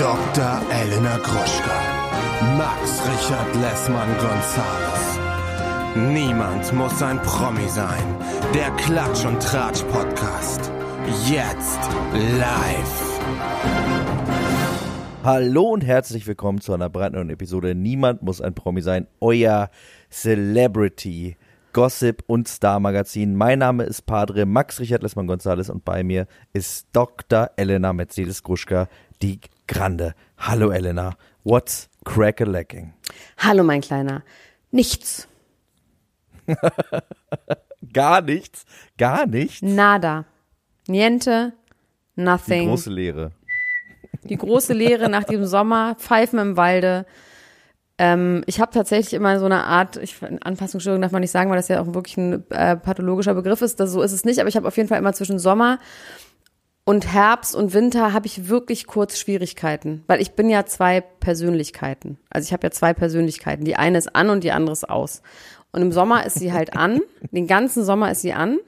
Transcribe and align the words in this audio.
Dr. 0.00 0.62
Elena 0.72 1.18
Gruschka. 1.18 2.56
Max 2.56 3.02
Richard 3.06 3.54
Lessmann 3.56 4.08
Gonzales. 4.16 5.18
Niemand 5.94 6.72
muss 6.72 7.02
ein 7.02 7.20
Promi 7.20 7.68
sein. 7.68 8.02
Der 8.54 8.70
Klatsch 8.78 9.26
und 9.26 9.42
Tratsch 9.42 9.82
Podcast. 9.92 10.72
Jetzt 11.28 11.80
live. 12.14 13.20
Hallo 15.22 15.64
und 15.64 15.84
herzlich 15.84 16.26
willkommen 16.26 16.62
zu 16.62 16.72
einer 16.72 16.88
brandneuen 16.88 17.28
Episode 17.28 17.74
Niemand 17.74 18.22
muss 18.22 18.40
ein 18.40 18.54
Promi 18.54 18.80
sein. 18.80 19.06
Euer 19.20 19.68
Celebrity 20.08 21.36
Gossip 21.74 22.24
und 22.26 22.48
Star 22.48 22.80
Magazin. 22.80 23.36
Mein 23.36 23.58
Name 23.58 23.84
ist 23.84 24.06
Padre 24.06 24.46
Max 24.46 24.80
Richard 24.80 25.02
Lessmann 25.02 25.26
Gonzales 25.26 25.68
und 25.68 25.84
bei 25.84 26.02
mir 26.02 26.26
ist 26.54 26.86
Dr. 26.94 27.50
Elena 27.56 27.92
Mercedes 27.92 28.42
Gruschka, 28.42 28.88
die 29.20 29.40
Grande. 29.70 30.16
Hallo 30.36 30.72
Elena, 30.72 31.16
what's 31.44 31.88
crack-a-lacking? 32.04 32.92
Hallo 33.38 33.62
mein 33.62 33.80
Kleiner. 33.80 34.24
Nichts. 34.72 35.28
gar 37.92 38.20
nichts, 38.20 38.64
gar 38.98 39.26
nichts. 39.26 39.62
Nada. 39.62 40.24
Niente. 40.88 41.52
Nothing. 42.16 42.62
Die 42.62 42.66
große 42.66 42.90
Lehre. 42.90 43.30
Die 44.24 44.36
große 44.36 44.72
Lehre 44.72 45.08
nach 45.08 45.22
diesem 45.22 45.46
Sommer. 45.46 45.94
Pfeifen 45.94 46.40
im 46.40 46.56
Walde. 46.56 47.06
Ähm, 47.96 48.42
ich 48.46 48.60
habe 48.60 48.72
tatsächlich 48.72 49.14
immer 49.14 49.38
so 49.38 49.44
eine 49.44 49.62
Art, 49.66 49.98
ich, 49.98 50.16
Anpassungsstörung 50.40 51.00
darf 51.00 51.12
man 51.12 51.20
nicht 51.20 51.30
sagen, 51.30 51.48
weil 51.48 51.58
das 51.58 51.68
ja 51.68 51.80
auch 51.80 51.94
wirklich 51.94 52.16
ein 52.16 52.50
äh, 52.50 52.74
pathologischer 52.76 53.34
Begriff 53.34 53.62
ist. 53.62 53.78
Das, 53.78 53.92
so 53.92 54.02
ist 54.02 54.12
es 54.12 54.24
nicht, 54.24 54.40
aber 54.40 54.48
ich 54.48 54.56
habe 54.56 54.66
auf 54.66 54.76
jeden 54.76 54.88
Fall 54.88 54.98
immer 54.98 55.12
zwischen 55.12 55.38
Sommer 55.38 55.78
und 56.84 57.12
Herbst 57.12 57.54
und 57.54 57.72
Winter 57.74 58.12
habe 58.12 58.26
ich 58.26 58.48
wirklich 58.48 58.86
kurz 58.86 59.18
Schwierigkeiten, 59.18 60.02
weil 60.06 60.20
ich 60.20 60.32
bin 60.32 60.48
ja 60.48 60.66
zwei 60.66 61.00
Persönlichkeiten. 61.00 62.18
Also 62.30 62.46
ich 62.46 62.52
habe 62.52 62.66
ja 62.66 62.70
zwei 62.70 62.94
Persönlichkeiten. 62.94 63.64
Die 63.64 63.76
eine 63.76 63.98
ist 63.98 64.14
an 64.14 64.30
und 64.30 64.44
die 64.44 64.52
andere 64.52 64.72
ist 64.72 64.88
aus. 64.88 65.22
Und 65.72 65.82
im 65.82 65.92
Sommer 65.92 66.26
ist 66.26 66.38
sie 66.38 66.52
halt 66.52 66.76
an, 66.76 67.00
den 67.30 67.46
ganzen 67.46 67.84
Sommer 67.84 68.10
ist 68.10 68.22
sie 68.22 68.32
an 68.32 68.58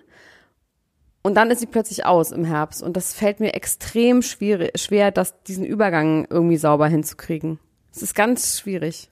und 1.23 1.35
dann 1.35 1.51
ist 1.51 1.61
sie 1.61 1.67
plötzlich 1.67 2.05
aus 2.05 2.33
im 2.33 2.45
Herbst. 2.45 2.83
Und 2.83 2.97
das 2.97 3.13
fällt 3.13 3.41
mir 3.41 3.55
extrem 3.55 4.23
schwierig, 4.23 4.79
schwer, 4.79 5.11
das, 5.11 5.43
diesen 5.45 5.65
Übergang 5.65 6.27
irgendwie 6.29 6.57
sauber 6.59 6.89
hinzukriegen. 6.89 7.59
Es 7.95 8.03
ist 8.03 8.15
ganz 8.15 8.59
schwierig. 8.59 9.11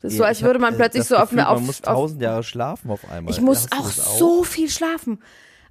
Das 0.00 0.12
ist 0.12 0.18
so, 0.18 0.24
als 0.24 0.42
würde 0.42 0.58
man 0.58 0.76
plötzlich 0.76 1.04
so 1.04 1.16
auf 1.16 1.32
mir 1.32 1.48
auf. 1.48 1.58
Man 1.58 1.66
muss 1.66 1.82
tausend 1.82 2.22
Jahre 2.22 2.42
schlafen 2.42 2.90
auf 2.90 3.10
einmal. 3.10 3.32
Ich 3.32 3.40
muss 3.40 3.70
auch 3.70 3.84
das 3.84 4.18
so 4.18 4.44
viel 4.44 4.70
schlafen. 4.70 5.18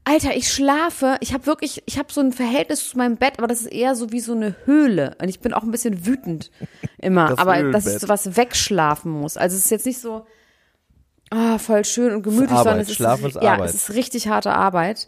Alter, 0.06 0.36
ich 0.36 0.52
schlafe, 0.52 1.18
ich 1.20 1.34
habe 1.34 1.46
wirklich, 1.46 1.84
ich 1.86 2.00
habe 2.00 2.12
so 2.12 2.22
ein 2.22 2.32
Verhältnis 2.34 2.90
zu 2.90 2.98
meinem 2.98 3.18
Bett, 3.18 3.34
aber 3.38 3.48
das 3.48 3.62
ist 3.62 3.72
eher 3.72 3.96
so 3.96 4.12
wie 4.12 4.20
so 4.20 4.34
eine 4.34 4.56
Höhle. 4.66 5.16
Und 5.22 5.30
ich 5.30 5.40
bin 5.40 5.54
auch 5.54 5.64
ein 5.64 5.72
bisschen 5.72 6.06
wütend 6.06 6.50
immer, 6.98 7.30
Das 7.30 7.38
aber 7.40 7.52
dass 7.54 7.62
Höhlenbett. 7.62 7.94
ich 7.96 8.00
sowas 8.00 8.36
wegschlafen 8.38 9.12
muss. 9.12 9.38
Also 9.38 9.56
es 9.56 9.66
ist 9.66 9.72
jetzt 9.72 9.86
nicht 9.86 10.00
so, 10.00 10.26
ah, 11.30 11.60
voll 11.60 11.86
schön 11.86 12.14
und 12.16 12.24
gemütlich, 12.24 12.50
Arbeit. 12.52 12.64
sondern 12.64 12.80
es 12.82 12.90
ist, 12.90 13.36
ist 13.36 13.44
ja, 13.44 13.64
es 13.64 13.76
ist 13.76 13.94
richtig 13.94 14.28
harte 14.30 14.52
Arbeit. 14.52 15.08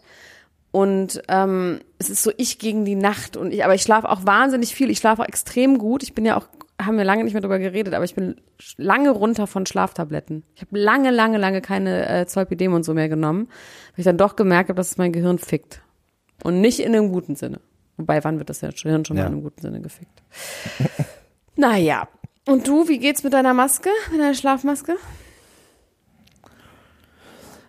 Und 0.70 1.22
ähm, 1.28 1.80
es 1.98 2.08
ist 2.08 2.22
so 2.22 2.32
ich 2.38 2.58
gegen 2.58 2.84
die 2.84 2.94
Nacht 2.94 3.36
und 3.36 3.52
ich, 3.52 3.62
aber 3.64 3.74
ich 3.74 3.82
schlafe 3.82 4.08
auch 4.08 4.24
wahnsinnig 4.24 4.74
viel. 4.74 4.88
Ich 4.88 4.98
schlafe 4.98 5.22
auch 5.22 5.26
extrem 5.28 5.78
gut. 5.78 6.02
Ich 6.02 6.14
bin 6.14 6.24
ja 6.24 6.36
auch, 6.38 6.46
haben 6.86 6.96
wir 6.96 7.04
lange 7.04 7.24
nicht 7.24 7.32
mehr 7.32 7.40
drüber 7.42 7.58
geredet, 7.58 7.94
aber 7.94 8.04
ich 8.04 8.14
bin 8.14 8.36
lange 8.76 9.10
runter 9.10 9.46
von 9.46 9.66
Schlaftabletten. 9.66 10.44
Ich 10.54 10.62
habe 10.62 10.78
lange, 10.78 11.10
lange, 11.10 11.38
lange 11.38 11.60
keine 11.60 12.08
äh, 12.08 12.26
Zolpidem 12.26 12.72
und 12.74 12.82
so 12.84 12.94
mehr 12.94 13.08
genommen, 13.08 13.46
weil 13.48 13.98
ich 13.98 14.04
dann 14.04 14.18
doch 14.18 14.36
gemerkt 14.36 14.68
habe, 14.68 14.76
dass 14.76 14.90
es 14.92 14.96
mein 14.98 15.12
Gehirn 15.12 15.38
fickt. 15.38 15.82
Und 16.44 16.60
nicht 16.60 16.80
in 16.80 16.94
einem 16.94 17.12
guten 17.12 17.36
Sinne. 17.36 17.60
Wobei, 17.96 18.22
wann 18.24 18.38
wird 18.38 18.50
das 18.50 18.60
Gehirn 18.60 19.04
schon 19.04 19.16
Ja. 19.16 19.22
mal 19.24 19.28
in 19.28 19.32
einem 19.34 19.42
guten 19.42 19.60
Sinne 19.60 19.80
gefickt? 19.80 20.22
naja. 21.56 22.08
Und 22.48 22.66
du, 22.66 22.88
wie 22.88 22.98
geht's 22.98 23.22
mit 23.22 23.32
deiner 23.32 23.54
Maske, 23.54 23.90
mit 24.10 24.20
deiner 24.20 24.34
Schlafmaske? 24.34 24.96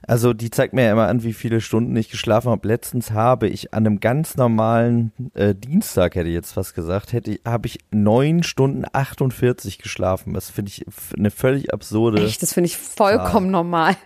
Also 0.08 0.34
die 0.34 0.50
zeigt 0.50 0.74
mir 0.74 0.84
ja 0.86 0.92
immer 0.92 1.08
an, 1.08 1.24
wie 1.24 1.34
viele 1.34 1.62
Stunden 1.62 1.96
ich 1.96 2.10
geschlafen 2.10 2.50
habe. 2.50 2.68
Letztens 2.68 3.12
habe 3.12 3.48
ich 3.48 3.74
an 3.74 3.86
einem 3.86 4.00
ganz 4.00 4.36
normalen 4.36 5.12
äh, 5.34 5.56
Dienstag, 5.56 6.16
hätte 6.16 6.28
ich 6.28 6.36
jetzt 6.36 6.52
fast 6.52 6.76
gesagt, 6.76 7.14
hätte 7.14 7.32
ich, 7.32 7.42
habe 7.46 7.68
ich 7.68 7.80
neun 7.92 8.44
Stunden 8.44 8.84
48 8.92 9.80
geschlafen. 9.80 10.34
Das 10.34 10.50
finde 10.50 10.70
ich 10.70 10.86
eine 11.18 11.32
völlig 11.32 11.74
absurde. 11.74 12.24
Echt, 12.26 12.42
das 12.42 12.54
finde 12.54 12.68
ich 12.68 12.78
vollkommen 12.78 13.52
normal. 13.52 13.96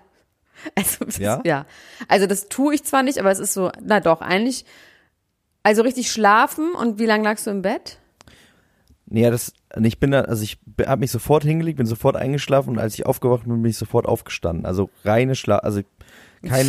Also, 0.74 1.06
das, 1.06 1.19
Ja? 1.19 1.40
ja? 1.46 1.68
Also 2.08 2.25
das 2.25 2.50
tue 2.50 2.74
ich 2.74 2.84
zwar 2.84 3.03
nicht, 3.03 3.19
aber 3.19 3.29
es 3.29 3.38
ist 3.38 3.53
so, 3.53 3.72
na 3.79 4.00
doch, 4.00 4.22
eigentlich, 4.22 4.66
also 5.62 5.84
richtig 5.84 6.12
schlafen 6.12 6.72
und 6.74 6.97
wie 6.97 7.06
lange 7.06 7.24
lagst 7.24 7.46
du 7.46 7.52
im 7.52 7.62
Bett? 7.62 8.00
Nee, 9.09 9.22
ja, 9.23 9.31
das, 9.31 9.53
ich 9.81 10.00
bin 10.00 10.12
da, 10.12 10.22
also 10.22 10.44
ich 10.44 10.57
habe 10.85 11.00
mich 11.00 11.12
sofort 11.12 11.44
hingelegt, 11.44 11.78
bin 11.78 11.85
sofort 11.85 12.16
eingeschlafen 12.18 12.72
und 12.72 12.79
als 12.79 12.94
ich 12.95 13.06
aufgewacht 13.06 13.44
bin, 13.45 13.62
bin 13.62 13.69
ich 13.72 13.78
sofort 13.78 14.06
aufgestanden. 14.06 14.66
Also 14.66 14.90
reine 15.06 15.35
Schlaf, 15.35 15.63
also 15.63 15.81
keine 16.50 16.68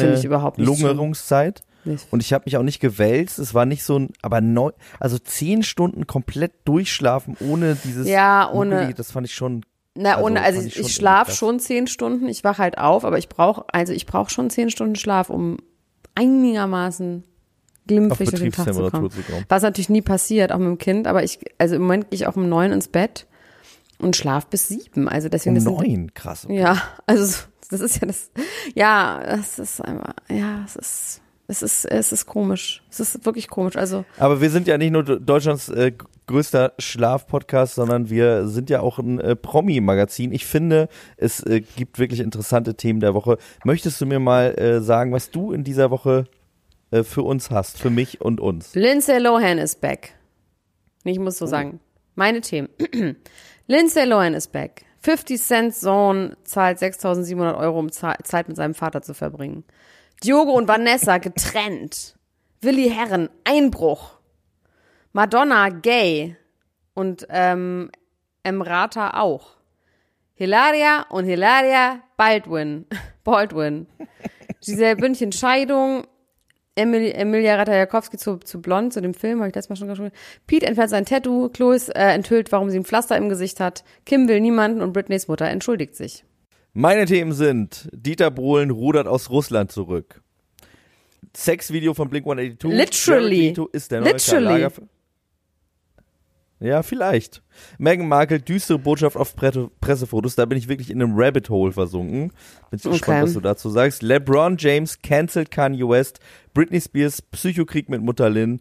Lungerungszeit. 0.66 1.62
Nee. 1.84 1.96
Und 2.10 2.22
ich 2.22 2.32
habe 2.32 2.44
mich 2.46 2.56
auch 2.56 2.62
nicht 2.62 2.80
gewälzt. 2.80 3.38
Es 3.38 3.54
war 3.54 3.64
nicht 3.66 3.82
so 3.82 3.98
ein, 3.98 4.10
aber 4.22 4.40
neun, 4.40 4.72
also 5.00 5.18
zehn 5.18 5.62
Stunden 5.62 6.06
komplett 6.06 6.52
durchschlafen 6.64 7.36
ohne 7.40 7.76
dieses. 7.76 8.06
Ja, 8.08 8.50
ohne- 8.52 8.70
Muckelige, 8.70 8.94
Das 8.94 9.10
fand 9.12 9.26
ich 9.26 9.34
schon. 9.34 9.64
Na, 9.94 10.14
Also, 10.14 10.26
ohne, 10.26 10.42
also 10.42 10.60
ich, 10.60 10.78
ich 10.78 10.94
schlafe 10.94 11.32
schon 11.32 11.58
zehn 11.58 11.86
Stunden, 11.88 12.28
ich 12.28 12.44
wache 12.44 12.62
halt 12.62 12.78
auf, 12.78 13.04
aber 13.04 13.18
ich 13.18 13.28
brauche, 13.28 13.64
also 13.72 13.92
ich 13.92 14.06
brauche 14.06 14.30
schon 14.30 14.48
zehn 14.50 14.70
Stunden 14.70 14.94
Schlaf, 14.96 15.28
um 15.28 15.56
einigermaßen 16.14 17.24
glimpflich 17.88 18.30
durch 18.30 18.42
den 18.42 18.52
Tag 18.52 18.72
zu 18.72 18.88
kommen. 18.90 19.10
zu 19.10 19.22
kommen. 19.22 19.44
Was 19.48 19.62
natürlich 19.64 19.88
nie 19.88 20.02
passiert, 20.02 20.52
auch 20.52 20.58
mit 20.58 20.68
dem 20.68 20.78
Kind, 20.78 21.06
aber 21.08 21.24
ich, 21.24 21.40
also 21.58 21.74
im 21.74 21.82
Moment 21.82 22.10
gehe 22.10 22.16
ich 22.16 22.26
auch 22.28 22.36
um 22.36 22.48
neun 22.48 22.70
ins 22.70 22.86
Bett 22.88 23.26
und 23.98 24.14
schlaf 24.14 24.46
bis 24.46 24.68
sieben. 24.68 25.08
Also 25.08 25.28
deswegen 25.28 25.56
Um 25.56 25.64
das 25.64 25.64
sind- 25.64 25.88
neun, 25.88 26.14
krass. 26.14 26.44
okay. 26.44 26.60
Ja, 26.60 26.80
also 27.06 27.42
das 27.70 27.80
ist 27.80 28.00
ja 28.00 28.06
das, 28.06 28.30
ja, 28.74 29.20
das 29.26 29.58
ist 29.58 29.80
einfach, 29.84 30.14
ja, 30.30 30.62
es 30.64 30.76
ist, 30.76 31.20
es 31.48 31.62
ist, 31.62 31.84
es 31.86 32.12
ist 32.12 32.26
komisch. 32.26 32.82
Es 32.90 33.00
ist 33.00 33.24
wirklich 33.26 33.48
komisch. 33.48 33.76
Also 33.76 34.04
Aber 34.18 34.40
wir 34.40 34.50
sind 34.50 34.66
ja 34.68 34.76
nicht 34.78 34.92
nur 34.92 35.02
Deutschlands 35.02 35.68
äh, 35.70 35.92
größter 36.26 36.74
Schlafpodcast, 36.78 37.74
sondern 37.74 38.10
wir 38.10 38.48
sind 38.48 38.68
ja 38.68 38.80
auch 38.80 38.98
ein 38.98 39.18
äh, 39.18 39.34
Promi-Magazin. 39.34 40.30
Ich 40.32 40.44
finde, 40.44 40.88
es 41.16 41.40
äh, 41.42 41.60
gibt 41.62 41.98
wirklich 41.98 42.20
interessante 42.20 42.74
Themen 42.74 43.00
der 43.00 43.14
Woche. 43.14 43.38
Möchtest 43.64 43.98
du 44.00 44.04
mir 44.06 44.20
mal 44.20 44.58
äh, 44.58 44.80
sagen, 44.82 45.10
was 45.12 45.30
du 45.30 45.52
in 45.52 45.64
dieser 45.64 45.90
Woche 45.90 46.26
äh, 46.90 47.02
für 47.02 47.22
uns 47.22 47.50
hast, 47.50 47.78
für 47.78 47.90
mich 47.90 48.20
und 48.20 48.40
uns? 48.40 48.74
Lindsay 48.74 49.18
Lohan 49.18 49.58
ist 49.58 49.80
back. 49.80 50.14
Ich 51.04 51.18
muss 51.18 51.38
so 51.38 51.46
sagen. 51.46 51.80
Meine 52.14 52.40
Themen. 52.40 52.68
Lindsay 53.66 54.04
Lohan 54.04 54.34
ist 54.34 54.52
back. 54.52 54.84
50 55.00 55.40
Cent 55.40 55.74
Sohn 55.74 56.36
zahlt 56.44 56.78
6.700 56.78 57.56
Euro, 57.56 57.78
um 57.78 57.92
Zeit 57.92 58.48
mit 58.48 58.56
seinem 58.56 58.74
Vater 58.74 59.02
zu 59.02 59.14
verbringen. 59.14 59.64
Diogo 60.24 60.52
und 60.52 60.68
Vanessa 60.68 61.18
getrennt. 61.18 62.16
Willi 62.60 62.90
Herren, 62.90 63.30
Einbruch. 63.44 64.18
Madonna, 65.12 65.68
gay. 65.68 66.36
Und 66.94 67.26
ähm, 67.30 67.90
Emrata 68.42 69.20
auch. 69.20 69.56
Hilaria 70.34 71.06
und 71.10 71.24
Hilaria 71.24 72.00
Baldwin. 72.16 72.86
Baldwin. 73.24 73.86
Giselle 74.60 74.96
Bündchen, 74.96 75.32
Scheidung. 75.32 76.06
Emil, 76.78 77.12
Emilia 77.14 77.56
Ratajkowski 77.56 78.16
zu, 78.16 78.36
zu 78.38 78.60
Blond, 78.62 78.92
zu 78.92 79.02
dem 79.02 79.14
Film, 79.14 79.40
habe 79.40 79.48
ich 79.48 79.54
letztes 79.54 79.70
Mal 79.70 79.76
schon 79.76 79.88
gesprochen. 79.88 80.12
Pete 80.46 80.66
entfernt 80.66 80.90
sein 80.90 81.04
Tattoo, 81.04 81.48
Chloe 81.48 81.76
äh, 81.94 82.14
enthüllt, 82.14 82.52
warum 82.52 82.70
sie 82.70 82.78
ein 82.78 82.84
Pflaster 82.84 83.16
im 83.16 83.28
Gesicht 83.28 83.60
hat. 83.60 83.84
Kim 84.06 84.28
will 84.28 84.40
niemanden 84.40 84.80
und 84.80 84.92
Britneys 84.92 85.28
Mutter 85.28 85.46
entschuldigt 85.46 85.96
sich. 85.96 86.24
Meine 86.72 87.06
Themen 87.06 87.32
sind 87.32 87.88
Dieter 87.92 88.30
Bohlen 88.30 88.70
rudert 88.70 89.06
aus 89.06 89.30
Russland 89.30 89.72
zurück. 89.72 90.22
Sexvideo 91.36 91.94
von 91.94 92.08
Blink-182. 92.08 92.68
Literally. 92.68 92.76
Jared 92.76 93.30
Leto 93.30 93.68
ist 93.72 93.90
der 93.90 94.00
neue 94.00 94.10
Karl 94.10 94.14
Literally. 94.14 94.44
Lagerfeld. 94.46 94.88
Ja, 96.60 96.82
vielleicht. 96.82 97.42
Meghan 97.78 98.08
Markle, 98.08 98.40
düstere 98.40 98.78
Botschaft 98.78 99.16
auf 99.16 99.36
Pre 99.36 99.70
Pressefotos. 99.80 100.34
Da 100.34 100.44
bin 100.44 100.58
ich 100.58 100.68
wirklich 100.68 100.90
in 100.90 101.00
einem 101.00 101.12
Rabbit 101.16 101.50
Hole 101.50 101.72
versunken. 101.72 102.32
Bin 102.70 102.80
Okay. 102.80 102.90
gespannt, 102.90 103.22
was 103.22 103.32
du 103.34 103.40
dazu 103.40 103.70
sagst. 103.70 104.02
LeBron 104.02 104.56
James 104.58 105.00
cancelt 105.00 105.50
Kanye 105.52 105.88
West. 105.88 106.18
Britney 106.54 106.80
Spears, 106.80 107.22
Psychokrieg 107.22 107.88
mit 107.88 108.02
Mutter 108.02 108.28
Lynn. 108.28 108.60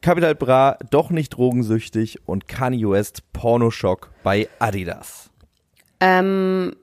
Capital 0.00 0.34
Bra, 0.34 0.76
doch 0.90 1.10
nicht 1.10 1.30
drogensüchtig. 1.30 2.18
Und 2.26 2.48
Kanye 2.48 2.88
West, 2.90 3.22
Pornoschock 3.32 4.10
bei 4.24 4.48
Adidas. 4.58 5.30
Ähm, 6.00 6.74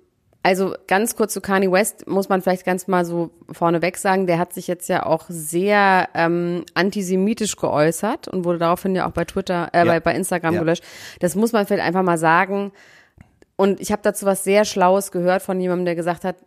also 0.41 0.73
ganz 0.87 1.15
kurz 1.15 1.33
zu 1.33 1.41
Kanye 1.41 1.71
West 1.71 2.07
muss 2.07 2.29
man 2.29 2.41
vielleicht 2.41 2.65
ganz 2.65 2.87
mal 2.87 3.03
so 3.05 3.29
vorneweg 3.51 3.97
sagen, 3.97 4.25
der 4.25 4.39
hat 4.39 4.53
sich 4.53 4.67
jetzt 4.67 4.87
ja 4.87 5.05
auch 5.05 5.25
sehr 5.27 6.07
ähm, 6.13 6.63
antisemitisch 6.73 7.55
geäußert 7.57 8.27
und 8.29 8.45
wurde 8.45 8.59
daraufhin 8.59 8.95
ja 8.95 9.05
auch 9.07 9.11
bei 9.11 9.25
Twitter, 9.25 9.69
äh, 9.73 9.79
Ja. 9.79 9.85
bei, 9.85 9.99
bei 9.99 10.15
Instagram 10.15 10.53
Ja. 10.55 10.59
gelöscht. 10.61 10.83
Das 11.19 11.35
muss 11.35 11.51
man 11.51 11.65
vielleicht 11.65 11.83
einfach 11.83 12.03
mal 12.03 12.17
sagen. 12.17 12.71
Und 13.57 13.81
ich 13.81 13.91
habe 13.91 14.01
dazu 14.01 14.25
was 14.25 14.43
sehr 14.45 14.63
Schlaues 14.63 15.11
gehört 15.11 15.41
von 15.41 15.59
jemandem, 15.59 15.85
der 15.85 15.95
gesagt 15.95 16.23
hat, 16.23 16.37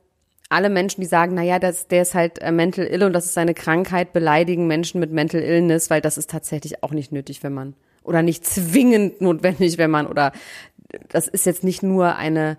alle 0.49 0.69
Menschen, 0.71 1.01
die 1.01 1.07
sagen, 1.07 1.35
naja, 1.35 1.59
das, 1.59 1.89
der 1.89 2.03
ist 2.03 2.15
halt 2.15 2.39
äh, 2.41 2.53
mental 2.53 2.87
ill 2.87 3.05
und 3.05 3.13
das 3.13 3.27
ist 3.27 3.35
seine 3.35 3.55
Krankheit, 3.55 4.13
beleidigen 4.13 4.67
Menschen 4.67 5.01
mit 5.01 5.11
mental 5.13 5.41
illness, 5.43 5.89
weil 5.91 6.01
das 6.01 6.19
ist 6.19 6.31
tatsächlich 6.31 6.83
auch 6.83 6.91
nicht 6.93 7.13
nötig, 7.13 7.43
wenn 7.43 7.53
man 7.55 7.75
oder 8.03 8.23
nicht 8.23 8.47
zwingend 8.47 9.21
notwendig, 9.21 9.77
wenn 9.79 9.91
man 9.91 10.07
oder 10.07 10.33
das 11.09 11.29
ist 11.29 11.47
jetzt 11.47 11.65
nicht 11.65 11.83
nur 11.83 12.17
eine 12.17 12.59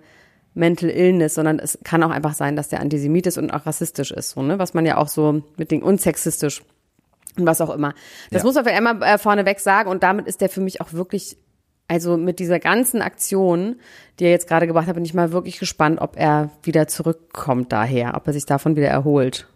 Mental 0.56 0.90
Illness, 0.90 1.36
sondern 1.36 1.60
es 1.60 1.80
kann 1.84 2.04
auch 2.04 2.12
einfach 2.12 2.34
sein, 2.34 2.56
dass 2.56 2.70
der 2.70 2.80
Antisemit 2.80 3.28
ist 3.28 3.38
und 3.38 3.52
auch 3.52 3.66
rassistisch 3.66 4.12
ist, 4.12 4.32
so, 4.32 4.42
ne? 4.42 4.60
was 4.60 4.74
man 4.74 4.86
ja 4.86 4.98
auch 4.98 5.08
so 5.08 5.42
mit 5.58 5.72
den 5.72 5.82
und 5.82 6.00
sexistisch 6.02 6.62
und 7.38 7.46
was 7.46 7.62
auch 7.62 7.72
immer. 7.72 7.94
Das 8.30 8.42
Ja. 8.42 8.46
muss 8.46 8.56
man 8.56 8.64
vielleicht 8.64 8.78
einmal 8.78 9.02
äh, 9.02 9.18
vorneweg 9.18 9.60
sagen 9.60 9.90
und 9.90 10.04
damit 10.04 10.28
ist 10.28 10.42
der 10.42 10.50
für 10.50 10.62
mich 10.62 10.82
auch 10.82 10.94
wirklich, 10.94 11.38
also 11.88 12.18
mit 12.18 12.40
dieser 12.40 12.60
ganzen 12.60 13.02
Aktion, 13.02 13.78
die 14.20 14.26
er 14.26 14.32
jetzt 14.32 14.48
gerade 14.48 14.68
gebracht 14.68 14.88
hat, 14.88 14.96
bin 14.96 15.06
ich 15.06 15.14
mal 15.14 15.32
wirklich 15.32 15.60
gespannt, 15.60 16.00
ob 16.00 16.18
er 16.18 16.52
wieder 16.62 16.88
zurückkommt 16.88 17.72
daher, 17.72 18.16
ob 18.16 18.28
er 18.28 18.34
sich 18.34 18.46
davon 18.46 18.76
wieder 18.76 18.88
erholt. 18.90 19.48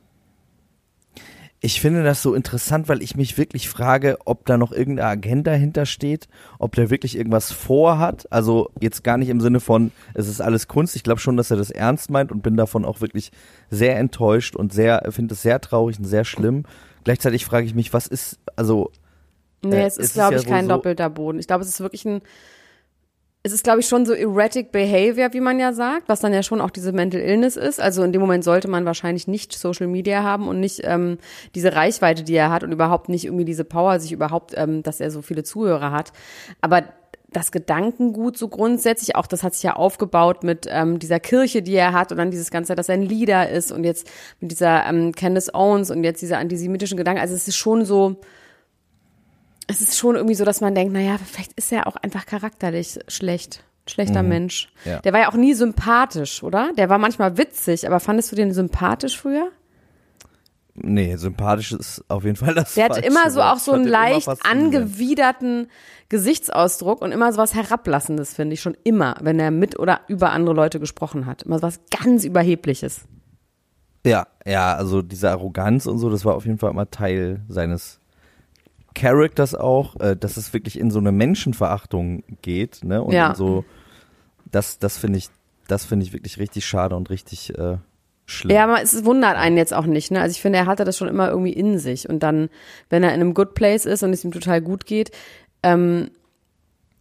Ich 1.60 1.82
finde 1.82 2.04
das 2.04 2.22
so 2.22 2.36
interessant, 2.36 2.88
weil 2.88 3.02
ich 3.02 3.16
mich 3.16 3.36
wirklich 3.40 3.68
frage, 3.68 4.18
ob 4.26 4.46
da 4.46 4.58
noch 4.58 4.72
irgendeine 4.72 5.10
Agenda 5.10 5.54
hintersteht, 5.54 6.28
ob 6.60 6.76
der 6.76 6.92
wirklich 6.92 7.18
irgendwas 7.18 7.52
vorhat. 7.52 8.28
Also 8.32 8.70
jetzt 8.80 9.04
gar 9.04 9.18
nicht 9.18 9.30
im 9.30 9.42
Sinne 9.42 9.60
von, 9.60 9.92
es 10.14 10.28
ist 10.28 10.40
alles 10.40 10.68
Kunst. 10.68 10.96
Ich 10.96 11.02
glaube 11.04 11.20
schon, 11.20 11.36
dass 11.36 11.50
er 11.50 11.58
das 11.58 11.72
ernst 11.72 12.12
meint 12.12 12.32
und 12.32 12.44
bin 12.44 12.58
davon 12.58 12.86
auch 12.86 13.02
wirklich 13.02 13.32
sehr 13.72 13.98
enttäuscht 13.98 14.56
und 14.56 14.72
sehr, 14.72 15.04
finde 15.10 15.34
es 15.34 15.42
sehr 15.42 15.60
traurig 15.60 15.98
und 15.98 16.06
sehr 16.06 16.26
schlimm. 16.26 16.64
Gleichzeitig 17.04 17.44
frage 17.46 17.66
ich 17.66 17.74
mich, 17.74 17.92
was 17.92 18.06
ist, 18.08 18.38
also 18.56 18.92
Nee, 19.64 19.78
Äh, 19.78 19.86
es 19.88 19.98
es 19.98 20.06
ist, 20.10 20.14
glaube 20.14 20.36
ich, 20.36 20.46
kein 20.46 20.66
so- 20.66 20.70
doppelter 20.76 21.10
Boden. 21.10 21.40
Ich 21.40 21.48
glaube, 21.48 21.64
es 21.64 21.70
ist 21.70 21.80
wirklich 21.80 22.06
ein, 22.06 22.22
es 23.48 23.54
ist, 23.54 23.64
glaube 23.64 23.80
ich, 23.80 23.88
schon 23.88 24.06
so 24.06 24.14
erratic 24.14 24.74
behavior, 24.74 25.30
wie 25.32 25.40
man 25.40 25.58
ja 25.58 25.72
sagt, 25.72 26.10
was 26.10 26.20
dann 26.20 26.34
ja 26.34 26.44
schon 26.44 26.60
auch 26.60 26.70
diese 26.70 26.92
Mental 26.92 27.22
Illness 27.22 27.56
ist. 27.56 27.80
Also 27.80 28.04
in 28.04 28.12
dem 28.12 28.20
Moment 28.20 28.44
sollte 28.44 28.68
man 28.68 28.84
wahrscheinlich 28.84 29.28
nicht 29.28 29.58
Social 29.58 29.88
Media 29.88 30.22
haben 30.22 30.50
und 30.50 30.60
nicht 30.60 30.82
ähm, 30.84 31.18
diese 31.56 31.74
Reichweite, 31.74 32.24
die 32.24 32.36
er 32.36 32.52
hat 32.52 32.64
und 32.64 32.74
überhaupt 32.74 33.08
nicht 33.08 33.24
irgendwie 33.24 33.46
diese 33.46 33.64
Power, 33.64 34.02
sich 34.02 34.12
überhaupt, 34.12 34.54
ähm, 34.58 34.84
dass 34.84 35.00
er 35.00 35.12
so 35.12 35.22
viele 35.22 35.44
Zuhörer 35.44 35.92
hat. 35.92 36.12
Aber 36.60 36.84
das 37.30 37.52
Gedankengut 37.52 38.38
so 38.38 38.50
grundsätzlich, 38.50 39.16
auch 39.16 39.28
das 39.28 39.44
hat 39.44 39.54
sich 39.54 39.64
ja 39.64 39.78
aufgebaut 39.78 40.44
mit 40.44 40.68
ähm, 40.70 41.00
dieser 41.00 41.22
Kirche, 41.22 41.62
die 41.62 41.76
er 41.76 41.94
hat 41.94 42.12
und 42.12 42.18
dann 42.18 42.32
dieses 42.32 42.52
Ganze, 42.52 42.76
dass 42.76 42.90
er 42.90 42.96
ein 42.96 43.04
Leader 43.04 43.50
ist 43.50 43.72
und 43.72 43.86
jetzt 43.86 44.10
mit 44.42 44.52
dieser 44.52 44.86
ähm, 44.86 45.14
Candace 45.14 45.54
Owens 45.54 45.90
und 45.90 46.04
jetzt 46.04 46.22
diese 46.22 46.38
antisemitischen 46.38 46.98
Gedanken. 46.98 47.22
Also 47.22 47.34
es 47.34 47.48
ist 47.48 47.56
schon 47.56 47.86
so, 47.86 48.18
es 49.68 49.82
ist 49.82 49.98
schon 49.98 50.16
irgendwie 50.16 50.36
so, 50.36 50.46
dass 50.46 50.62
man 50.62 50.74
denkt, 50.74 50.94
naja, 50.94 51.18
vielleicht 51.24 51.54
ist 51.54 51.72
er 51.72 51.88
auch 51.88 51.96
einfach 51.98 52.26
charakterlich 52.26 53.00
schlecht. 53.08 53.64
Schlechter 53.90 54.22
Mensch. 54.22 54.68
Ja. 54.84 55.00
Der 55.00 55.14
war 55.14 55.22
ja 55.22 55.30
auch 55.30 55.36
nie 55.36 55.54
sympathisch, 55.54 56.44
oder? 56.44 56.72
Der 56.78 56.90
war 56.90 56.98
manchmal 56.98 57.38
witzig, 57.38 57.88
aber 57.88 58.02
fandest 58.02 58.32
du 58.32 58.36
den 58.36 58.52
sympathisch 58.54 59.18
früher? 59.18 59.50
nee, 60.78 61.16
sympathisch 61.16 61.72
ist 61.72 62.04
auf 62.08 62.24
jeden 62.24 62.36
Fall 62.36 62.54
das 62.54 62.76
Der 62.76 62.86
hatte 62.86 62.96
falsche 62.96 63.10
immer 63.10 63.32
so 63.32 63.42
auch 63.42 63.58
so 63.58 63.74
einen 63.74 63.88
leicht 63.88 64.28
angewiderten 64.46 65.68
Gesichtsausdruck 66.10 67.02
und 67.02 67.12
immer 67.12 67.32
so 67.34 67.38
was 67.38 67.54
Herablassendes, 67.54 68.34
finde 68.34 68.54
ich 68.54 68.62
schon 68.62 68.78
immer, 68.84 69.18
wenn 69.22 69.40
er 69.40 69.52
mit 69.52 69.78
oder 69.78 70.02
über 70.08 70.32
andere 70.32 70.56
Leute 70.56 70.80
gesprochen 70.80 71.26
hat. 71.26 71.44
Immer 71.44 71.58
so 71.58 71.64
was 71.64 71.80
ganz 71.90 72.24
Überhebliches. 72.24 73.02
Ja, 74.06 74.28
ja, 74.46 74.76
also 74.76 75.02
diese 75.02 75.30
Arroganz 75.30 75.86
und 75.86 75.98
so, 75.98 76.10
das 76.10 76.24
war 76.24 76.36
auf 76.36 76.46
jeden 76.46 76.60
Fall 76.60 76.72
immer 76.72 76.90
Teil 76.90 77.42
seines 77.50 78.00
Charakters 78.98 79.54
auch, 79.56 80.00
äh, 80.00 80.16
dass 80.16 80.38
es 80.38 80.54
wirklich 80.54 80.80
in 80.80 80.90
so 80.90 81.00
eine 81.00 81.12
Menschenverachtung 81.12 82.24
geht, 82.42 82.84
ne? 82.84 83.02
Und 83.02 83.14
Ja. 83.14 83.36
so, 83.36 83.64
das, 84.52 84.80
das 84.80 84.98
finde 84.98 85.20
ich, 85.20 85.30
das 85.68 85.86
finde 85.86 86.06
ich 86.06 86.14
wirklich 86.14 86.40
richtig 86.40 86.66
schade 86.66 86.96
und 86.96 87.10
richtig 87.10 87.58
äh, 87.58 87.78
schlimm. 88.26 88.56
Ja, 88.56 88.64
aber 88.64 88.82
es 88.82 89.06
wundert 89.06 89.38
einen 89.38 89.56
jetzt 89.58 89.74
auch 89.74 89.86
nicht, 89.86 90.10
ne? 90.12 90.22
Also 90.22 90.32
ich 90.32 90.42
finde, 90.42 90.58
er 90.60 90.66
hatte 90.66 90.84
das 90.84 90.98
schon 90.98 91.08
immer 91.08 91.30
irgendwie 91.30 91.54
in 91.54 91.78
sich. 91.78 92.10
Und 92.10 92.24
dann, 92.24 92.50
wenn 92.90 93.04
er 93.04 93.14
in 93.14 93.22
einem 93.22 93.34
Good 93.34 93.54
Place 93.54 93.86
ist 93.86 94.02
und 94.02 94.12
es 94.14 94.24
ihm 94.24 94.32
total 94.32 94.62
gut 94.62 94.86
geht, 94.86 95.12
ähm, 95.62 96.10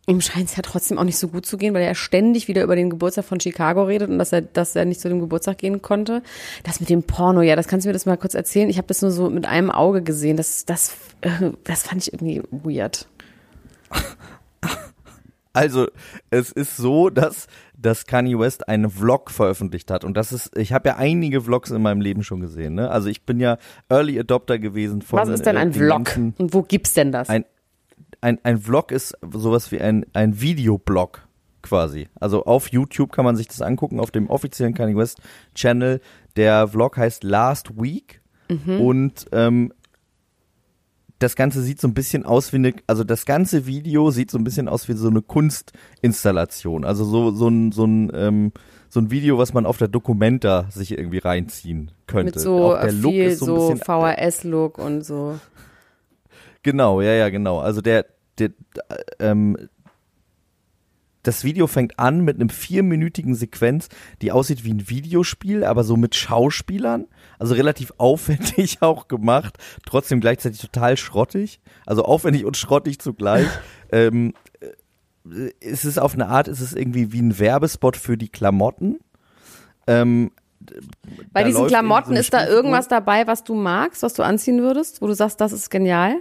ihm 0.09 0.21
scheint 0.21 0.49
es 0.49 0.57
ja 0.57 0.63
trotzdem 0.63 0.99
auch 0.99 1.05
nicht 1.05 1.19
so 1.19 1.29
gut 1.29 1.47
zu 1.47 1.57
gehen, 1.57 1.75
weil 1.75 1.83
er 1.83 1.95
ständig 1.97 2.47
wieder 2.49 2.63
über 2.63 2.77
den 2.77 2.91
Geburtstag 2.91 3.25
von 3.25 3.41
Chicago 3.41 3.83
redet 3.85 4.09
und 4.09 4.19
dass 4.19 4.33
er, 4.33 4.41
dass 4.43 4.77
er 4.77 4.85
nicht 4.85 5.01
zu 5.01 5.09
dem 5.09 5.19
Geburtstag 5.21 5.59
gehen 5.59 5.83
konnte. 5.83 6.23
Das 6.63 6.79
mit 6.81 6.89
dem 6.91 7.03
Porno, 7.03 7.43
ja, 7.43 7.57
das 7.57 7.67
kannst 7.67 7.85
du 7.85 7.89
mir 7.89 7.93
das 7.93 8.07
mal 8.07 8.17
kurz 8.17 8.35
erzählen. 8.35 8.71
Ich 8.71 8.77
habe 8.79 8.87
das 8.87 9.03
nur 9.03 9.11
so 9.11 9.29
mit 9.31 9.47
einem 9.47 9.71
Auge 9.71 10.03
gesehen. 10.03 10.37
Das, 10.37 10.65
das, 10.65 10.97
äh, 11.23 11.51
das 11.65 11.83
fand 11.83 12.03
ich 12.07 12.13
irgendwie 12.13 12.43
weird. 12.51 13.07
Also, 15.53 15.87
es 16.29 16.53
ist 16.53 16.77
so, 16.77 17.09
dass, 17.09 17.47
dass 17.79 18.05
Kanye 18.05 18.39
West 18.39 18.69
einen 18.69 18.91
Vlog 18.91 19.31
veröffentlicht 19.31 19.91
hat. 19.91 20.05
Und 20.05 20.15
das 20.15 20.31
ist, 20.31 20.55
ich 20.55 20.75
habe 20.75 20.91
ja 20.91 20.97
einige 20.97 21.41
Vlogs 21.41 21.71
in 21.71 21.81
meinem 21.81 22.03
Leben 22.03 22.23
schon 22.23 22.41
gesehen, 22.41 22.75
ne? 22.75 22.91
Also 22.91 23.09
ich 23.09 23.23
bin 23.23 23.41
ja 23.41 23.57
Early 23.89 24.21
Adopter 24.21 24.59
gewesen 24.59 25.01
von 25.01 25.19
Was 25.19 25.31
ist 25.31 25.47
denn 25.47 25.57
äh, 25.57 25.61
ein 25.61 25.73
den 25.73 25.81
Vlog? 25.81 26.05
ganzen- 26.05 26.35
Und 26.37 26.53
wo 26.53 26.61
gibt's 26.61 26.93
denn 26.93 27.11
das? 27.11 27.31
ein, 27.31 27.47
ein, 28.21 28.39
ein 28.43 28.59
Vlog 28.59 28.93
ist 28.93 29.17
sowas 29.33 29.73
wie 29.73 29.81
ein, 29.81 30.07
ein 30.13 30.41
Videoblog 30.41 31.27
quasi. 31.63 32.09
Also 32.21 32.45
auf 32.45 32.69
YouTube 32.69 33.13
kann 33.13 33.25
man 33.25 33.37
sich 33.37 33.49
das 33.49 33.63
angucken, 33.63 34.01
auf 34.01 34.11
dem 34.11 34.31
offiziellen 34.31 34.75
Kanye 34.75 34.97
West 34.97 35.21
Channel. 35.55 36.01
Der 36.37 36.69
Vlog 36.69 36.97
heißt 36.97 37.25
Last 37.25 37.77
Week 37.77 38.21
und 38.79 39.27
ähm, 39.33 39.73
das 41.19 41.35
Ganze 41.35 41.63
sieht 41.63 41.81
so 41.81 41.89
ein 41.89 41.95
bisschen 41.95 42.25
aus 42.27 42.53
wie 42.53 42.57
eine, 42.57 42.75
also 42.87 43.03
das 43.03 43.25
ganze 43.25 43.67
Video 43.67 44.11
sieht 44.11 44.31
so 44.31 44.39
ein 44.39 44.45
bisschen 44.45 44.69
aus 44.69 44.89
wie 44.89 44.93
so 44.93 45.09
eine 45.09 45.23
Kunstinstallation. 45.23 46.85
Also 46.85 47.05
so, 47.05 47.31
so 47.31 47.49
ein, 47.49 47.73
so 47.73 47.85
ein, 47.85 48.13
ähm, 48.15 48.53
so 48.89 49.01
ein 49.01 49.11
Video, 49.11 49.39
was 49.39 49.55
man 49.55 49.67
auf 49.67 49.79
der 49.79 49.89
Documenta 49.89 50.67
sich 50.71 50.93
irgendwie 50.97 51.19
reinziehen 51.19 51.91
könnte. 52.07 52.35
mit 52.35 52.41
so 52.41 52.75
Auch 52.75 52.81
der 52.81 52.93
Look 52.93 53.13
viel 53.13 53.25
ist 53.25 53.39
so 53.39 53.47
so 53.47 53.69
bisschen 53.69 53.79
VHS-Look 53.79 54.79
und 54.79 55.05
so. 55.05 55.39
Genau, 56.67 57.01
ja, 57.01 57.13
ja, 57.13 57.29
genau. 57.29 57.61
Also 57.61 57.81
der, 57.81 58.07
der 58.39 58.51
ähm, 59.21 59.57
das 61.23 61.45
Video 61.45 61.69
fängt 61.69 61.97
an 62.01 62.23
mit 62.23 62.41
einem 62.41 62.49
vierminütigen 62.49 63.37
Sequenz, 63.37 63.89
die 64.21 64.33
aussieht 64.33 64.65
wie 64.65 64.73
ein 64.73 64.89
Videospiel, 64.89 65.63
aber 65.63 65.85
so 65.85 65.97
mit 65.97 66.17
Schauspielern. 66.17 67.07
Also 67.39 67.55
relativ 67.55 67.93
aufwendig 67.99 68.83
auch 68.83 69.07
gemacht, 69.07 69.59
trotzdem 69.87 70.21
gleichzeitig 70.21 70.61
total 70.61 70.97
schrottig. 70.97 71.61
Also 71.87 72.05
aufwendig 72.05 72.45
und 72.45 72.57
schrottig 72.57 72.99
zugleich. 72.99 73.47
ähm, 73.93 74.35
äh, 74.59 75.53
es 75.61 75.85
ist 75.85 76.01
auf 76.01 76.15
eine 76.15 76.27
Art, 76.27 76.49
es 76.49 76.61
ist 76.61 76.77
irgendwie 76.77 77.13
wie 77.13 77.23
ein 77.23 77.39
Werbespot 77.39 77.97
für 77.97 78.19
die 78.19 78.29
Klamotten. 78.29 78.99
Ähm, 79.87 80.33
Bei 81.33 81.45
diesen 81.45 81.69
Klamotten 81.69 82.15
so 82.15 82.21
ist 82.21 82.35
da 82.35 82.45
irgendwas 82.45 82.89
dabei, 82.89 83.29
was 83.29 83.45
du 83.45 83.55
magst, 83.55 84.03
was 84.03 84.15
du 84.15 84.25
anziehen 84.25 84.63
würdest, 84.63 85.01
wo 85.01 85.07
du 85.07 85.15
sagst, 85.15 85.41
das 85.41 85.53
ist 85.53 85.71
genial? 85.71 86.17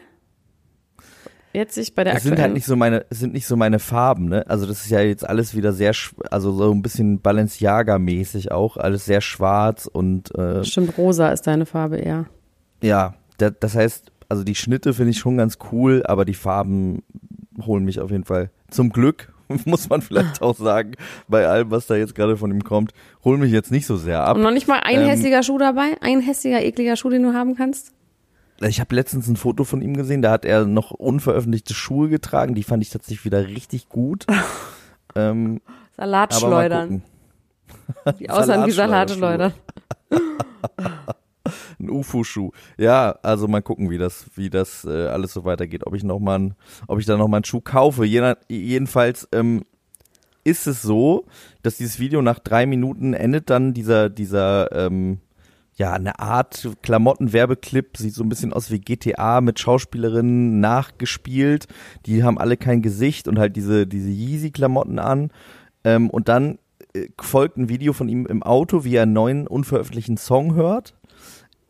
Jetzt 1.55 1.75
sich 1.75 1.95
bei 1.95 2.03
der 2.03 2.15
Es 2.15 2.23
sind 2.23 2.31
halt 2.31 2.39
aktuellen. 2.39 2.53
nicht 2.53 2.65
so 2.65 2.75
meine, 2.75 3.05
sind 3.09 3.33
nicht 3.33 3.47
so 3.47 3.55
meine 3.55 3.79
Farben, 3.79 4.27
ne? 4.27 4.45
Also 4.47 4.65
das 4.65 4.81
ist 4.81 4.89
ja 4.91 4.99
jetzt 5.01 5.27
alles 5.27 5.55
wieder 5.55 5.73
sehr, 5.73 5.93
also 6.29 6.51
so 6.51 6.71
ein 6.71 6.81
bisschen 6.81 7.21
Balenciaga-mäßig 7.21 8.51
auch, 8.51 8.77
alles 8.77 9.05
sehr 9.05 9.21
schwarz 9.21 9.87
und 9.91 10.33
äh, 10.35 10.63
Stimmt, 10.63 10.97
rosa 10.97 11.29
ist 11.29 11.47
deine 11.47 11.65
Farbe 11.65 11.97
eher. 11.97 12.25
ja, 12.81 13.13
da, 13.37 13.49
das 13.49 13.75
heißt, 13.75 14.11
also 14.29 14.43
die 14.43 14.55
Schnitte 14.55 14.93
finde 14.93 15.11
ich 15.11 15.19
schon 15.19 15.37
ganz 15.37 15.57
cool, 15.71 16.03
aber 16.05 16.25
die 16.25 16.33
Farben 16.33 17.03
holen 17.65 17.83
mich 17.85 17.99
auf 17.99 18.11
jeden 18.11 18.23
Fall 18.25 18.49
zum 18.69 18.89
Glück, 18.89 19.33
muss 19.65 19.89
man 19.89 20.01
vielleicht 20.01 20.41
auch 20.41 20.55
sagen, 20.55 20.93
bei 21.27 21.47
allem, 21.47 21.69
was 21.71 21.85
da 21.87 21.95
jetzt 21.95 22.15
gerade 22.15 22.37
von 22.37 22.51
ihm 22.51 22.63
kommt, 22.63 22.91
holen 23.23 23.39
mich 23.39 23.51
jetzt 23.51 23.71
nicht 23.71 23.85
so 23.85 23.97
sehr 23.97 24.23
ab. 24.23 24.37
Und 24.37 24.43
noch 24.43 24.51
nicht 24.51 24.67
mal 24.67 24.79
ein 24.79 25.01
Ähm, 25.01 25.07
hässlicher 25.07 25.43
Schuh 25.43 25.57
dabei? 25.57 25.97
Ein 26.01 26.21
hässlicher, 26.21 26.63
ekliger 26.63 26.95
Schuh, 26.95 27.09
den 27.09 27.23
du 27.23 27.33
haben 27.33 27.55
kannst? 27.55 27.91
Ich 28.61 28.79
habe 28.79 28.95
letztens 28.95 29.27
ein 29.27 29.35
Foto 29.35 29.65
von 29.65 29.81
ihm 29.81 29.95
gesehen, 29.97 30.21
da 30.21 30.31
hat 30.31 30.45
er 30.45 30.65
noch 30.65 30.91
unveröffentlichte 30.91 31.73
Schuhe 31.73 32.07
getragen, 32.09 32.55
die 32.55 32.63
fand 32.63 32.83
ich 32.83 32.89
tatsächlich 32.89 33.25
wieder 33.25 33.47
richtig 33.47 33.89
gut. 33.89 34.25
ähm, 35.15 35.61
Salatschleudern. 35.97 37.03
Die 38.19 38.29
aussahen 38.29 38.65
wie. 38.67 38.71
Salatschleudern. 38.71 39.53
Ein 41.79 41.89
UFO-Schuh. 41.89 42.51
Ja, 42.77 43.19
also 43.21 43.47
mal 43.47 43.61
gucken, 43.61 43.89
wie 43.89 43.97
das, 43.97 44.25
wie 44.35 44.49
das 44.49 44.85
äh, 44.85 45.07
alles 45.07 45.33
so 45.33 45.45
weitergeht. 45.45 45.85
Ob 45.85 45.93
ich 45.93 46.03
noch 46.03 46.19
mal, 46.19 46.39
ein, 46.39 46.55
ob 46.87 46.99
ich 46.99 47.05
da 47.05 47.17
noch 47.17 47.27
mal 47.27 47.37
einen 47.37 47.43
Schuh 47.43 47.61
kaufe. 47.61 48.05
Jener, 48.05 48.37
jedenfalls 48.47 49.27
ähm, 49.31 49.65
ist 50.43 50.67
es 50.67 50.81
so, 50.81 51.25
dass 51.63 51.77
dieses 51.77 51.99
Video 51.99 52.21
nach 52.21 52.39
drei 52.39 52.65
Minuten 52.65 53.13
endet 53.13 53.49
dann 53.49 53.73
dieser, 53.73 54.09
dieser, 54.09 54.71
ähm, 54.71 55.19
ja, 55.75 55.93
eine 55.93 56.19
Art 56.19 56.69
Klamottenwerbeclip, 56.81 57.97
sieht 57.97 58.13
so 58.13 58.23
ein 58.23 58.29
bisschen 58.29 58.53
aus 58.53 58.71
wie 58.71 58.79
GTA 58.79 59.41
mit 59.41 59.59
Schauspielerinnen 59.59 60.59
nachgespielt. 60.59 61.67
Die 62.05 62.23
haben 62.23 62.37
alle 62.37 62.55
kein 62.57 62.81
Gesicht 62.81 63.27
und 63.27 63.37
halt 63.37 63.55
diese, 63.55 63.85
diese 63.85 64.09
Yeezy-Klamotten 64.09 64.99
an. 64.99 65.31
Ähm, 65.83 66.09
und 66.09 66.29
dann 66.29 66.59
äh, 66.93 67.07
folgt 67.19 67.57
ein 67.57 67.67
Video 67.67 67.91
von 67.91 68.07
ihm 68.07 68.25
im 68.25 68.41
Auto, 68.41 68.85
wie 68.85 68.95
er 68.95 69.03
einen 69.03 69.13
neuen 69.13 69.47
unveröffentlichten 69.47 70.17
Song 70.17 70.55
hört 70.55 70.95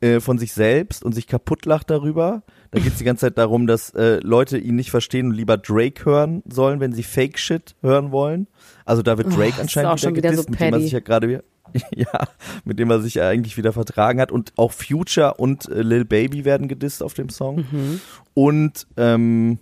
äh, 0.01 0.19
von 0.19 0.37
sich 0.37 0.53
selbst 0.53 1.03
und 1.03 1.13
sich 1.13 1.25
kaputt 1.27 1.65
lacht 1.65 1.89
darüber. 1.89 2.43
Da 2.71 2.79
geht 2.79 2.93
es 2.93 2.97
die 2.97 3.05
ganze 3.05 3.21
Zeit 3.27 3.37
darum, 3.37 3.65
dass 3.65 3.91
äh, 3.91 4.19
Leute 4.21 4.57
ihn 4.57 4.75
nicht 4.75 4.91
verstehen 4.91 5.27
und 5.27 5.33
lieber 5.33 5.57
Drake 5.57 6.05
hören 6.05 6.43
sollen, 6.47 6.79
wenn 6.79 6.93
sie 6.93 7.03
Fake 7.03 7.39
Shit 7.39 7.75
hören 7.81 8.11
wollen. 8.11 8.47
Also 8.83 9.01
da 9.01 9.17
wird 9.17 9.27
Oh, 9.27 9.35
Drake 9.35 9.61
ist 9.61 9.61
anscheinend 9.61 10.01
wieder 10.03 10.15
wieder 10.15 10.35
so 10.35 10.43
gedisst, 10.43 10.49
mit 10.49 10.59
dem 10.59 10.71
petty. 10.71 10.83
sich 10.83 10.91
ja 10.91 10.99
gerade 10.99 11.43
ja, 11.95 12.27
mit 12.63 12.79
dem 12.79 12.89
er 12.89 13.01
sich 13.01 13.15
ja 13.15 13.27
eigentlich 13.27 13.57
wieder 13.57 13.73
vertragen 13.73 14.19
hat 14.19 14.31
und 14.31 14.53
auch 14.55 14.71
Future 14.71 15.35
und 15.35 15.67
äh, 15.69 15.81
Lil 15.81 16.05
Baby 16.05 16.45
werden 16.45 16.67
gedisst 16.67 17.03
auf 17.03 17.13
dem 17.13 17.29
Song. 17.29 17.65
Mhm. 17.71 18.01
Und 18.33 18.87
ähm, 18.97 19.59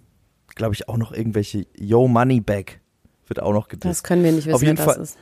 glaube 0.55 0.73
ich, 0.75 0.89
auch 0.89 0.97
noch 0.97 1.11
irgendwelche 1.11 1.65
Yo 1.77 2.07
Money 2.07 2.41
Back 2.41 2.81
wird 3.27 3.41
auch 3.41 3.53
noch 3.53 3.67
gedisst. 3.67 3.85
Das 3.89 4.03
können 4.03 4.23
wir 4.23 4.31
nicht 4.31 4.45
wissen, 4.45 4.55
Auf 4.55 4.61
jeden 4.63 4.77
wer 4.77 4.85
das 4.85 4.95
Fall- 4.95 5.03
ist. 5.03 5.17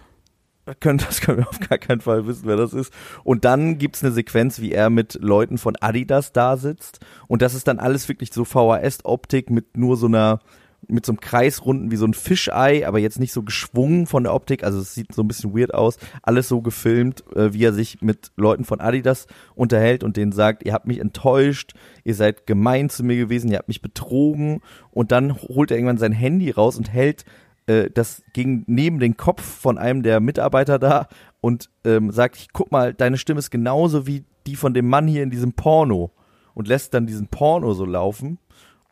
können, 0.79 0.99
das 0.99 1.21
können 1.21 1.39
wir 1.39 1.49
auf 1.49 1.59
gar 1.59 1.77
keinen 1.77 2.01
Fall 2.01 2.27
wissen, 2.27 2.43
wer 2.45 2.55
das 2.55 2.73
ist. 2.73 2.93
Und 3.23 3.45
dann 3.45 3.77
gibt's 3.77 4.03
eine 4.03 4.13
Sequenz, 4.13 4.59
wie 4.61 4.71
er 4.71 4.89
mit 4.89 5.17
Leuten 5.21 5.57
von 5.57 5.75
Adidas 5.79 6.33
da 6.33 6.55
sitzt. 6.57 6.99
Und 7.27 7.41
das 7.41 7.53
ist 7.53 7.67
dann 7.67 7.79
alles 7.79 8.07
wirklich 8.07 8.31
so 8.31 8.45
VHS-Optik 8.45 9.49
mit 9.49 9.77
nur 9.77 9.97
so 9.97 10.05
einer, 10.05 10.39
mit 10.87 11.05
so 11.05 11.11
einem 11.11 11.19
Kreisrunden 11.19 11.91
wie 11.91 11.95
so 11.95 12.05
ein 12.05 12.13
Fischei, 12.13 12.87
aber 12.87 12.99
jetzt 12.99 13.19
nicht 13.19 13.33
so 13.33 13.43
geschwungen 13.43 14.07
von 14.07 14.23
der 14.23 14.33
Optik. 14.33 14.63
Also 14.63 14.79
es 14.79 14.93
sieht 14.93 15.13
so 15.13 15.21
ein 15.21 15.27
bisschen 15.27 15.55
weird 15.55 15.73
aus. 15.73 15.97
Alles 16.21 16.47
so 16.47 16.61
gefilmt, 16.61 17.23
äh, 17.35 17.53
wie 17.53 17.63
er 17.63 17.73
sich 17.73 18.01
mit 18.01 18.31
Leuten 18.35 18.65
von 18.65 18.81
Adidas 18.81 19.27
unterhält 19.55 20.03
und 20.03 20.17
denen 20.17 20.31
sagt, 20.31 20.63
ihr 20.63 20.73
habt 20.73 20.87
mich 20.87 20.99
enttäuscht, 20.99 21.73
ihr 22.03 22.15
seid 22.15 22.47
gemein 22.47 22.89
zu 22.89 23.03
mir 23.03 23.15
gewesen, 23.15 23.51
ihr 23.51 23.57
habt 23.57 23.67
mich 23.67 23.81
betrogen. 23.81 24.61
Und 24.91 25.11
dann 25.11 25.35
holt 25.35 25.71
er 25.71 25.77
irgendwann 25.77 25.97
sein 25.97 26.13
Handy 26.13 26.51
raus 26.51 26.77
und 26.77 26.91
hält 26.91 27.25
äh, 27.67 27.89
das 27.91 28.23
ging 28.33 28.63
neben 28.67 28.99
den 28.99 29.17
Kopf 29.17 29.41
von 29.43 29.77
einem 29.77 30.03
der 30.03 30.19
Mitarbeiter 30.19 30.79
da 30.79 31.07
und 31.41 31.69
ähm, 31.85 32.11
sagt, 32.11 32.37
ich 32.37 32.53
guck 32.53 32.71
mal, 32.71 32.93
deine 32.93 33.17
Stimme 33.17 33.39
ist 33.39 33.51
genauso 33.51 34.07
wie 34.07 34.25
die 34.47 34.55
von 34.55 34.73
dem 34.73 34.87
Mann 34.87 35.07
hier 35.07 35.23
in 35.23 35.29
diesem 35.29 35.53
Porno 35.53 36.11
und 36.53 36.67
lässt 36.67 36.93
dann 36.93 37.05
diesen 37.05 37.27
Porno 37.27 37.73
so 37.73 37.85
laufen 37.85 38.39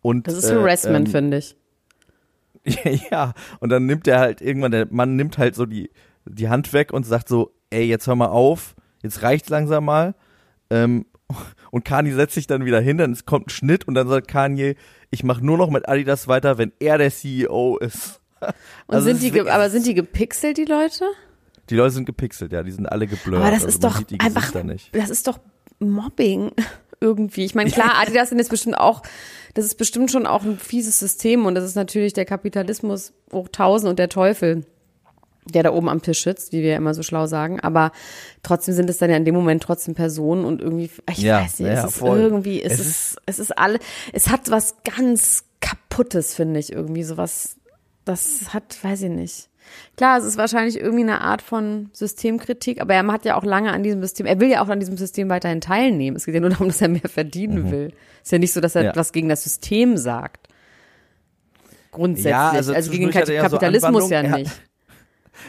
und 0.02 0.28
Das 0.28 0.36
ist 0.36 0.50
äh, 0.50 0.56
Harassment, 0.56 1.08
ähm, 1.08 1.12
finde 1.12 1.38
ich. 1.38 1.56
ja, 3.12 3.34
und 3.60 3.70
dann 3.70 3.86
nimmt 3.86 4.08
er 4.08 4.20
halt 4.20 4.42
irgendwann, 4.42 4.72
der 4.72 4.88
Mann 4.90 5.16
nimmt 5.16 5.38
halt 5.38 5.56
so 5.56 5.66
die, 5.66 5.90
die 6.26 6.50
Hand 6.50 6.74
weg 6.74 6.94
und 6.94 7.06
sagt 7.06 7.28
so, 7.28 7.52
ey, 7.70 7.86
jetzt 7.86 8.08
hör 8.08 8.16
mal 8.16 8.28
auf, 8.28 8.76
jetzt 9.02 9.22
reicht's 9.22 9.50
langsam 9.50 9.86
mal. 9.86 10.16
Ähm, 10.70 11.06
und 11.72 11.86
Kanye 11.86 12.14
setzt 12.14 12.36
sich 12.36 12.48
dann 12.48 12.66
wieder 12.66 12.82
hin, 12.82 12.98
dann 12.98 13.12
es 13.12 13.26
kommt 13.26 13.48
ein 13.48 13.50
Schnitt 13.50 13.88
und 13.88 13.94
dann 13.94 14.08
sagt 14.08 14.28
Kanye, 14.28 14.76
ich 15.12 15.24
mache 15.24 15.46
nur 15.46 15.58
noch 15.58 15.70
mit 15.70 15.88
Adidas 15.88 16.28
weiter, 16.28 16.58
wenn 16.58 16.72
er 16.80 16.98
der 16.98 17.12
CEO 17.12 17.78
ist. 17.78 18.22
Und 18.88 18.96
Also 18.96 19.08
sind 19.08 19.22
die, 19.22 19.38
ist 19.38 19.48
aber 19.48 19.70
sind 19.70 19.86
die 19.86 19.94
gepixelt, 19.94 20.58
die 20.58 20.64
Leute? 20.64 21.04
Die 21.70 21.76
Leute 21.76 21.92
sind 21.92 22.06
gepixelt, 22.06 22.54
ja, 22.54 22.64
die 22.64 22.72
sind 22.72 22.86
alle 22.86 23.06
geblurrt. 23.06 23.42
Aber 23.42 23.52
das 23.52 23.66
also 23.66 23.68
ist 23.68 23.84
doch 23.84 24.02
einfach, 24.20 24.54
das 24.94 25.10
ist 25.10 25.28
doch 25.28 25.40
Mobbing 25.80 26.52
irgendwie. 27.02 27.46
Ich 27.46 27.56
meine, 27.56 27.70
klar, 27.72 27.94
Adidas 28.00 28.30
sind 28.30 28.38
jetzt 28.40 28.50
bestimmt 28.50 28.78
auch, 28.78 29.02
das 29.54 29.66
ist 29.66 29.76
bestimmt 29.76 30.12
schon 30.12 30.26
auch 30.26 30.44
ein 30.44 30.58
fieses 30.60 31.00
System 31.00 31.46
und 31.46 31.56
das 31.56 31.64
ist 31.64 31.76
natürlich 31.76 32.14
der 32.14 32.26
Kapitalismus 32.26 33.14
hoch 33.32 33.48
tausend 33.52 33.90
und 33.90 34.00
der 34.00 34.10
Teufel, 34.10 34.66
der 35.46 35.64
da 35.64 35.72
oben 35.74 35.90
am 35.90 36.02
Tisch 36.02 36.24
sitzt, 36.24 36.52
wie 36.52 36.62
wir 36.62 36.72
ja 36.72 36.78
immer 36.78 36.94
so 36.94 37.02
schlau 37.02 37.26
sagen. 37.26 37.60
Aber 37.60 37.92
trotzdem 38.44 38.76
sind 38.76 38.90
es 38.90 38.98
dann 39.00 39.10
ja 39.10 39.18
in 39.18 39.26
dem 39.26 39.34
Moment 39.36 39.64
trotzdem 39.64 39.96
Personen 39.96 40.46
und 40.46 40.62
irgendwie, 40.62 40.92
ich 41.10 41.18
Ja, 41.20 41.42
weiß 41.42 41.60
nicht, 41.60 41.68
ja, 41.68 41.86
es 41.86 41.92
ist 41.94 41.98
voll. 41.98 42.20
irgendwie, 42.20 42.62
es, 42.62 42.74
Es 42.74 42.80
ist, 42.86 43.18
es 43.26 43.40
ist 43.40 43.58
alle, 43.58 43.80
es 44.14 44.30
hat 44.30 44.52
was 44.52 44.76
ganz 44.84 45.46
kaputtes, 45.62 46.36
finde 46.36 46.60
ich, 46.60 46.72
irgendwie 46.72 47.04
sowas, 47.04 47.56
das 48.06 48.54
hat, 48.54 48.78
weiß 48.84 49.04
ich 49.04 49.10
nicht. 49.10 49.49
Klar, 49.98 50.18
es 50.20 50.26
ist 50.26 50.38
wahrscheinlich 50.38 50.80
irgendwie 50.80 51.04
eine 51.04 51.22
Art 51.22 51.42
von 51.42 51.90
Systemkritik, 51.94 52.82
aber 52.82 52.94
er 52.94 53.06
hat 53.08 53.26
ja 53.26 53.36
auch 53.36 53.44
lange 53.44 53.72
an 53.72 53.84
diesem 53.84 54.02
System, 54.02 54.26
er 54.26 54.40
will 54.40 54.50
ja 54.50 54.62
auch 54.62 54.70
an 54.70 54.80
diesem 54.80 54.98
System 54.98 55.30
weiterhin 55.30 55.62
teilnehmen. 55.62 56.18
Es 56.18 56.26
geht 56.26 56.36
ja 56.36 56.42
nur 56.42 56.50
darum, 56.50 56.68
dass 56.70 56.82
er 56.82 56.90
mehr 56.90 57.02
verdienen 57.08 57.72
will. 57.72 57.94
Ist 58.24 58.32
ja 58.32 58.40
nicht 58.40 58.54
so, 58.54 58.62
dass 58.62 58.76
er 58.76 58.82
Mhm. 58.82 58.88
Ja. 58.88 58.96
was 58.96 59.12
gegen 59.12 59.30
das 59.30 59.44
System 59.44 59.98
sagt. 59.98 60.48
Grundsätzlich. 61.92 62.32
Ja, 62.32 62.52
also, 62.52 62.74
also 62.74 62.92
gegen 62.92 63.10
ja 63.10 63.26
so 63.26 63.34
Kapitalismus 63.34 64.10
ja 64.10 64.24
nicht. 64.24 64.52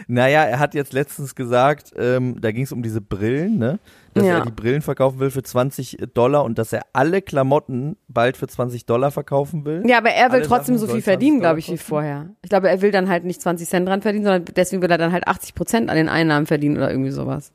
Naja, 0.06 0.44
er 0.44 0.60
hat 0.60 0.74
jetzt 0.74 0.92
letztens 0.92 1.34
gesagt, 1.34 1.92
ähm, 1.96 2.40
da 2.40 2.52
ging 2.52 2.62
es 2.62 2.70
um 2.70 2.80
diese 2.80 3.00
Brillen, 3.00 3.58
ne? 3.58 3.80
Dass 4.14 4.24
Ja. 4.24 4.38
er 4.38 4.44
die 4.44 4.50
Brillen 4.50 4.82
verkaufen 4.82 5.20
will 5.20 5.30
für 5.30 5.42
20 5.42 5.98
Dollar 6.14 6.42
und 6.44 6.58
dass 6.58 6.72
er 6.72 6.82
alle 6.92 7.22
Klamotten 7.22 7.96
bald 8.08 8.36
für 8.36 8.48
20 8.48 8.84
Dollar 8.84 9.12
verkaufen 9.12 9.64
will. 9.64 9.84
Ja, 9.86 9.98
aber 9.98 10.10
er 10.10 10.30
will 10.30 10.40
Alle 10.40 10.48
trotzdem 10.48 10.76
Sachen 10.76 10.78
so 10.78 10.86
viel 10.86 11.02
sollen 11.02 11.02
20 11.02 11.04
verdienen, 11.04 11.40
glaube 11.40 11.58
ich, 11.60 11.70
wie 11.70 11.78
vorher. 11.78 12.30
Ich 12.42 12.50
glaube, 12.50 12.68
er 12.68 12.82
will 12.82 12.90
dann 12.90 13.08
halt 13.08 13.24
nicht 13.24 13.40
20 13.40 13.68
Cent 13.68 13.88
dran 13.88 14.02
verdienen, 14.02 14.24
sondern 14.24 14.44
deswegen 14.56 14.82
will 14.82 14.90
er 14.90 14.98
dann 14.98 15.12
halt 15.12 15.28
80 15.28 15.54
Prozent 15.54 15.90
an 15.90 15.96
den 15.96 16.08
Einnahmen 16.08 16.46
verdienen 16.46 16.76
oder 16.76 16.90
irgendwie 16.90 17.10
sowas. 17.12 17.52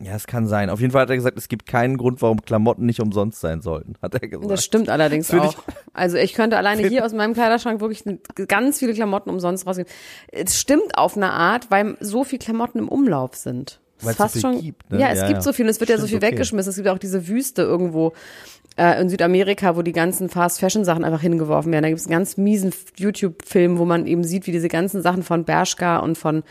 Ja, 0.00 0.14
es 0.14 0.28
kann 0.28 0.46
sein. 0.46 0.70
Auf 0.70 0.80
jeden 0.80 0.92
Fall 0.92 1.02
hat 1.02 1.10
er 1.10 1.16
gesagt, 1.16 1.36
es 1.36 1.48
gibt 1.48 1.66
keinen 1.66 1.96
Grund, 1.96 2.22
warum 2.22 2.40
Klamotten 2.42 2.86
nicht 2.86 3.00
umsonst 3.00 3.40
sein 3.40 3.62
sollten, 3.62 3.94
hat 4.00 4.14
er 4.14 4.28
gesagt. 4.28 4.48
Das 4.50 4.64
stimmt 4.64 4.90
allerdings 4.90 5.28
Find 5.28 5.42
auch. 5.42 5.56
Also 5.92 6.16
ich 6.18 6.34
könnte 6.34 6.56
alleine 6.56 6.86
hier 6.86 7.04
aus 7.04 7.12
meinem 7.12 7.34
Kleiderschrank 7.34 7.80
wirklich 7.80 8.04
ganz 8.46 8.78
viele 8.78 8.94
Klamotten 8.94 9.30
umsonst 9.30 9.66
rausgeben. 9.66 9.90
Es 10.30 10.58
stimmt 10.60 10.96
auf 10.96 11.16
eine 11.16 11.32
Art, 11.32 11.70
weil 11.72 11.96
so 11.98 12.22
viel 12.22 12.38
Klamotten 12.38 12.78
im 12.78 12.88
Umlauf 12.88 13.34
sind. 13.34 13.80
Weil 14.00 14.10
es 14.10 14.16
so 14.16 14.22
fast 14.22 14.32
viel 14.34 14.42
schon, 14.42 14.60
gibt, 14.60 14.90
ne? 14.90 15.00
Ja, 15.00 15.08
es 15.10 15.18
Ja, 15.20 15.26
gibt 15.26 15.38
ja. 15.38 15.42
so 15.42 15.52
viel 15.52 15.64
und 15.64 15.70
es 15.70 15.80
wird 15.80 15.90
ja 15.90 15.96
so 15.96 16.06
Stimmt, 16.06 16.22
viel 16.22 16.28
okay. 16.28 16.36
weggeschmissen. 16.36 16.70
Es 16.70 16.76
gibt 16.76 16.88
auch 16.88 16.98
diese 16.98 17.28
Wüste 17.28 17.62
irgendwo 17.62 18.12
äh, 18.76 19.00
in 19.00 19.08
Südamerika, 19.08 19.76
wo 19.76 19.82
die 19.82 19.92
ganzen 19.92 20.28
Fast-Fashion-Sachen 20.28 21.04
einfach 21.04 21.20
hingeworfen 21.20 21.72
werden. 21.72 21.82
Da 21.82 21.88
gibt 21.88 22.00
es 22.00 22.06
einen 22.06 22.12
ganz 22.12 22.36
miesen 22.36 22.72
YouTube-Film, 22.96 23.78
wo 23.78 23.84
man 23.84 24.06
eben 24.06 24.22
sieht, 24.22 24.46
wie 24.46 24.52
diese 24.52 24.68
ganzen 24.68 25.02
Sachen 25.02 25.22
von 25.24 25.44
Bershka 25.44 25.98
und 25.98 26.16
von 26.16 26.44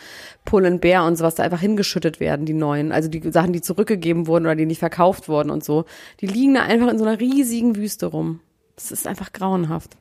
Pull 0.43 0.69
Bear 0.77 1.05
und 1.07 1.15
sowas 1.15 1.35
da 1.35 1.43
einfach 1.43 1.61
hingeschüttet 1.61 2.19
werden, 2.19 2.45
die 2.45 2.53
neuen. 2.53 2.91
Also 2.91 3.07
die 3.09 3.31
Sachen, 3.31 3.53
die 3.53 3.61
zurückgegeben 3.61 4.27
wurden 4.27 4.45
oder 4.45 4.55
die 4.55 4.65
nicht 4.65 4.79
verkauft 4.79 5.29
wurden 5.29 5.49
und 5.49 5.63
so. 5.63 5.85
Die 6.19 6.27
liegen 6.27 6.55
da 6.55 6.63
einfach 6.63 6.89
in 6.89 6.97
so 6.97 7.05
einer 7.05 7.19
riesigen 7.19 7.75
Wüste 7.77 8.07
rum. 8.07 8.41
Das 8.75 8.91
ist 8.91 9.07
einfach 9.07 9.31
grauenhaft. 9.31 9.95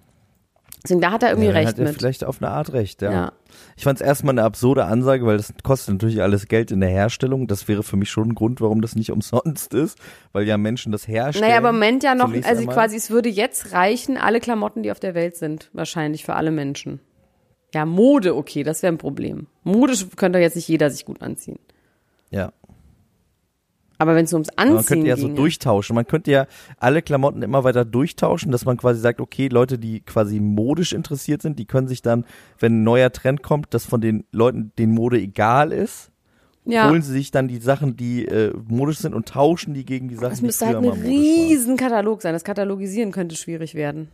Deswegen, 0.87 1.01
da 1.01 1.11
hat 1.11 1.23
er 1.23 1.31
irgendwie 1.31 1.49
ja, 1.49 1.55
recht 1.55 1.69
hat 1.69 1.79
er 1.79 1.85
mit. 1.85 1.97
vielleicht 1.97 2.25
auf 2.25 2.41
eine 2.41 2.51
Art 2.51 2.73
recht, 2.73 3.03
ja. 3.03 3.11
Ja. 3.11 3.33
Ich 3.77 3.85
fand 3.85 4.01
es 4.01 4.07
erstmal 4.07 4.35
eine 4.35 4.45
absurde 4.45 4.85
Ansage, 4.85 5.27
weil 5.27 5.37
das 5.37 5.53
kostet 5.63 5.95
natürlich 5.95 6.23
alles 6.23 6.47
Geld 6.47 6.71
in 6.71 6.81
der 6.81 6.89
Herstellung. 6.89 7.47
Das 7.47 7.69
wäre 7.69 7.83
für 7.83 7.97
mich 7.97 8.11
schon 8.11 8.29
ein 8.31 8.35
Grund, 8.35 8.61
warum 8.61 8.81
das 8.81 8.95
nicht 8.95 9.11
umsonst 9.13 9.75
ist, 9.75 9.99
weil 10.33 10.47
ja 10.47 10.57
Menschen 10.57 10.93
das 10.93 11.09
herstellen. 11.09 11.49
Naja, 11.49 11.59
aber 11.59 11.71
im 11.71 11.77
Moment 11.77 12.03
ja 12.05 12.15
noch, 12.15 12.33
also 12.33 12.61
einmal. 12.61 12.75
quasi, 12.75 12.97
es 12.97 13.11
würde 13.11 13.29
jetzt 13.29 13.73
reichen, 13.73 14.17
alle 14.17 14.41
Klamotten, 14.41 14.83
die 14.83 14.91
auf 14.91 15.01
der 15.01 15.15
Welt 15.15 15.37
sind, 15.37 15.71
wahrscheinlich 15.73 16.25
für 16.25 16.35
alle 16.35 16.51
Menschen. 16.51 17.01
Ja, 17.75 17.85
Mode, 17.85 18.37
okay, 18.37 18.63
das 18.63 18.83
wäre 18.83 18.93
ein 18.93 18.99
Problem. 18.99 19.49
Mode 19.65 19.95
könnte 20.17 20.39
jetzt 20.39 20.57
nicht 20.57 20.69
jeder 20.69 20.91
sich 20.91 21.05
gut 21.05 21.21
anziehen. 21.21 21.59
Ja. 22.31 22.53
Aber 23.99 24.15
wenn 24.15 24.25
es 24.25 24.33
ums 24.33 24.51
Aber 24.57 24.69
Man 24.69 24.79
Anziehen 24.79 24.89
könnte 24.89 25.09
ja 25.09 25.17
so 25.17 25.27
ginge, 25.27 25.37
durchtauschen. 25.37 25.95
Man 25.95 26.07
könnte 26.07 26.31
ja 26.31 26.47
alle 26.79 27.03
Klamotten 27.03 27.43
immer 27.43 27.65
weiter 27.65 27.85
durchtauschen, 27.85 28.53
dass 28.53 28.65
man 28.65 28.77
quasi 28.77 29.01
sagt, 29.01 29.21
okay, 29.21 29.49
Leute, 29.49 29.79
die 29.79 30.01
quasi 30.01 30.41
modisch 30.41 30.93
interessiert 30.93 31.43
sind, 31.43 31.59
die 31.59 31.65
können 31.65 31.89
sich 31.89 32.03
dann, 32.03 32.25
wenn 32.59 32.81
ein 32.81 32.83
neuer 32.85 33.11
Trend 33.13 33.43
kommt, 33.43 33.73
dass 33.73 33.87
von 33.87 34.01
den 34.01 34.25
Leuten, 34.33 34.73
denen 34.79 34.93
Mode 34.93 35.19
egal 35.19 35.73
ist, 35.73 36.11
ja, 36.67 36.91
holen 36.91 37.01
sie 37.01 37.13
sich 37.13 37.31
dann 37.31 37.49
die 37.49 37.59
Sachen, 37.59 37.97
die 37.97 38.27
äh, 38.27 38.53
modisch 38.69 38.99
sind 38.99 39.15
und 39.15 39.29
tauschen 39.29 39.73
die 39.73 39.85
gegen 39.85 40.09
die 40.09 40.17
Sachen, 40.17 40.33
es 40.33 40.41
die 40.41 40.47
müsste 40.47 40.65
früher 40.67 40.75
halt 40.75 40.85
ein 40.85 40.89
mal 40.89 40.97
modisch 40.97 41.05
waren. 41.05 41.13
riesen 41.13 41.77
Katalog 41.77 42.23
sein. 42.23 42.33
Das 42.33 42.45
Katalogisieren 42.45 43.13
könnte 43.13 43.37
schwierig 43.37 43.75
werden. 43.75 44.09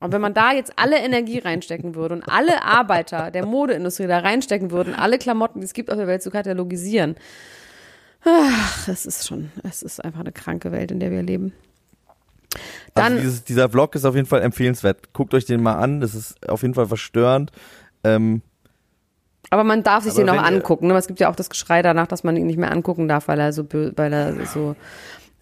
Und 0.00 0.10
wenn 0.10 0.20
man 0.20 0.34
da 0.34 0.52
jetzt 0.52 0.72
alle 0.76 0.98
Energie 0.98 1.38
reinstecken 1.38 1.94
würde 1.94 2.16
und 2.16 2.24
alle 2.24 2.64
Arbeiter 2.64 3.30
der 3.30 3.46
Modeindustrie 3.46 4.08
da 4.08 4.18
reinstecken 4.18 4.72
würden, 4.72 4.94
alle 4.94 5.16
Klamotten, 5.16 5.60
die 5.60 5.66
es 5.66 5.74
gibt 5.74 5.92
auf 5.92 5.96
der 5.96 6.08
Welt 6.08 6.22
zu 6.22 6.30
katalogisieren, 6.30 7.14
ach, 8.24 8.88
es 8.88 9.06
ist 9.06 9.26
schon, 9.26 9.50
es 9.62 9.82
ist 9.82 10.04
einfach 10.04 10.20
eine 10.20 10.32
kranke 10.32 10.72
Welt, 10.72 10.90
in 10.90 11.00
der 11.00 11.10
wir 11.10 11.22
leben. 11.22 11.52
Dann, 12.94 13.12
also 13.14 13.18
dieses, 13.24 13.44
dieser 13.44 13.68
Vlog 13.70 13.94
ist 13.94 14.04
auf 14.04 14.14
jeden 14.14 14.26
Fall 14.26 14.42
empfehlenswert. 14.42 15.12
Guckt 15.14 15.32
euch 15.34 15.46
den 15.46 15.62
mal 15.62 15.76
an, 15.76 16.00
das 16.00 16.14
ist 16.14 16.48
auf 16.48 16.62
jeden 16.62 16.74
Fall 16.74 16.86
verstörend. 16.86 17.50
Ähm, 18.04 18.42
aber 19.50 19.64
man 19.64 19.82
darf 19.82 20.04
sich 20.04 20.14
den 20.14 20.26
ihr- 20.26 20.44
angucken. 20.44 20.86
Ne? 20.88 20.94
Es 20.96 21.06
gibt 21.06 21.20
ja 21.20 21.30
auch 21.30 21.36
das 21.36 21.50
Geschrei 21.50 21.82
danach, 21.82 22.06
dass 22.06 22.24
man 22.24 22.36
ihn 22.36 22.46
nicht 22.46 22.58
mehr 22.58 22.70
angucken 22.70 23.08
darf, 23.08 23.28
weil 23.28 23.40
er 23.40 23.52
so, 23.52 23.66
weil 23.96 24.12
er 24.12 24.46
so 24.46 24.76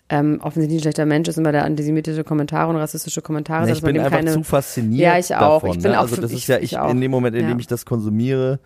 ähm, 0.08 0.40
offensichtlich 0.42 0.80
ein 0.80 0.82
schlechter 0.82 1.06
Mensch 1.06 1.28
ist 1.28 1.38
und 1.38 1.44
weil 1.44 1.54
er 1.54 1.64
antisemitische 1.64 2.24
Kommentare 2.24 2.70
und 2.70 2.76
rassistische 2.76 3.22
Kommentare 3.22 3.62
ne, 3.62 3.66
sagt, 3.68 3.78
ich 3.78 3.84
bin 3.84 3.98
einfach 3.98 4.10
keine 4.10 4.32
zu 4.32 4.42
fasziniert 4.42 5.00
Ja, 5.00 5.18
ich 5.18 5.34
auch. 5.34 5.62
davon. 5.62 5.70
Ich 5.76 5.82
bin 5.82 5.92
ne? 5.92 5.98
auch 5.98 6.02
also 6.02 6.20
das 6.20 6.32
ist 6.32 6.46
ja, 6.48 6.56
ich 6.58 6.72
ich, 6.72 6.78
in 6.78 7.00
dem 7.00 7.10
Moment, 7.10 7.36
in 7.36 7.42
Ja. 7.42 7.48
dem 7.48 7.58
ich 7.60 7.66
das 7.68 7.84
konsumiere, 7.84 8.58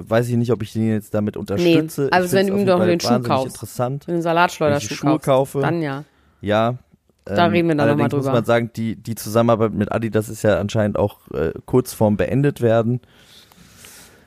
weiß 0.00 0.28
ich 0.28 0.36
nicht, 0.36 0.52
ob 0.52 0.62
ich 0.62 0.72
den 0.72 0.88
jetzt 0.90 1.14
damit 1.14 1.34
Nee, 1.36 1.40
unterstütze. 1.40 2.08
also 2.12 2.26
ich 2.26 2.32
wenn 2.32 2.46
du 2.48 2.56
ihm 2.58 2.66
doch 2.66 2.84
den 2.84 3.00
Schuh 3.00 3.20
kaufst. 3.20 3.46
interessant. 3.56 4.08
Einen 4.08 4.22
Salatschleuderschuh 4.22 4.94
Schuhe 4.94 5.10
kaufst, 5.18 5.24
kaufe. 5.54 5.60
dann 5.60 5.82
ja. 5.82 6.04
Ja. 6.40 6.78
Da 7.24 7.46
ähm, 7.46 7.52
reden 7.52 7.68
wir 7.68 7.74
dann 7.74 7.88
noch 7.88 7.96
mal 7.96 8.02
allerdings 8.04 8.10
drüber. 8.10 8.24
muss 8.24 8.32
man 8.32 8.44
sagen, 8.44 8.70
die, 8.74 8.96
die 8.96 9.14
Zusammenarbeit 9.14 9.72
mit 9.74 9.92
Adidas 9.92 10.28
ist 10.28 10.42
ja 10.42 10.58
anscheinend 10.58 10.98
auch 10.98 11.18
äh, 11.32 11.52
kurz 11.66 11.92
vorm 11.92 12.16
beendet 12.16 12.60
werden. 12.62 13.00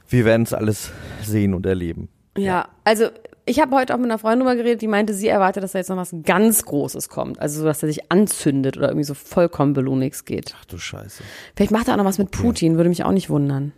Wir 0.08 0.26
werden 0.26 0.44
es 0.44 0.54
alles 0.54 0.92
sehen 1.24 1.54
und 1.54 1.66
erleben. 1.66 2.10
Ja, 2.38 2.68
also 2.84 3.06
ich 3.46 3.60
habe 3.60 3.76
heute 3.76 3.94
auch 3.94 3.98
mit 3.98 4.06
einer 4.06 4.20
Freundin 4.20 4.42
drüber 4.42 4.56
geredet, 4.56 4.82
die 4.82 4.88
meinte, 4.88 5.14
sie 5.14 5.28
erwartet, 5.28 5.64
dass 5.64 5.72
da 5.72 5.80
jetzt 5.80 5.90
noch 5.90 5.98
was 5.98 6.14
ganz 6.24 6.64
Großes 6.64 7.10
kommt. 7.10 7.40
Also 7.40 7.62
so, 7.62 7.66
dass 7.66 7.82
er 7.82 7.88
sich 7.90 8.12
anzündet 8.12 8.78
oder 8.78 8.90
irgendwie 8.90 9.04
so 9.06 9.14
vollkommen 9.14 9.74
Belunix 9.74 10.26
geht. 10.26 10.54
Ach 10.60 10.66
du 10.66 10.78
Scheiße. 10.78 11.24
Vielleicht 11.56 11.72
macht 11.72 11.88
er 11.88 11.96
auch 11.96 11.98
noch 11.98 12.06
was 12.06 12.18
mit 12.20 12.32
Putin, 12.32 12.76
würde 12.78 12.90
mich 12.90 13.04
auch 13.04 13.12
nicht 13.12 13.30
wundern. 13.30 13.72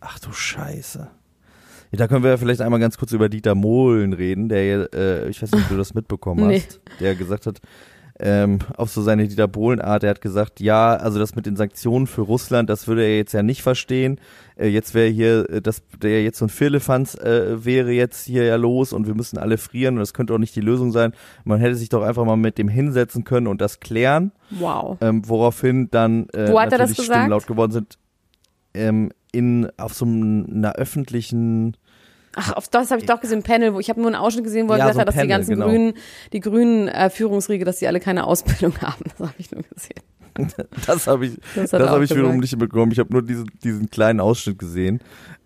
Ach 0.00 0.18
du 0.18 0.32
Scheiße. 0.32 1.08
Ja, 1.90 1.96
da 1.96 2.06
können 2.06 2.22
wir 2.22 2.30
ja 2.30 2.36
vielleicht 2.36 2.60
einmal 2.60 2.80
ganz 2.80 2.98
kurz 2.98 3.12
über 3.12 3.28
Dieter 3.28 3.54
Mohlen 3.54 4.12
reden, 4.12 4.48
der, 4.48 4.92
äh, 4.94 5.28
ich 5.28 5.42
weiß 5.42 5.52
nicht, 5.52 5.64
ob 5.64 5.68
du 5.70 5.76
das 5.76 5.94
mitbekommen 5.94 6.46
Nee. 6.46 6.60
hast, 6.60 6.80
der 7.00 7.14
gesagt 7.14 7.46
hat, 7.46 7.60
ähm, 8.20 8.58
auf 8.76 8.90
so 8.90 9.00
seine 9.00 9.28
Dieter 9.28 9.46
Bohlen-Art. 9.48 10.02
Er 10.02 10.10
hat 10.10 10.20
gesagt, 10.20 10.60
ja, 10.60 10.96
also 10.96 11.18
das 11.18 11.36
mit 11.36 11.46
den 11.46 11.56
Sanktionen 11.56 12.06
für 12.06 12.22
Russland, 12.22 12.68
das 12.68 12.88
würde 12.88 13.04
er 13.04 13.16
jetzt 13.16 13.32
ja 13.32 13.42
nicht 13.42 13.62
verstehen. 13.62 14.20
Äh, 14.56 14.68
jetzt 14.68 14.92
wäre 14.92 15.08
hier, 15.08 15.48
äh, 15.48 15.62
das, 15.62 15.82
der 16.02 16.22
jetzt 16.24 16.38
so 16.38 16.46
ein 16.46 16.48
Firlefanz 16.48 17.14
äh, 17.14 17.64
wäre 17.64 17.92
jetzt 17.92 18.26
hier 18.26 18.44
ja 18.44 18.56
los 18.56 18.92
und 18.92 19.06
wir 19.06 19.14
müssen 19.14 19.38
alle 19.38 19.56
frieren 19.56 19.94
und 19.94 20.00
das 20.00 20.14
könnte 20.14 20.34
auch 20.34 20.38
nicht 20.38 20.56
die 20.56 20.60
Lösung 20.60 20.90
sein. 20.90 21.12
Man 21.44 21.60
hätte 21.60 21.76
sich 21.76 21.88
doch 21.90 22.02
einfach 22.02 22.24
mal 22.24 22.36
mit 22.36 22.58
dem 22.58 22.68
hinsetzen 22.68 23.22
können 23.24 23.46
und 23.46 23.60
das 23.60 23.78
klären. 23.80 24.32
Wow. 24.50 24.98
Ähm, 25.00 25.22
woraufhin 25.26 25.88
dann 25.90 26.28
äh, 26.30 26.50
Wo 26.50 26.60
hat 26.60 26.72
er 26.72 26.78
das 26.78 26.90
gesagt? 26.90 27.06
Stimmen 27.06 27.30
laut 27.30 27.46
geworden 27.46 27.72
sind. 27.72 27.98
Ähm, 28.74 29.10
in 29.32 29.68
auf 29.76 29.94
so 29.94 30.04
einer 30.04 30.74
öffentlichen 30.74 31.76
Ach, 32.34 32.52
auf 32.52 32.68
das 32.68 32.90
habe 32.90 33.00
ich 33.00 33.06
doch 33.06 33.20
gesehen, 33.20 33.42
Panel, 33.42 33.74
wo 33.74 33.80
ich 33.80 33.88
habe 33.90 34.00
nur 34.00 34.08
einen 34.08 34.16
Ausschnitt 34.16 34.44
gesehen, 34.44 34.68
wo 34.68 34.72
er 34.72 34.78
Ja, 34.78 34.84
gesagt 34.84 34.94
so 34.94 35.00
hat, 35.00 35.08
dass 35.08 35.14
die 35.14 35.20
Panel, 35.20 35.36
ganzen 35.36 35.54
genau. 35.54 35.66
Grünen, 35.66 35.94
die 36.32 36.40
grünen 36.40 36.88
äh, 36.88 37.10
Führungsriege, 37.10 37.64
dass 37.64 37.78
die 37.78 37.88
alle 37.88 38.00
keine 38.00 38.24
Ausbildung 38.26 38.78
haben. 38.80 39.04
Das 39.04 39.28
habe 39.28 39.34
ich 39.38 39.50
nur 39.50 39.62
gesehen. 39.62 40.02
Das 40.86 41.08
habe 41.08 41.26
ich, 41.26 41.32
Das 41.56 41.70
das, 41.70 41.88
habe 41.90 42.04
ich 42.04 42.10
wiederum 42.10 42.38
nicht 42.38 42.56
bekommen. 42.56 42.92
Ich 42.92 43.00
habe 43.00 43.12
nur 43.12 43.22
diesen, 43.22 43.50
diesen 43.64 43.90
kleinen 43.90 44.20
Ausschnitt 44.20 44.56
gesehen. 44.56 45.00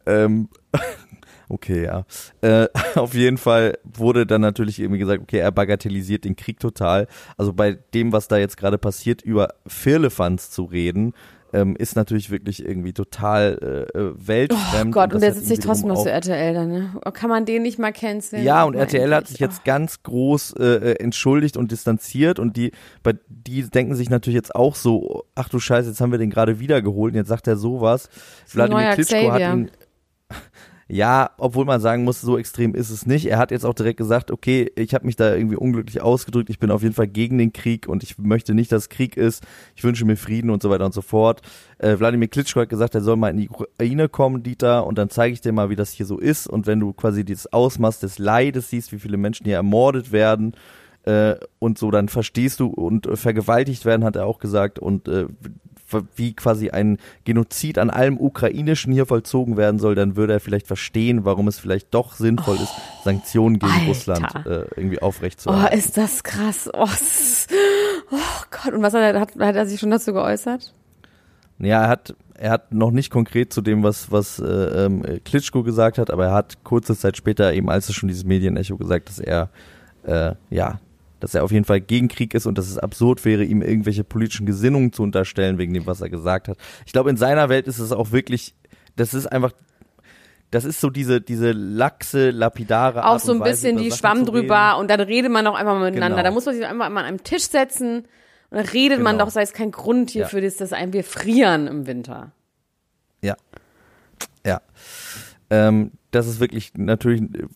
Ähm, 0.05 0.51
okay, 1.49 1.85
ja. 1.85 2.05
Äh, 2.43 2.69
auf 2.95 3.15
jeden 3.15 3.39
Fall 3.39 3.79
wurde 3.85 4.27
dann 4.27 4.43
natürlich 4.43 4.79
irgendwie 4.79 4.99
gesagt, 4.99 5.23
okay, 5.23 5.39
er 5.39 5.51
bagatellisiert 5.51 6.25
den 6.27 6.37
Krieg 6.37 6.61
total. 6.61 7.07
Also 7.39 7.55
bei 7.55 7.79
dem, 7.95 8.13
was 8.13 8.29
da 8.29 8.37
jetzt 8.37 8.59
gerade 8.59 8.77
passiert, 8.77 9.23
über 9.23 9.55
Firlefanz 9.67 10.51
zu 10.51 10.65
reden, 10.65 11.15
ähm, 11.53 11.77
ist 11.77 11.97
natürlich 11.97 12.31
wirklich 12.31 12.65
irgendwie 12.65 12.93
total 12.93 13.87
äh, 13.95 13.99
äh, 13.99 14.13
weltfremd. 14.17 14.89
Oh 14.89 15.01
Gott, 15.01 15.13
und 15.13 15.15
das 15.15 15.21
der 15.21 15.29
hat 15.31 15.37
sitzt 15.37 15.49
sich 15.49 15.59
trotzdem 15.61 15.89
noch 15.89 15.97
so 15.97 16.09
RTL 16.09 16.55
dann, 16.55 16.69
ne? 16.71 16.95
Oh, 17.05 17.11
Kann 17.11 17.29
man 17.29 17.45
den 17.45 17.63
nicht 17.63 17.79
mal 17.79 17.93
canceln? 17.93 18.43
Ja, 18.43 18.65
und 18.65 18.75
RTL 18.75 19.15
hat 19.15 19.29
sich 19.29 19.39
jetzt 19.39 19.65
ganz 19.65 20.03
groß 20.03 20.55
äh, 20.59 20.65
äh, 20.65 21.01
entschuldigt 21.01 21.57
und 21.57 21.71
distanziert 21.71 22.39
und 22.39 22.57
die, 22.57 22.73
bei, 23.03 23.15
die 23.29 23.63
denken 23.63 23.95
sich 23.95 24.11
natürlich 24.11 24.37
jetzt 24.37 24.55
auch 24.55 24.75
so, 24.75 25.25
ach 25.35 25.49
du 25.49 25.59
Scheiße, 25.59 25.89
jetzt 25.91 26.01
haben 26.01 26.13
wir 26.13 26.19
den 26.19 26.31
gerade 26.31 26.59
wiedergeholt 26.59 27.13
und 27.13 27.19
jetzt 27.19 27.29
sagt 27.29 27.47
er 27.47 27.57
sowas. 27.57 28.09
neuer 28.55 28.95
Klitschko 28.95 29.33
hat 29.33 29.41
Xavier. 29.41 29.53
ihn, 29.53 29.71
ja, 30.93 31.31
obwohl 31.39 31.65
man 31.65 31.81
sagen 31.81 32.05
muss, 32.05 32.21
so 32.21 32.37
extrem 32.37 32.75
ist 32.75 32.91
es 32.91 33.07
nicht. 33.07 33.25
Er 33.25 33.39
hat 33.39 33.51
jetzt 33.51 33.65
auch 33.65 33.73
direkt 33.73 33.97
gesagt, 33.97 34.31
okay, 34.31 34.71
ich 34.77 34.93
habe 34.93 35.07
mich 35.07 35.17
da 35.17 35.35
irgendwie 35.35 35.57
unglücklich 35.57 36.03
ausgedrückt, 36.03 36.51
ich 36.51 36.59
bin 36.59 36.71
auf 36.71 36.83
jeden 36.83 36.95
Fall 36.95 37.09
gegen 37.09 37.39
den 37.39 37.55
Krieg 37.55 37.89
und 37.89 38.03
ich 38.03 38.19
möchte 38.19 38.53
nicht, 38.53 38.71
dass 38.73 38.91
Krieg 38.91 39.17
ist. 39.17 39.43
Ich 39.75 39.85
wünsche 39.85 40.05
mir 40.05 40.19
Frieden 40.19 40.51
und 40.51 40.63
so 40.63 40.69
weiter 40.69 40.85
und 40.85 40.93
so 40.93 41.01
fort. 41.01 41.41
Äh, 41.79 41.99
Wladimir 41.99 42.29
Klitschko 42.29 42.61
hat 42.61 42.69
gesagt, 42.69 42.95
er 42.95 43.01
soll 43.01 43.17
mal 43.17 43.31
in 43.31 43.39
die 43.39 43.49
Ukraine 43.49 44.11
kommen, 44.11 44.43
Dieter, 44.43 44.87
und 44.87 44.99
dann 44.99 45.09
zeige 45.09 45.33
ich 45.33 45.41
dir 45.41 45.53
mal, 45.53 45.71
wie 45.71 45.77
das 45.77 45.93
hier 45.93 46.05
so 46.05 46.19
ist. 46.19 46.47
Und 46.47 46.67
wenn 46.67 46.79
du 46.79 46.93
quasi 46.93 47.25
dieses 47.25 47.51
Ausmaß 47.51 47.99
des 48.01 48.19
Leides 48.19 48.69
siehst, 48.69 48.93
wie 48.93 48.99
viele 48.99 49.17
Menschen 49.17 49.47
hier 49.47 49.57
ermordet 49.57 50.13
werden, 50.13 50.53
äh, 51.05 51.37
und 51.59 51.79
so, 51.79 51.91
dann 51.91 52.09
verstehst 52.09 52.61
du 52.61 52.67
und 52.67 53.09
vergewaltigt 53.15 53.87
werden, 53.87 54.05
hat 54.05 54.17
er 54.17 54.27
auch 54.27 54.39
gesagt, 54.39 54.79
und 54.79 55.09
äh, 55.09 55.27
wie 56.17 56.35
quasi 56.35 56.71
ein 56.71 56.99
Genozid 57.25 57.79
an 57.79 57.91
allem 57.91 58.19
Ukrainischen 58.19 58.93
hier 58.93 59.07
vollzogen 59.07 59.57
werden 59.57 59.79
soll, 59.79 59.95
dann 59.95 60.17
würde 60.17 60.33
er 60.35 60.41
vielleicht 60.41 60.67
verstehen, 60.67 61.25
warum 61.25 61.49
es 61.49 61.59
vielleicht 61.59 61.93
doch 61.95 62.15
sinnvoll 62.15 62.57
ist, 62.57 62.73
Sanktionen 63.05 63.59
gegen 63.59 63.73
Alter. 63.73 63.87
Russland 63.87 64.47
äh, 64.47 64.65
irgendwie 64.77 64.99
Oh, 65.01 65.07
aufrechtzuerhalten. 65.07 65.79
ist 65.79 65.97
das 65.97 66.23
krass. 66.23 66.71
Oh, 66.73 66.87
oh 68.11 68.17
Gott, 68.51 68.75
und 68.75 68.83
was 68.83 68.95
hat 68.95 69.01
er, 69.15 69.21
hat, 69.21 69.31
hat 69.39 69.57
er 69.57 69.67
sich 69.67 69.81
schon 69.81 69.91
dazu 69.91 70.13
geäußert? 70.13 70.75
Ja, 71.59 71.83
er 71.83 71.89
hat, 71.89 72.15
er 72.35 72.51
hat 72.51 72.73
noch 72.73 72.91
nicht 72.91 73.11
konkret 73.11 73.53
zu 73.53 73.61
dem, 73.61 73.83
was, 73.83 74.11
was 74.11 74.39
äh, 74.41 74.45
ähm, 74.87 75.05
Klitschko 75.25 75.63
gesagt 75.63 75.99
hat, 75.99 76.11
aber 76.11 76.27
er 76.27 76.33
hat 76.35 76.65
kurze 76.65 76.97
Zeit 76.97 77.17
später, 77.17 77.53
eben 77.53 77.71
als 77.71 77.89
es 77.89 77.95
schon 77.95 78.09
dieses 78.09 78.25
Medienecho 78.25 78.77
gesagt, 78.77 79.09
dass 79.09 79.19
er, 79.21 79.51
äh, 80.05 80.35
ja, 80.51 80.81
dass 81.23 81.35
er 81.35 81.45
auf 81.45 81.53
jeden 81.53 81.65
Fall 81.65 81.81
gegen 81.81 82.09
Krieg 82.09 82.35
ist 82.35 82.47
und 82.47 82.59
dass 82.59 82.69
es 82.69 82.79
absurd 82.79 83.25
wäre, 83.25 83.45
ihm 83.45 83.63
irgendwelche 83.63 84.03
politischen 84.03 84.45
Gesinnungen 84.45 84.93
zu 84.93 85.05
unterstellen, 85.05 85.57
wegen 85.57 85.73
dem, 85.73 85.87
was 85.87 86.01
er 86.01 86.09
gesagt 86.11 86.49
hat. 86.49 86.57
Ich 86.85 86.93
glaube, 86.93 87.11
in 87.11 87.17
seiner 87.17 87.49
Welt 87.49 87.69
ist 87.69 87.79
es 87.79 87.93
auch 87.93 88.11
wirklich, 88.11 88.57
das 88.97 89.15
ist 89.15 89.27
einfach, 89.29 89.53
das 90.51 90.65
ist 90.65 90.81
so 90.81 90.91
diese, 90.91 91.21
diese 91.21 91.53
laxe, 91.53 92.31
lapidare 92.31 93.05
Auch 93.05 93.13
Art 93.13 93.21
so 93.23 93.31
und 93.33 93.39
ein 93.39 93.41
Weise, 93.43 93.53
bisschen 93.69 93.77
die 93.79 93.91
Sachen 93.91 93.99
Schwamm 94.01 94.27
drüber 94.27 94.79
und 94.79 94.91
dann 94.91 95.01
redet 95.01 95.31
man 95.31 95.47
auch 95.47 95.55
einfach 95.55 95.75
mal 95.75 95.91
miteinander. 95.91 96.17
Genau. 96.17 96.29
Da 96.29 96.35
muss 96.35 96.45
man 96.45 96.57
sich 96.57 96.65
einfach 96.67 96.89
mal 96.91 97.01
an 97.01 97.07
einem 97.07 97.23
Tisch 97.23 97.45
setzen 97.49 97.99
und 98.51 98.57
dann 98.59 98.67
redet 98.67 99.01
man 99.01 99.15
Genau. 99.15 99.27
doch, 99.27 99.31
sei 99.31 99.43
es 99.43 99.53
kein 99.53 99.71
Grund 99.71 100.11
hier 100.11 100.23
Ja. 100.23 100.29
für 100.29 100.41
das, 100.41 100.57
dass 100.57 100.73
ein 100.73 100.93
wir 100.93 101.05
frieren 101.05 101.69
im 101.69 101.87
Winter. 101.87 102.33
Ja. 103.23 103.37
Ja. 104.45 104.61
Ähm, 105.51 105.93
das 106.13 106.29
ist 106.29 106.39
wirklich 106.39 106.73
natürlich 106.77 107.23
äh, 107.23 107.47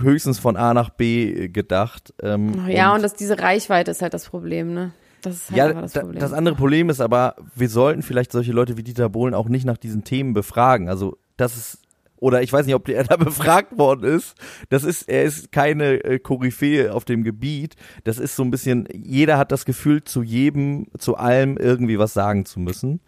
höchstens 0.00 0.38
von 0.40 0.56
A 0.56 0.74
nach 0.74 0.90
B 0.90 1.48
gedacht. 1.48 2.12
Ähm, 2.20 2.66
Ja, 2.68 2.94
und, 2.94 3.02
das, 3.02 3.14
diese 3.14 3.38
Reichweite 3.38 3.92
ist 3.92 4.02
halt 4.02 4.14
das 4.14 4.28
Problem, 4.28 4.74
ne? 4.74 4.92
Das 5.22 5.34
ist 5.36 5.50
halt 5.50 5.56
ja, 5.56 5.80
das 5.80 5.92
da, 5.92 6.00
Problem. 6.00 6.20
das 6.20 6.32
andere 6.32 6.54
Problem 6.54 6.90
ist 6.90 7.00
aber, 7.00 7.36
wir 7.54 7.68
sollten 7.68 8.02
vielleicht 8.02 8.32
solche 8.32 8.52
Leute 8.52 8.76
wie 8.76 8.82
Dieter 8.82 9.08
Bohlen 9.08 9.34
auch 9.34 9.48
nicht 9.48 9.64
nach 9.64 9.78
diesen 9.78 10.04
Themen 10.04 10.34
befragen. 10.34 10.88
Also 10.88 11.16
das 11.36 11.56
ist 11.56 11.78
oder 12.16 12.42
ich 12.42 12.52
weiß 12.52 12.64
nicht, 12.64 12.74
ob 12.74 12.88
er 12.88 13.04
da 13.04 13.16
befragt 13.18 13.76
worden 13.76 14.04
ist. 14.04 14.34
Das 14.70 14.84
ist, 14.84 15.08
er 15.08 15.24
ist 15.24 15.52
keine 15.52 16.04
äh, 16.04 16.18
Koryphäe 16.18 16.92
auf 16.92 17.04
dem 17.04 17.22
Gebiet. 17.22 17.76
Das 18.04 18.18
ist 18.18 18.36
so 18.36 18.42
ein 18.42 18.50
bisschen, 18.50 18.88
jeder 18.94 19.36
hat 19.36 19.52
das 19.52 19.66
Gefühl, 19.66 20.04
zu 20.04 20.22
jedem, 20.22 20.86
zu 20.96 21.16
allem 21.16 21.58
irgendwie 21.58 21.98
was 21.98 22.14
sagen 22.14 22.46
zu 22.46 22.60
müssen. 22.60 23.00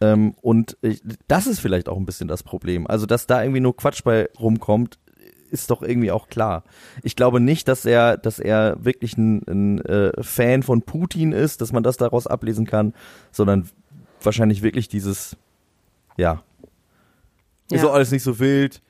Ähm, 0.00 0.34
und 0.42 0.76
ich, 0.80 1.02
das 1.26 1.46
ist 1.46 1.60
vielleicht 1.60 1.88
auch 1.88 1.96
ein 1.96 2.06
bisschen 2.06 2.28
das 2.28 2.42
Problem. 2.42 2.86
Also, 2.86 3.06
dass 3.06 3.26
da 3.26 3.42
irgendwie 3.42 3.60
nur 3.60 3.76
Quatsch 3.76 4.02
bei 4.04 4.28
rumkommt, 4.38 4.98
ist 5.50 5.70
doch 5.70 5.82
irgendwie 5.82 6.10
auch 6.12 6.28
klar. 6.28 6.62
Ich 7.02 7.16
glaube 7.16 7.40
nicht, 7.40 7.68
dass 7.68 7.84
er, 7.86 8.16
dass 8.18 8.38
er 8.38 8.76
wirklich 8.84 9.16
ein, 9.16 9.42
ein 9.48 9.80
äh, 9.86 10.12
Fan 10.22 10.62
von 10.62 10.82
Putin 10.82 11.32
ist, 11.32 11.60
dass 11.60 11.72
man 11.72 11.82
das 11.82 11.96
daraus 11.96 12.26
ablesen 12.26 12.66
kann, 12.66 12.92
sondern 13.32 13.68
wahrscheinlich 14.22 14.62
wirklich 14.62 14.88
dieses, 14.88 15.36
ja, 16.18 16.42
ist 17.70 17.80
Ja. 17.80 17.82
doch 17.88 17.94
alles 17.94 18.10
nicht 18.10 18.22
so 18.22 18.38
wild, 18.38 18.82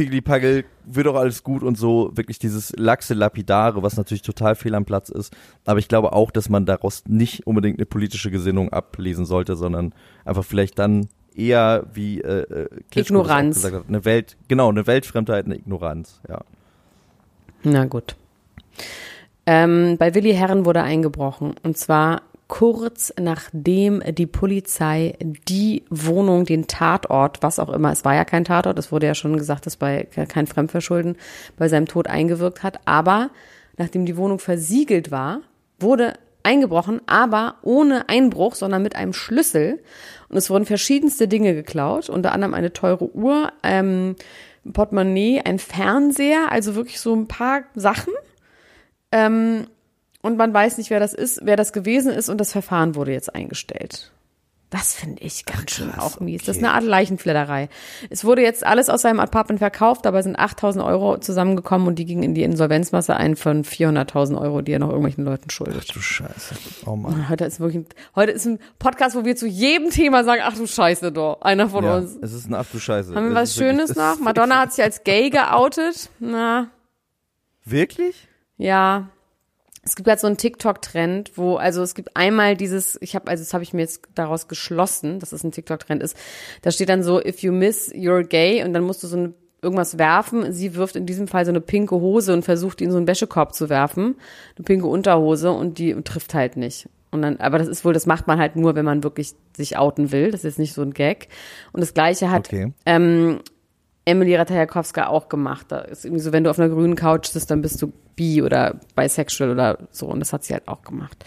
Piggly-Paggel, 0.00 0.64
wird 0.86 1.06
doch 1.06 1.14
alles 1.14 1.42
gut 1.44 1.62
und 1.62 1.76
so, 1.76 2.10
wirklich 2.14 2.38
dieses 2.38 2.72
laxe 2.74 3.12
Lapidare, 3.12 3.82
was 3.82 3.98
natürlich 3.98 4.22
total 4.22 4.54
fehl 4.54 4.74
am 4.74 4.86
Platz 4.86 5.10
ist. 5.10 5.36
Aber 5.66 5.78
ich 5.78 5.88
glaube 5.88 6.14
auch, 6.14 6.30
dass 6.30 6.48
man 6.48 6.64
daraus 6.64 7.04
nicht 7.06 7.46
unbedingt 7.46 7.78
eine 7.78 7.84
politische 7.84 8.30
Gesinnung 8.30 8.72
ablesen 8.72 9.26
sollte, 9.26 9.56
sondern 9.56 9.92
einfach 10.24 10.42
vielleicht 10.42 10.78
dann 10.78 11.08
eher 11.36 11.84
wie 11.92 12.22
äh, 12.22 12.40
äh, 12.40 12.68
Klitschko 12.90 13.16
Ignoranz. 13.16 13.56
gesagt 13.56 13.74
hat, 13.74 13.84
eine 13.88 14.06
Welt, 14.06 14.38
genau, 14.48 14.70
eine 14.70 14.86
Weltfremdheit, 14.86 15.44
eine 15.44 15.56
Ignoranz, 15.56 16.22
ja. 16.26 16.40
Na 17.62 17.84
gut. 17.84 18.16
Ähm, 19.44 19.98
bei 19.98 20.14
Willi 20.14 20.32
Herren 20.32 20.64
wurde 20.64 20.82
eingebrochen. 20.82 21.56
Und 21.62 21.76
zwar 21.76 22.22
kurz 22.50 23.14
nachdem 23.18 24.02
die 24.06 24.26
Polizei 24.26 25.14
die 25.20 25.84
Wohnung, 25.88 26.44
den 26.44 26.66
Tatort, 26.66 27.42
was 27.42 27.58
auch 27.58 27.70
immer, 27.70 27.92
es 27.92 28.04
war 28.04 28.14
ja 28.14 28.26
kein 28.26 28.44
Tatort, 28.44 28.78
es 28.78 28.92
wurde 28.92 29.06
ja 29.06 29.14
schon 29.14 29.38
gesagt, 29.38 29.64
dass 29.64 29.76
bei 29.76 30.02
kein 30.28 30.46
Fremdverschulden 30.46 31.16
bei 31.56 31.68
seinem 31.68 31.86
Tod 31.86 32.08
eingewirkt 32.08 32.62
hat. 32.62 32.80
Aber 32.84 33.30
nachdem 33.78 34.04
die 34.04 34.16
Wohnung 34.16 34.40
versiegelt 34.40 35.10
war, 35.10 35.40
wurde 35.78 36.14
eingebrochen, 36.42 37.00
aber 37.06 37.54
ohne 37.62 38.08
Einbruch, 38.08 38.56
sondern 38.56 38.82
mit 38.82 38.96
einem 38.96 39.12
Schlüssel. 39.12 39.80
Und 40.28 40.36
es 40.36 40.50
wurden 40.50 40.66
verschiedenste 40.66 41.28
Dinge 41.28 41.54
geklaut, 41.54 42.10
unter 42.10 42.32
anderem 42.32 42.54
eine 42.54 42.72
teure 42.72 43.14
Uhr, 43.14 43.52
ähm, 43.62 44.16
ein 44.66 44.72
Portemonnaie, 44.72 45.42
ein 45.44 45.60
Fernseher, 45.60 46.50
also 46.50 46.74
wirklich 46.74 47.00
so 47.00 47.14
ein 47.14 47.28
paar 47.28 47.62
Sachen. 47.76 48.12
Ähm, 49.12 49.66
und 50.22 50.36
man 50.36 50.52
weiß 50.52 50.78
nicht, 50.78 50.90
wer 50.90 51.00
das 51.00 51.14
ist, 51.14 51.40
wer 51.42 51.56
das 51.56 51.72
gewesen 51.72 52.12
ist 52.12 52.28
und 52.28 52.38
das 52.38 52.52
Verfahren 52.52 52.94
wurde 52.94 53.12
jetzt 53.12 53.34
eingestellt. 53.34 54.10
Das 54.72 54.94
finde 54.94 55.20
ich 55.24 55.46
ganz 55.46 55.72
schön 55.72 55.92
auch 55.98 56.20
mies. 56.20 56.44
Das 56.44 56.56
ist 56.56 56.62
eine 56.62 56.72
Art 56.72 56.84
Leichenfledderei. 56.84 57.68
Es 58.08 58.24
wurde 58.24 58.42
jetzt 58.42 58.64
alles 58.64 58.88
aus 58.88 59.02
seinem 59.02 59.18
Apartment 59.18 59.58
verkauft, 59.58 60.04
dabei 60.04 60.22
sind 60.22 60.38
8000 60.38 60.84
Euro 60.84 61.18
zusammengekommen 61.18 61.88
und 61.88 61.96
die 61.98 62.04
gingen 62.04 62.22
in 62.22 62.34
die 62.36 62.44
Insolvenzmasse 62.44 63.16
ein 63.16 63.34
von 63.34 63.64
400.000 63.64 64.40
Euro, 64.40 64.62
die 64.62 64.70
er 64.70 64.78
noch 64.78 64.90
irgendwelchen 64.90 65.24
Leuten 65.24 65.50
schuldet. 65.50 65.82
Ach 65.88 65.92
du 65.92 65.98
Scheiße. 65.98 66.54
Oh 66.86 66.94
Mann. 66.94 67.28
Heute 67.28 67.46
ist 67.46 67.58
wirklich, 67.58 67.78
ein, 67.78 67.86
heute 68.14 68.30
ist 68.30 68.46
ein 68.46 68.60
Podcast, 68.78 69.16
wo 69.16 69.24
wir 69.24 69.34
zu 69.34 69.48
jedem 69.48 69.90
Thema 69.90 70.22
sagen, 70.22 70.42
ach 70.44 70.54
du 70.54 70.68
Scheiße 70.68 71.10
doch, 71.10 71.40
einer 71.42 71.68
von 71.68 71.82
Ja, 71.84 71.96
uns. 71.96 72.16
es 72.22 72.32
ist 72.32 72.48
ein 72.48 72.54
Ach 72.54 72.66
du 72.70 72.78
Scheiße. 72.78 73.12
Haben 73.12 73.24
wir 73.34 73.40
Es 73.40 73.50
was 73.50 73.58
wirklich- 73.58 73.70
Schönes 73.76 73.90
es 73.90 73.96
noch? 73.96 74.20
Madonna 74.20 74.60
hat 74.60 74.72
sich 74.72 74.84
als 74.84 75.02
gay 75.02 75.30
geoutet. 75.30 76.10
Na, 76.20 76.68
Wirklich? 77.64 78.28
Ja. 78.56 79.08
Es 79.90 79.96
gibt 79.96 80.08
halt 80.08 80.20
so 80.20 80.28
einen 80.28 80.36
TikTok-Trend, 80.36 81.32
wo, 81.34 81.56
also 81.56 81.82
es 81.82 81.96
gibt 81.96 82.16
einmal 82.16 82.56
dieses, 82.56 82.96
ich 83.00 83.16
habe, 83.16 83.28
also 83.28 83.42
das 83.42 83.52
habe 83.52 83.64
ich 83.64 83.72
mir 83.72 83.80
jetzt 83.80 84.02
daraus 84.14 84.46
geschlossen, 84.46 85.18
dass 85.18 85.32
es 85.32 85.42
ein 85.42 85.50
TikTok-Trend 85.50 86.00
ist. 86.00 86.16
Da 86.62 86.70
steht 86.70 86.88
dann 86.88 87.02
so, 87.02 87.20
if 87.20 87.40
you 87.40 87.50
miss, 87.50 87.92
you're 87.92 88.22
gay, 88.22 88.62
und 88.62 88.72
dann 88.72 88.84
musst 88.84 89.02
du 89.02 89.08
so 89.08 89.16
eine, 89.16 89.34
irgendwas 89.62 89.98
werfen. 89.98 90.52
Sie 90.52 90.76
wirft 90.76 90.94
in 90.94 91.06
diesem 91.06 91.26
Fall 91.26 91.44
so 91.44 91.50
eine 91.50 91.60
pinke 91.60 91.96
Hose 91.96 92.32
und 92.32 92.44
versucht, 92.44 92.78
die 92.78 92.84
in 92.84 92.92
so 92.92 92.98
einen 92.98 93.08
Wäschekorb 93.08 93.52
zu 93.52 93.68
werfen. 93.68 94.14
Eine 94.56 94.64
pinke 94.64 94.86
Unterhose 94.86 95.50
und 95.50 95.78
die 95.78 95.92
trifft 96.04 96.34
halt 96.34 96.56
nicht. 96.56 96.88
Und 97.10 97.22
dann, 97.22 97.38
aber 97.38 97.58
das 97.58 97.66
ist 97.66 97.84
wohl, 97.84 97.92
das 97.92 98.06
macht 98.06 98.28
man 98.28 98.38
halt 98.38 98.54
nur, 98.54 98.76
wenn 98.76 98.84
man 98.84 99.02
wirklich 99.02 99.34
sich 99.56 99.76
outen 99.76 100.12
will. 100.12 100.30
Das 100.30 100.40
ist 100.40 100.44
jetzt 100.44 100.58
nicht 100.60 100.72
so 100.72 100.82
ein 100.82 100.94
Gag. 100.94 101.26
Und 101.72 101.80
das 101.80 101.94
Gleiche 101.94 102.30
hat 102.30 102.46
Okay. 102.46 102.72
ähm, 102.86 103.40
Emily 104.04 104.34
Ratajkowska 104.34 105.06
auch 105.06 105.28
gemacht. 105.28 105.66
Da 105.68 105.80
ist 105.80 106.04
irgendwie 106.04 106.22
so, 106.22 106.32
wenn 106.32 106.44
du 106.44 106.50
auf 106.50 106.58
einer 106.58 106.68
grünen 106.68 106.96
Couch 106.96 107.28
sitzt, 107.28 107.50
dann 107.50 107.62
bist 107.62 107.80
du 107.82 107.92
bi 108.16 108.42
oder 108.42 108.76
bisexual 108.96 109.50
oder 109.50 109.78
so. 109.90 110.06
Und 110.06 110.20
das 110.20 110.32
hat 110.32 110.44
sie 110.44 110.52
halt 110.52 110.68
auch 110.68 110.82
gemacht. 110.82 111.24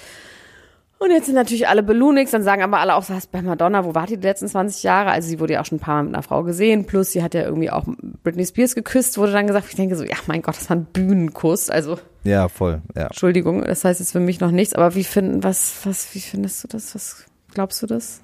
Und 1.03 1.11
jetzt 1.11 1.25
sind 1.25 1.35
natürlich 1.35 1.67
alle 1.67 1.83
Belunix, 1.83 2.31
dann 2.31 2.43
sagen 2.43 2.61
aber 2.61 2.79
alle 2.79 2.95
auch, 2.95 3.09
was 3.09 3.27
bei 3.27 3.41
Madonna, 3.41 3.83
wo 3.83 3.93
war 3.93 4.07
die 4.07 4.15
die 4.15 4.25
letzten 4.25 4.47
20 4.47 4.83
Jahre? 4.83 5.11
Also 5.11 5.27
sie 5.27 5.37
wurde 5.41 5.53
ja 5.53 5.61
auch 5.61 5.65
schon 5.65 5.79
ein 5.79 5.81
paar 5.81 5.95
Mal 5.95 6.03
mit 6.03 6.13
einer 6.13 6.23
Frau 6.23 6.43
gesehen, 6.43 6.85
plus 6.85 7.11
sie 7.11 7.21
hat 7.21 7.33
ja 7.33 7.41
irgendwie 7.41 7.69
auch 7.69 7.83
Britney 8.23 8.45
Spears 8.45 8.73
geküsst, 8.73 9.17
wurde 9.17 9.33
dann 9.33 9.45
gesagt. 9.45 9.65
Ich 9.67 9.75
denke 9.75 9.97
so, 9.97 10.05
ja 10.05 10.15
mein 10.27 10.41
Gott, 10.41 10.55
das 10.55 10.69
war 10.69 10.77
ein 10.77 10.85
Bühnenkuss. 10.85 11.69
Also 11.69 11.99
Ja, 12.23 12.47
voll, 12.47 12.81
ja. 12.95 13.07
Entschuldigung, 13.07 13.63
das 13.65 13.83
heißt 13.83 13.99
jetzt 13.99 14.13
für 14.13 14.21
mich 14.21 14.39
noch 14.39 14.51
nichts, 14.51 14.75
aber 14.75 14.95
wie 14.95 15.03
finden, 15.03 15.43
was, 15.43 15.75
was, 15.83 16.15
wie 16.15 16.21
findest 16.21 16.63
du 16.63 16.69
das? 16.69 16.95
Was 16.95 17.25
glaubst 17.53 17.83
du 17.83 17.87
das? 17.87 18.21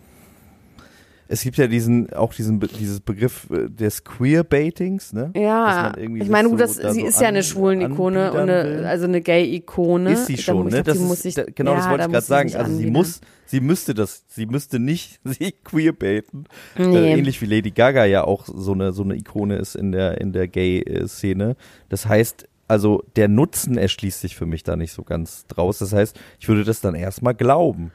Es 1.31 1.43
gibt 1.43 1.57
ja 1.57 1.67
diesen, 1.67 2.11
auch 2.11 2.33
diesen, 2.33 2.59
dieses 2.59 3.01
Begriff 3.01 3.47
äh, 3.51 3.69
des 3.69 4.03
Queerbaitings, 4.03 5.13
ne? 5.13 5.31
Ja, 5.35 5.95
ich 5.95 6.27
meine, 6.27 6.47
so 6.47 6.55
gut, 6.55 6.59
das, 6.59 6.77
da 6.77 6.91
sie 6.91 7.01
so 7.01 7.05
ist 7.05 7.21
ja 7.21 7.27
eine 7.27 7.43
Schwulen-Ikone, 7.43 8.33
und 8.33 8.39
eine, 8.39 8.89
also 8.89 9.05
eine 9.05 9.21
Gay-Ikone. 9.21 10.13
Ist 10.13 10.25
sie 10.25 10.39
schon, 10.39 10.67
ich 10.67 10.73
ne? 10.73 10.83
glaub, 10.83 10.97
Das 10.97 11.25
ist, 11.25 11.37
da, 11.37 11.43
genau, 11.43 11.75
das 11.75 11.85
ja, 11.85 11.91
wollte 11.91 12.01
da 12.01 12.05
ich 12.07 12.11
gerade 12.11 12.25
sie 12.25 12.27
sagen. 12.27 12.55
Also 12.55 12.71
sie 12.71 12.77
anbiedern. 12.77 12.93
muss, 12.93 13.21
sie 13.45 13.61
müsste 13.61 13.93
das, 13.93 14.23
sie 14.27 14.47
müsste 14.47 14.79
nicht 14.79 15.19
sie 15.23 15.51
queerbaiten. 15.63 16.45
Nee. 16.75 16.97
Äh, 16.97 17.11
ähnlich 17.13 17.39
wie 17.43 17.45
Lady 17.45 17.69
Gaga 17.69 18.05
ja 18.05 18.23
auch 18.23 18.47
so 18.47 18.73
eine, 18.73 18.91
so 18.91 19.03
eine 19.03 19.15
Ikone 19.15 19.57
ist 19.57 19.75
in 19.75 19.91
der, 19.91 20.19
in 20.19 20.33
der 20.33 20.47
Gay-Szene. 20.47 21.57
Das 21.89 22.07
heißt, 22.07 22.47
also 22.67 23.03
der 23.15 23.27
Nutzen 23.27 23.77
erschließt 23.77 24.21
sich 24.21 24.35
für 24.35 24.47
mich 24.47 24.63
da 24.63 24.75
nicht 24.75 24.93
so 24.93 25.03
ganz 25.03 25.45
draus. 25.45 25.77
Das 25.77 25.93
heißt, 25.93 26.19
ich 26.39 26.47
würde 26.47 26.63
das 26.63 26.81
dann 26.81 26.95
erstmal 26.95 27.35
glauben. 27.35 27.91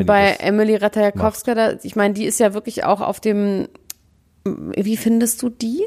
Und 0.00 0.06
bei 0.06 0.36
Emily 0.40 0.76
Ratajkowska, 0.76 1.54
da, 1.54 1.72
ich 1.82 1.96
meine, 1.96 2.14
die 2.14 2.24
ist 2.24 2.40
ja 2.40 2.54
wirklich 2.54 2.84
auch 2.84 3.00
auf 3.00 3.20
dem, 3.20 3.68
wie 4.44 4.96
findest 4.96 5.42
du 5.42 5.48
die? 5.48 5.86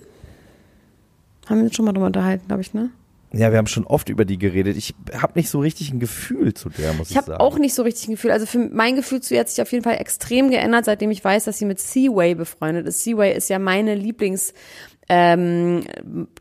Haben 1.48 1.58
wir 1.58 1.66
uns 1.66 1.76
schon 1.76 1.86
mal 1.86 1.94
drüber 1.94 2.08
unterhalten, 2.08 2.48
glaube 2.48 2.62
ich, 2.62 2.74
ne? 2.74 2.90
Ja, 3.34 3.52
wir 3.52 3.58
haben 3.58 3.68
schon 3.68 3.86
oft 3.86 4.08
über 4.08 4.24
die 4.24 4.38
geredet. 4.38 4.78
Ich 4.78 4.96
habe 5.14 5.34
nicht 5.36 5.50
so 5.50 5.60
richtig 5.60 5.92
ein 5.92 6.00
Gefühl 6.00 6.54
zu 6.54 6.70
der, 6.70 6.94
muss 6.94 7.08
ich, 7.08 7.12
Ich 7.12 7.18
habe 7.18 7.28
sagen. 7.32 7.42
auch 7.42 7.58
nicht 7.58 7.74
so 7.74 7.84
richtig 7.84 8.08
ein 8.08 8.12
Gefühl. 8.12 8.32
Also 8.32 8.46
für 8.46 8.60
mein 8.60 8.96
Gefühl 8.96 9.20
zu 9.20 9.34
ihr 9.34 9.42
hat 9.42 9.50
sich 9.50 9.62
auf 9.62 9.72
jeden 9.74 9.84
Fall 9.84 9.98
extrem 10.00 10.50
geändert, 10.50 10.86
seitdem 10.86 11.12
ich 11.12 11.22
weiß, 11.24 11.44
dass 11.44 11.58
sie 11.58 11.66
mit 11.66 11.80
Seaway 11.80 12.34
befreundet 12.36 12.88
ist. 12.88 13.04
Seaway 13.04 13.36
ist 13.36 13.50
ja 13.50 13.60
meine 13.60 13.94
Lieblings 13.94 14.54
ähm, 15.10 15.82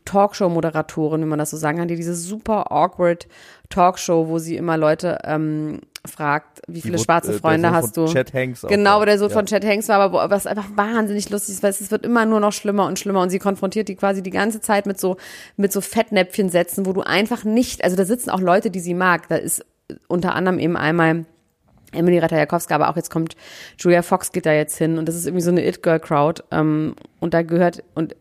Talkshow-Moderatorin, 0.05 1.21
wenn 1.21 1.27
man 1.27 1.39
das 1.39 1.49
so 1.51 1.57
sagen 1.57 1.79
kann, 1.79 1.87
die 1.87 1.97
diese 1.97 2.15
super 2.15 2.71
awkward 2.71 3.27
Talkshow, 3.69 4.27
wo 4.29 4.39
sie 4.39 4.55
immer 4.55 4.77
Leute 4.77 5.19
ähm, 5.25 5.81
fragt, 6.07 6.61
wie 6.67 6.81
viele 6.81 6.97
wo, 6.97 7.03
schwarze 7.03 7.29
äh, 7.29 7.31
der 7.33 7.39
Freunde 7.41 7.71
hast 7.71 7.95
du? 7.97 8.05
Chet 8.07 8.33
Hanks 8.33 8.63
auch 8.65 8.69
genau, 8.69 9.03
der 9.05 9.17
Sohn 9.17 9.29
Ja. 9.29 9.33
von 9.35 9.45
Chad 9.45 9.65
Hanks 9.65 9.87
war, 9.89 9.99
aber 9.99 10.27
wo, 10.27 10.29
was 10.29 10.47
einfach 10.47 10.67
wahnsinnig 10.75 11.29
lustig 11.29 11.55
ist, 11.55 11.63
weil 11.63 11.71
es 11.71 11.91
wird 11.91 12.05
immer 12.05 12.25
nur 12.25 12.39
noch 12.39 12.53
schlimmer 12.53 12.85
und 12.87 12.99
schlimmer 12.99 13.21
und 13.21 13.29
sie 13.29 13.39
konfrontiert 13.39 13.87
die 13.87 13.95
quasi 13.95 14.21
die 14.23 14.31
ganze 14.31 14.61
Zeit 14.61 14.85
mit 14.85 14.99
so 14.99 15.17
mit 15.57 15.71
so 15.71 15.81
Fettnäpfchen-Sätzen, 15.81 16.85
wo 16.85 16.93
du 16.93 17.01
einfach 17.01 17.43
nicht, 17.43 17.83
also 17.83 17.95
da 17.95 18.05
sitzen 18.05 18.29
auch 18.29 18.41
Leute, 18.41 18.71
die 18.71 18.79
sie 18.79 18.93
mag. 18.93 19.27
Da 19.29 19.35
ist 19.35 19.65
unter 20.07 20.33
anderem 20.35 20.59
eben 20.59 20.77
einmal 20.77 21.25
Emily 21.91 22.19
Ratajkowska, 22.19 22.75
aber 22.75 22.89
auch 22.89 22.95
jetzt 22.95 23.09
kommt 23.09 23.35
Julia 23.77 24.01
Fox 24.01 24.31
geht 24.31 24.45
da 24.45 24.51
jetzt 24.53 24.77
hin 24.77 24.97
und 24.97 25.07
das 25.07 25.15
ist 25.15 25.25
irgendwie 25.25 25.43
so 25.43 25.51
eine 25.51 25.65
It-Girl-Crowd 25.65 26.43
ähm, 26.51 26.95
und 27.19 27.33
da 27.33 27.41
gehört 27.41 27.83
und 27.93 28.15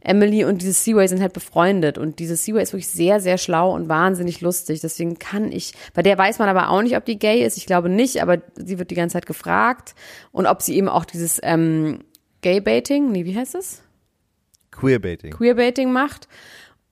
Emily 0.00 0.44
und 0.44 0.62
dieses 0.62 0.84
Seaway 0.84 1.06
sind 1.08 1.20
halt 1.20 1.32
befreundet 1.32 1.98
und 1.98 2.18
dieses 2.18 2.44
Seaway 2.44 2.62
ist 2.62 2.72
wirklich 2.72 2.88
sehr, 2.88 3.20
sehr 3.20 3.38
schlau 3.38 3.74
und 3.74 3.88
wahnsinnig 3.88 4.40
lustig. 4.40 4.80
Deswegen 4.80 5.18
kann 5.18 5.52
ich, 5.52 5.72
bei 5.94 6.02
der 6.02 6.16
weiß 6.18 6.38
man 6.38 6.48
aber 6.48 6.70
auch 6.70 6.82
nicht, 6.82 6.96
ob 6.96 7.04
die 7.04 7.18
gay 7.18 7.44
ist. 7.44 7.56
Ich 7.56 7.66
glaube 7.66 7.88
nicht, 7.88 8.22
aber 8.22 8.38
sie 8.54 8.78
wird 8.78 8.90
die 8.90 8.94
ganze 8.94 9.14
Zeit 9.14 9.26
gefragt 9.26 9.94
und 10.32 10.46
ob 10.46 10.62
sie 10.62 10.76
eben 10.76 10.88
auch 10.88 11.04
dieses 11.04 11.40
ähm, 11.42 12.00
Gay-Baiting, 12.42 13.10
nee, 13.10 13.24
wie 13.24 13.36
heißt 13.36 13.54
es? 13.54 13.82
Queerbaiting. 14.70 15.32
Queerbaiting 15.32 15.92
macht 15.92 16.28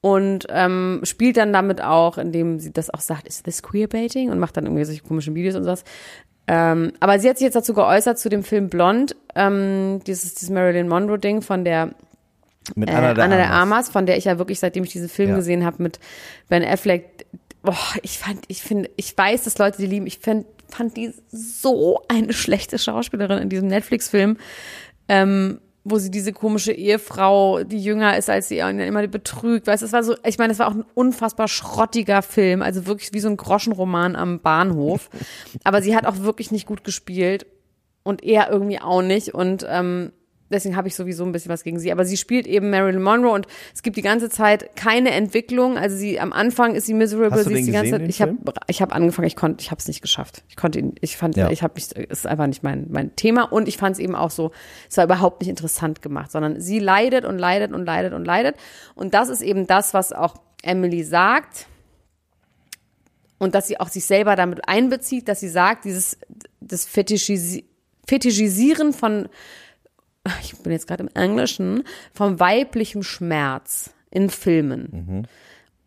und 0.01 0.47
ähm, 0.51 1.01
spielt 1.05 1.37
dann 1.37 1.53
damit 1.53 1.83
auch, 1.83 2.19
indem 2.19 2.59
sie 2.59 2.73
das 2.73 2.93
auch 2.93 3.01
sagt, 3.01 3.27
ist 3.27 3.45
this 3.45 3.63
Queerbaiting 3.63 4.31
und 4.31 4.39
macht 4.39 4.57
dann 4.57 4.67
irgendwie 4.67 4.85
solche 4.85 5.03
komischen 5.03 5.35
Videos 5.35 5.55
und 5.55 5.65
sowas. 5.65 5.85
Ähm, 6.49 6.93
aber 7.01 7.19
sie 7.19 7.29
hat 7.29 7.39
sich 7.39 7.45
jetzt 7.45 7.57
dazu 7.57 7.75
geäußert 7.75 8.19
zu 8.19 8.29
dem 8.29 8.45
Film 8.45 8.69
Blond, 8.69 9.17
ähm, 9.35 10.01
dieses, 10.07 10.35
dieses 10.35 10.51
Marilyn 10.51 10.87
Monroe 10.89 11.19
Ding 11.19 11.43
von 11.43 11.65
der 11.65 11.91
Mit 12.75 12.91
äh, 12.91 12.93
Anna 12.93 13.15
der, 13.15 13.25
Anna 13.25 13.37
der 13.37 13.47
Armas. 13.51 13.61
Armas, 13.61 13.89
von 13.91 14.07
der 14.07 14.17
ich 14.19 14.25
ja 14.25 14.39
wirklich, 14.39 14.59
seitdem 14.59 14.85
ich 14.85 14.91
diesen 14.93 15.09
Film 15.09 15.31
Ja. 15.31 15.37
gesehen 15.37 15.65
habe 15.65 15.83
mit 15.83 15.99
Ben 16.49 16.65
Affleck, 16.65 17.27
boah, 17.63 17.77
ich 18.03 18.19
fand, 18.19 18.41
ich 18.49 18.63
finde, 18.63 18.91
ich 18.97 19.17
weiß, 19.17 19.45
dass 19.45 19.59
Leute 19.59 19.79
die 19.79 19.87
lieben, 19.87 20.07
ich 20.07 20.19
find, 20.19 20.47
fand 20.69 20.97
die 20.97 21.13
so 21.31 22.01
eine 22.09 22.33
schlechte 22.33 22.79
Schauspielerin 22.79 23.39
in 23.39 23.49
diesem 23.49 23.69
Netflix-Film, 23.69 24.37
ähm, 25.09 25.61
wo 25.89 25.99
sie 25.99 26.11
diese 26.11 26.33
komische 26.33 26.73
Ehefrau, 26.73 27.63
die 27.63 27.79
jünger 27.79 28.17
ist 28.17 28.29
als 28.29 28.49
sie, 28.49 28.57
und 28.57 28.79
dann 28.79 28.81
immer 28.81 29.03
die 29.03 29.07
betrügt, 29.09 29.69
weißt, 29.69 29.85
es 29.85 29.93
war 29.93 30.03
so, 30.03 30.17
ich 30.25 30.37
meine, 30.39 30.53
es 30.53 30.59
war 30.59 30.67
auch 30.69 30.75
ein 30.75 30.85
unfassbar 30.95 31.47
schrottiger 31.47 32.23
Film, 32.23 32.63
also 32.63 32.87
wirklich 32.87 33.13
wie 33.13 33.21
so 33.21 33.29
ein 33.29 33.37
Groschenroman 33.37 34.17
am 34.17 34.41
Bahnhof, 34.41 35.09
aber 35.65 35.83
sie 35.83 35.95
hat 35.95 36.05
auch 36.07 36.19
wirklich 36.21 36.51
nicht 36.51 36.67
gut 36.67 36.83
gespielt 36.83 37.47
und 38.03 38.25
er 38.25 38.51
irgendwie 38.51 38.81
auch 38.81 39.03
nicht 39.03 39.35
und 39.35 39.65
ähm, 39.69 40.13
deswegen 40.51 40.77
habe 40.77 40.89
ich 40.89 40.95
sowieso 40.95 41.25
ein 41.25 41.33
bisschen 41.33 41.51
was 41.51 41.63
gegen 41.65 41.79
sie. 41.79 41.93
Aber 41.93 42.05
sie 42.05 42.17
spielt 42.17 42.47
eben 42.47 42.71
Marilyn 42.71 43.03
Monroe 43.03 43.33
und 43.33 43.47
es 43.75 43.83
gibt 43.83 43.97
die 43.97 44.03
ganze 44.03 44.31
Zeit 44.31 44.77
keine 44.77 45.11
Entwicklung. 45.11 45.77
Also 45.79 45.97
sie 45.97 46.21
am 46.21 46.33
Anfang 46.33 46.75
ist 46.75 46.87
sie 46.87 46.95
miserable, 46.95 47.31
Hast 47.31 47.47
du 47.47 47.51
sie 47.51 47.61
ist 47.61 47.67
die 47.67 47.73
ganze 47.73 47.91
Zeit. 47.93 48.09
Ich 48.09 48.23
habe 48.23 48.37
ich 48.69 48.83
habe 48.83 48.95
angefangen, 48.95 49.27
ich 49.27 49.37
konnte, 49.37 49.63
ich 49.63 49.71
habe 49.71 49.79
es 49.79 49.89
nicht 49.89 50.03
geschafft. 50.03 50.45
Ich 50.49 50.57
konnte 50.57 50.79
ihn, 50.79 50.95
ich 51.01 51.17
fand, 51.17 51.37
Ja. 51.37 51.51
ich 51.51 51.63
habe 51.63 51.75
mich, 51.75 51.85
es 51.97 52.19
ist 52.21 52.27
einfach 52.27 52.47
nicht 52.47 52.63
mein 52.63 52.87
mein 52.91 53.15
Thema 53.17 53.45
und 53.53 53.69
ich 53.69 53.77
fand 53.77 53.95
es 53.97 53.99
eben 53.99 54.15
auch 54.15 54.31
so, 54.31 54.53
es 54.89 54.97
war 54.97 55.05
überhaupt 55.05 55.41
nicht 55.41 55.51
interessant 55.51 56.03
gemacht, 56.03 56.31
sondern 56.31 56.61
sie 56.61 56.79
leidet 56.79 57.25
und 57.25 57.39
leidet 57.39 57.73
und 57.73 57.85
leidet 57.85 58.13
und 58.13 58.25
leidet 58.25 58.57
und 58.95 59.15
das 59.15 59.29
ist 59.29 59.43
eben 59.43 59.67
das, 59.67 59.95
was 59.95 60.13
auch 60.13 60.35
Emily 60.63 61.05
sagt 61.05 61.67
und 63.39 63.55
dass 63.55 63.69
sie 63.69 63.79
auch 63.81 63.89
sich 63.89 64.05
selber 64.05 64.37
damit 64.37 64.69
einbezieht, 64.69 65.29
dass 65.29 65.41
sie 65.41 65.49
sagt, 65.49 65.85
dieses 65.85 66.19
das 66.61 66.85
Fetischisi 66.87 67.65
Fetischisieren 68.09 68.93
von 68.93 69.29
ich 70.43 70.57
bin 70.59 70.73
jetzt 70.73 70.87
gerade 70.87 71.03
im 71.05 71.11
Englischen 71.15 71.85
vom 72.13 72.39
weiblichem 72.41 73.03
Schmerz 73.03 73.91
in 74.11 74.31
Filmen 74.31 75.27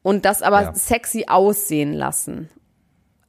und 0.01 0.25
das 0.25 0.41
aber 0.41 0.61
Ja. 0.61 0.73
sexy 0.75 1.25
aussehen 1.27 1.93
lassen. 1.93 2.49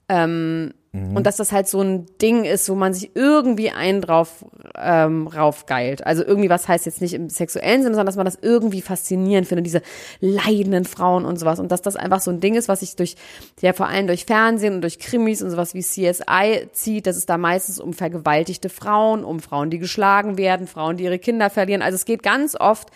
Ähm, 0.08 0.74
Und 0.92 1.24
dass 1.24 1.36
das 1.36 1.52
halt 1.52 1.68
so 1.68 1.80
ein 1.80 2.06
Ding 2.20 2.44
ist, 2.44 2.68
wo 2.68 2.74
man 2.74 2.92
sich 2.92 3.12
irgendwie 3.14 3.70
einen 3.70 4.00
drauf 4.00 4.44
ähm, 4.76 5.28
raufgeilt. 5.28 6.04
Also 6.04 6.24
irgendwie, 6.24 6.50
was 6.50 6.66
heißt 6.66 6.84
jetzt 6.84 7.00
nicht 7.00 7.14
im 7.14 7.30
sexuellen 7.30 7.82
Sinne, 7.82 7.94
sondern 7.94 8.06
dass 8.06 8.16
man 8.16 8.24
das 8.24 8.38
irgendwie 8.42 8.82
faszinierend 8.82 9.46
findet, 9.46 9.66
diese 9.66 9.82
leidenden 10.18 10.84
Frauen 10.84 11.24
und 11.26 11.38
sowas. 11.38 11.60
Und 11.60 11.70
dass 11.70 11.80
das 11.80 11.94
einfach 11.94 12.20
so 12.20 12.32
ein 12.32 12.40
Ding 12.40 12.56
ist, 12.56 12.66
was 12.66 12.80
sich 12.80 12.96
durch, 12.96 13.14
ja 13.60 13.72
vor 13.72 13.86
allem 13.86 14.08
durch 14.08 14.24
Fernsehen 14.24 14.74
und 14.74 14.80
durch 14.80 14.98
Krimis 14.98 15.42
und 15.42 15.50
sowas 15.50 15.74
wie 15.74 15.82
CSI 15.82 16.68
zieht, 16.72 17.06
dass 17.06 17.16
es 17.16 17.24
da 17.24 17.38
meistens 17.38 17.78
um 17.78 17.92
vergewaltigte 17.92 18.68
Frauen, 18.68 19.22
um 19.22 19.38
Frauen, 19.38 19.70
die 19.70 19.78
geschlagen 19.78 20.38
werden, 20.38 20.66
Frauen, 20.66 20.96
die 20.96 21.04
ihre 21.04 21.20
Kinder 21.20 21.50
verlieren. 21.50 21.82
Also 21.82 21.94
es 21.94 22.04
geht 22.04 22.24
ganz 22.24 22.56
oft 22.58 22.88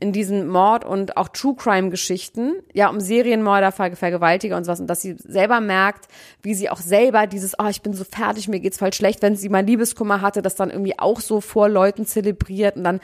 in 0.00 0.12
diesen 0.12 0.48
Mord- 0.48 0.84
und 0.84 1.16
auch 1.16 1.28
True-Crime-Geschichten, 1.28 2.54
ja, 2.72 2.88
um 2.88 3.00
Serienmörder, 3.00 3.72
Ver 3.72 3.96
Vergewaltiger 3.96 4.56
und 4.56 4.64
sowas, 4.64 4.80
und 4.80 4.86
dass 4.86 5.00
sie 5.00 5.16
selber 5.18 5.60
merkt, 5.60 6.06
wie 6.42 6.54
sie 6.54 6.70
auch 6.70 6.78
selber 6.80 7.26
dieses, 7.26 7.58
oh, 7.58 7.66
ich 7.68 7.82
bin 7.82 7.92
so 7.94 8.04
fertig, 8.04 8.48
mir 8.48 8.60
geht's 8.60 8.78
voll 8.78 8.92
schlecht, 8.92 9.22
wenn 9.22 9.36
sie 9.36 9.48
mal 9.48 9.64
Liebeskummer 9.64 10.20
hatte, 10.20 10.42
das 10.42 10.54
dann 10.54 10.70
irgendwie 10.70 10.98
auch 10.98 11.20
so 11.20 11.40
vor 11.40 11.68
Leuten 11.68 12.06
zelebriert 12.06 12.76
und 12.76 12.84
dann 12.84 13.00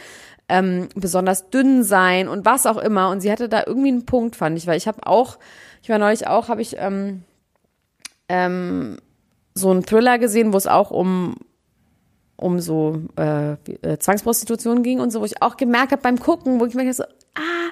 ähm, 0.48 0.88
besonders 0.94 1.50
dünn 1.50 1.83
sein 1.83 2.28
und 2.28 2.44
was 2.44 2.66
auch 2.66 2.76
immer. 2.76 3.11
Und 3.11 3.20
sie 3.20 3.33
hatte 3.33 3.48
da 3.48 3.64
irgendwie 3.66 3.88
einen 3.88 4.07
Punkt, 4.07 4.37
fand 4.37 4.57
ich, 4.59 4.66
weil 4.66 4.76
ich 4.76 4.87
habe 4.87 5.07
auch, 5.07 5.38
ich 5.83 5.88
war 5.88 5.98
neulich 5.98 6.26
auch, 6.26 6.48
habe 6.48 6.62
ich 6.62 6.76
ähm, 6.78 7.22
ähm, 8.28 8.98
so 9.54 9.70
einen 9.70 9.85
Thriller 9.85 10.18
gesehen, 10.18 10.52
wo 10.52 10.57
es 10.57 10.66
auch 10.66 10.90
um 10.90 11.37
um 12.37 12.61
so 12.61 13.01
äh, 13.16 13.53
äh, 13.53 13.99
Zwangsprostitution 13.99 14.83
ging 14.83 15.01
und 15.01 15.11
so, 15.11 15.20
wo 15.20 15.25
ich 15.25 15.42
auch 15.42 15.57
gemerkt 15.57 15.92
habe 15.92 16.03
beim 16.03 16.18
Gucken, 16.18 16.61
wo 16.61 16.66
ich 16.66 16.75
mir 16.75 16.92
so, 16.92 17.05
ah, 17.05 17.70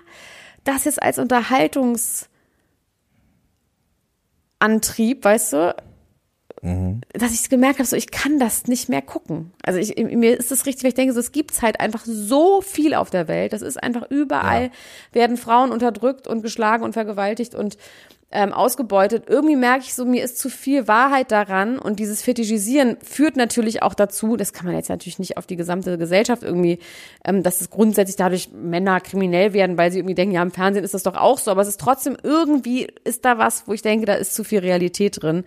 das 0.64 0.84
jetzt 0.84 1.02
als 1.02 1.18
Unterhaltungsantrieb, 1.18 2.28
weißt 5.24 5.52
du, 5.54 5.74
dass 7.12 7.32
ich 7.34 7.48
gemerkt 7.48 7.80
habe, 7.80 7.88
so 7.88 7.96
ich 7.96 8.12
kann 8.12 8.38
das 8.38 8.68
nicht 8.68 8.88
mehr 8.88 9.02
gucken. 9.02 9.52
Also 9.64 9.80
ich, 9.80 9.96
mir 9.96 10.38
ist 10.38 10.52
das 10.52 10.64
richtig, 10.64 10.84
weil 10.84 10.90
ich 10.90 10.94
denke, 10.94 11.12
so, 11.12 11.18
es 11.18 11.32
gibt's 11.32 11.60
halt 11.60 11.80
einfach 11.80 12.04
so 12.04 12.60
viel 12.60 12.94
auf 12.94 13.10
der 13.10 13.26
Welt. 13.26 13.52
Das 13.52 13.62
ist 13.62 13.82
einfach 13.82 14.08
überall 14.10 14.66
Ja. 14.66 14.70
werden 15.10 15.36
Frauen 15.36 15.72
unterdrückt 15.72 16.28
und 16.28 16.42
geschlagen 16.42 16.84
und 16.84 16.92
vergewaltigt 16.92 17.56
und 17.56 17.78
ähm, 18.32 18.52
ausgebeutet. 18.52 19.24
Irgendwie 19.28 19.56
merke 19.56 19.84
ich 19.84 19.94
so, 19.94 20.04
mir 20.04 20.24
ist 20.24 20.38
zu 20.38 20.48
viel 20.48 20.88
Wahrheit 20.88 21.30
daran 21.30 21.78
und 21.78 21.98
dieses 21.98 22.22
Fetischisieren 22.22 22.96
führt 23.02 23.36
natürlich 23.36 23.82
auch 23.82 23.94
dazu, 23.94 24.36
das 24.36 24.52
kann 24.52 24.66
man 24.66 24.74
jetzt 24.74 24.88
natürlich 24.88 25.18
nicht 25.18 25.36
auf 25.36 25.46
die 25.46 25.56
gesamte 25.56 25.98
Gesellschaft 25.98 26.42
irgendwie, 26.42 26.78
ähm, 27.24 27.42
dass 27.42 27.60
es 27.60 27.70
grundsätzlich 27.70 28.16
dadurch 28.16 28.50
Männer 28.52 29.00
kriminell 29.00 29.52
werden, 29.52 29.76
weil 29.76 29.92
sie 29.92 29.98
irgendwie 29.98 30.14
denken, 30.14 30.34
ja, 30.34 30.42
im 30.42 30.50
Fernsehen 30.50 30.84
ist 30.84 30.94
das 30.94 31.02
doch 31.02 31.16
auch 31.16 31.38
so, 31.38 31.50
aber 31.50 31.62
es 31.62 31.68
ist 31.68 31.80
trotzdem 31.80 32.16
irgendwie, 32.22 32.88
ist 33.04 33.24
da 33.24 33.38
was, 33.38 33.68
wo 33.68 33.72
ich 33.72 33.82
denke, 33.82 34.06
da 34.06 34.14
ist 34.14 34.34
zu 34.34 34.44
viel 34.44 34.60
Realität 34.60 35.22
drin, 35.22 35.44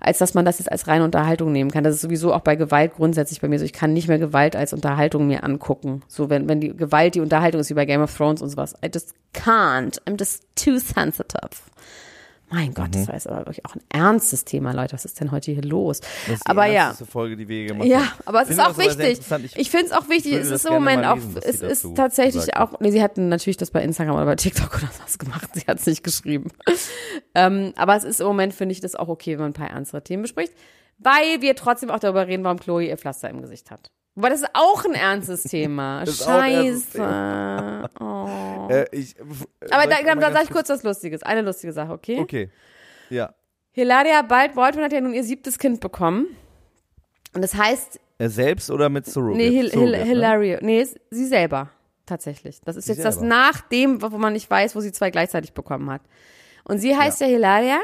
als 0.00 0.18
dass 0.18 0.34
man 0.34 0.44
das 0.44 0.58
jetzt 0.58 0.70
als 0.70 0.86
reine 0.86 1.04
Unterhaltung 1.04 1.52
nehmen 1.52 1.70
kann. 1.70 1.84
Das 1.84 1.94
ist 1.94 2.02
sowieso 2.02 2.32
auch 2.32 2.40
bei 2.40 2.56
Gewalt 2.56 2.94
grundsätzlich 2.94 3.40
bei 3.40 3.48
mir 3.48 3.58
so. 3.58 3.64
Ich 3.64 3.72
kann 3.72 3.92
nicht 3.92 4.08
mehr 4.08 4.18
Gewalt 4.18 4.54
als 4.54 4.72
Unterhaltung 4.72 5.26
mir 5.26 5.42
angucken. 5.42 6.02
So, 6.06 6.30
wenn, 6.30 6.48
wenn 6.48 6.60
die 6.60 6.76
Gewalt 6.76 7.16
die 7.16 7.20
Unterhaltung 7.20 7.60
ist, 7.60 7.70
wie 7.70 7.74
bei 7.74 7.84
Game 7.84 8.00
of 8.00 8.16
Thrones 8.16 8.42
und 8.42 8.50
sowas. 8.50 8.74
I 8.84 8.88
just 8.92 9.14
can't. 9.34 10.00
I'm 10.06 10.16
just 10.18 10.44
too 10.54 10.78
sensitive. 10.78 11.68
Mein 12.50 12.72
Gott, 12.72 12.94
das 12.94 13.06
war 13.08 13.14
jetzt 13.14 13.26
aber 13.26 13.38
wirklich 13.40 13.64
auch 13.66 13.74
ein 13.74 13.82
ernstes 13.90 14.44
Thema, 14.44 14.72
Leute. 14.72 14.94
Was 14.94 15.04
ist 15.04 15.20
denn 15.20 15.30
heute 15.32 15.52
hier 15.52 15.62
los? 15.62 16.00
Das 16.00 16.36
ist 16.36 16.46
die 16.46 16.50
aber 16.50 16.66
ja. 16.66 16.94
Folge, 16.94 17.36
die 17.36 17.46
wir 17.46 17.66
gemacht 17.66 17.86
Ja, 17.86 17.98
haben. 18.00 18.22
aber 18.24 18.42
es 18.42 18.50
ist 18.50 18.58
auch 18.60 18.78
wichtig. 18.78 19.20
Ich, 19.44 19.56
Ich 19.56 19.70
finde 19.70 19.86
es 19.86 19.92
auch 19.92 20.08
wichtig. 20.08 20.32
Es 20.32 20.50
ist 20.50 20.64
im 20.64 20.72
Moment 20.72 21.04
auch, 21.04 21.16
lesen, 21.16 21.36
es 21.44 21.60
ist 21.60 21.86
tatsächlich 21.94 22.56
auch, 22.56 22.80
nee, 22.80 22.90
sie 22.90 23.02
hatten 23.02 23.28
natürlich 23.28 23.58
das 23.58 23.70
bei 23.70 23.82
Instagram 23.82 24.16
oder 24.16 24.24
bei 24.24 24.36
TikTok 24.36 24.76
oder 24.78 24.88
was 25.04 25.18
gemacht. 25.18 25.50
Sie 25.54 25.64
hat 25.66 25.78
es 25.80 25.86
nicht 25.86 26.02
geschrieben. 26.02 26.50
ähm, 27.34 27.72
aber 27.76 27.96
es 27.96 28.04
ist 28.04 28.20
im 28.20 28.26
Moment, 28.26 28.54
finde 28.54 28.72
ich, 28.72 28.80
das 28.80 28.94
auch 28.94 29.08
okay, 29.08 29.32
wenn 29.32 29.40
man 29.40 29.50
ein 29.50 29.54
paar 29.54 29.70
ernstere 29.70 30.02
Themen 30.02 30.22
bespricht. 30.22 30.52
Weil 30.98 31.40
wir 31.42 31.54
trotzdem 31.54 31.90
auch 31.90 32.00
darüber 32.00 32.26
reden, 32.26 32.44
warum 32.44 32.58
Chloe 32.58 32.86
ihr 32.88 32.96
Pflaster 32.96 33.28
im 33.30 33.40
Gesicht 33.40 33.70
hat. 33.70 33.90
Aber 34.18 34.30
das 34.30 34.42
ist 34.42 34.50
auch 34.52 34.84
ein 34.84 34.94
ernstes 34.94 35.44
Thema. 35.44 36.04
Scheiße. 36.98 37.88
Oh. 38.00 38.28
Äh, 38.68 38.84
ich, 38.92 39.16
Aber 39.70 39.86
da, 39.86 40.02
dann, 40.04 40.20
dann 40.20 40.32
sage 40.34 40.44
ich 40.44 40.50
kurz 40.50 40.68
was 40.68 40.82
Lustiges. 40.82 41.22
Eine 41.22 41.40
lustige 41.40 41.72
Sache, 41.72 41.90
okay? 41.90 42.18
Okay. 42.20 42.50
Ja. 43.08 43.32
Hilaria 43.70 44.20
Bald-Baldwin 44.20 44.84
hat 44.84 44.92
ja 44.92 45.00
nun 45.00 45.14
ihr 45.14 45.24
siebtes 45.24 45.58
Kind 45.58 45.80
bekommen. 45.80 46.26
Und 47.32 47.40
das 47.40 47.54
heißt, 47.54 47.98
Er 48.18 48.28
selbst 48.28 48.70
oder 48.70 48.90
mit 48.90 49.06
Surrogate? 49.06 49.38
nee, 49.38 49.48
Hil 49.50 49.70
Hil 49.70 49.70
Surrogate, 49.70 49.98
ne? 50.00 50.04
Hilaria, 50.04 50.58
nee, 50.60 50.86
sie 51.10 51.26
selber. 51.26 51.70
Tatsächlich. 52.04 52.60
Das 52.62 52.76
ist 52.76 52.84
Sie 52.86 52.92
jetzt 52.92 53.04
das 53.06 53.14
selber. 53.14 53.28
nach 53.28 53.60
dem, 53.62 54.02
wo 54.02 54.18
man 54.18 54.34
nicht 54.34 54.50
weiß, 54.50 54.76
wo 54.76 54.80
sie 54.80 54.92
zwei 54.92 55.10
gleichzeitig 55.10 55.54
bekommen 55.54 55.90
hat. 55.90 56.02
Und 56.64 56.78
sie 56.78 56.94
heißt 56.94 57.22
ja, 57.22 57.26
Hilaria 57.26 57.78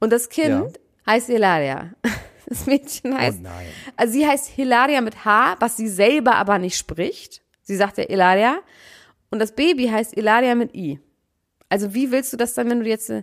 und 0.00 0.12
das 0.12 0.28
Kind 0.28 0.78
heißt 1.06 1.28
Hilaria. 1.28 1.92
Das 2.46 2.66
Mädchen 2.66 3.16
heißt, 3.16 3.38
Oh 3.40 3.42
nein. 3.44 3.66
also 3.96 4.12
sie 4.12 4.26
heißt 4.26 4.48
Hilaria 4.48 5.00
mit 5.00 5.24
H, 5.24 5.56
was 5.60 5.76
sie 5.76 5.88
selber 5.88 6.36
aber 6.36 6.58
nicht 6.58 6.76
spricht. 6.76 7.42
Sie 7.62 7.76
sagt 7.76 7.98
ja 7.98 8.04
Hilaria. 8.04 8.58
Und 9.30 9.38
das 9.38 9.52
Baby 9.52 9.86
heißt 9.88 10.14
Hilaria 10.14 10.54
mit 10.54 10.74
I. 10.74 11.00
Also 11.68 11.94
wie 11.94 12.10
willst 12.10 12.32
du 12.32 12.36
das 12.36 12.54
dann, 12.54 12.68
wenn 12.70 12.80
du 12.80 12.88
jetzt, 12.88 13.10
äh, 13.10 13.22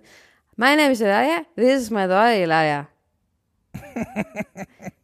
my 0.57 0.75
name 0.75 0.91
is 0.91 0.99
Hilaria, 0.99 1.43
this 1.55 1.83
is 1.83 1.89
my 1.89 2.07
daughter 2.07 2.31
Hilaria. 2.31 2.87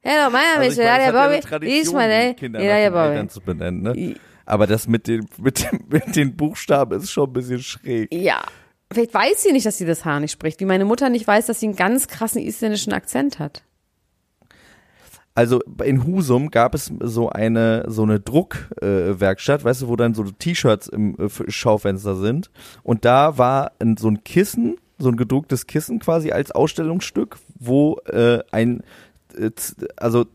Hello, 0.02 0.30
my 0.30 0.40
name 0.40 0.60
Also 0.60 0.70
is 0.72 0.78
meine, 0.78 1.04
Hilaria 1.04 1.12
Bobby, 1.12 1.66
this 1.68 1.88
is 1.88 1.94
my 1.94 2.08
name, 2.08 2.36
Hilaria 2.40 2.90
Bobby. 2.90 3.28
zu 3.30 3.42
benennen, 3.42 3.82
ne? 3.82 4.16
Aber 4.46 4.66
das 4.68 4.88
mit 4.88 5.08
den, 5.08 5.28
mit, 5.38 5.60
dem, 5.72 5.84
mit 5.90 6.16
den 6.16 6.36
Buchstaben 6.36 7.02
ist 7.02 7.12
schon 7.12 7.30
ein 7.30 7.34
bisschen 7.34 7.62
schräg. 7.62 8.14
Ja. 8.14 8.42
Vielleicht 8.92 9.14
weiß 9.14 9.44
sie 9.44 9.52
nicht, 9.52 9.66
dass 9.66 9.78
sie 9.78 9.86
das 9.86 10.06
Haar 10.06 10.22
nicht 10.22 10.32
spricht, 10.32 10.62
wie 10.62 10.66
meine 10.66 10.86
Mutter 10.86 11.10
nicht 11.10 11.28
weiß, 11.28 11.48
dass 11.48 11.60
sie 11.60 11.66
einen 11.68 11.76
ganz 11.76 12.08
krassen 12.08 12.42
isländischen 12.42 12.94
Akzent 12.94 13.38
hat. 13.40 13.64
Also 15.38 15.62
in 15.84 16.04
Husum 16.04 16.50
gab 16.50 16.74
es 16.74 16.92
so 17.00 17.30
eine 17.30 17.86
so 17.88 18.02
eine 18.02 18.20
Druckwerkstatt, 18.20 19.62
äh, 19.62 19.64
weißt 19.66 19.84
du, 19.84 19.88
wo 19.88 19.96
dann 19.96 20.16
so 20.16 20.24
T-Shirts 20.24 20.88
im 20.88 21.16
äh, 21.20 21.30
Schaufenster 21.52 22.16
sind. 22.16 22.50
Und 22.82 23.06
da 23.06 23.38
war 23.38 23.74
ein, 23.78 23.98
so 23.98 24.08
ein 24.08 24.24
Kissen, 24.24 24.78
so 24.98 25.10
ein 25.10 25.16
gedrucktes 25.16 25.68
Kissen 25.68 26.00
quasi 26.00 26.32
als 26.32 26.50
Ausstellungsstück, 26.50 27.38
wo 27.60 28.00
äh, 28.08 28.40
ein, 28.50 28.82
äh, 29.38 29.52
also 29.96 30.26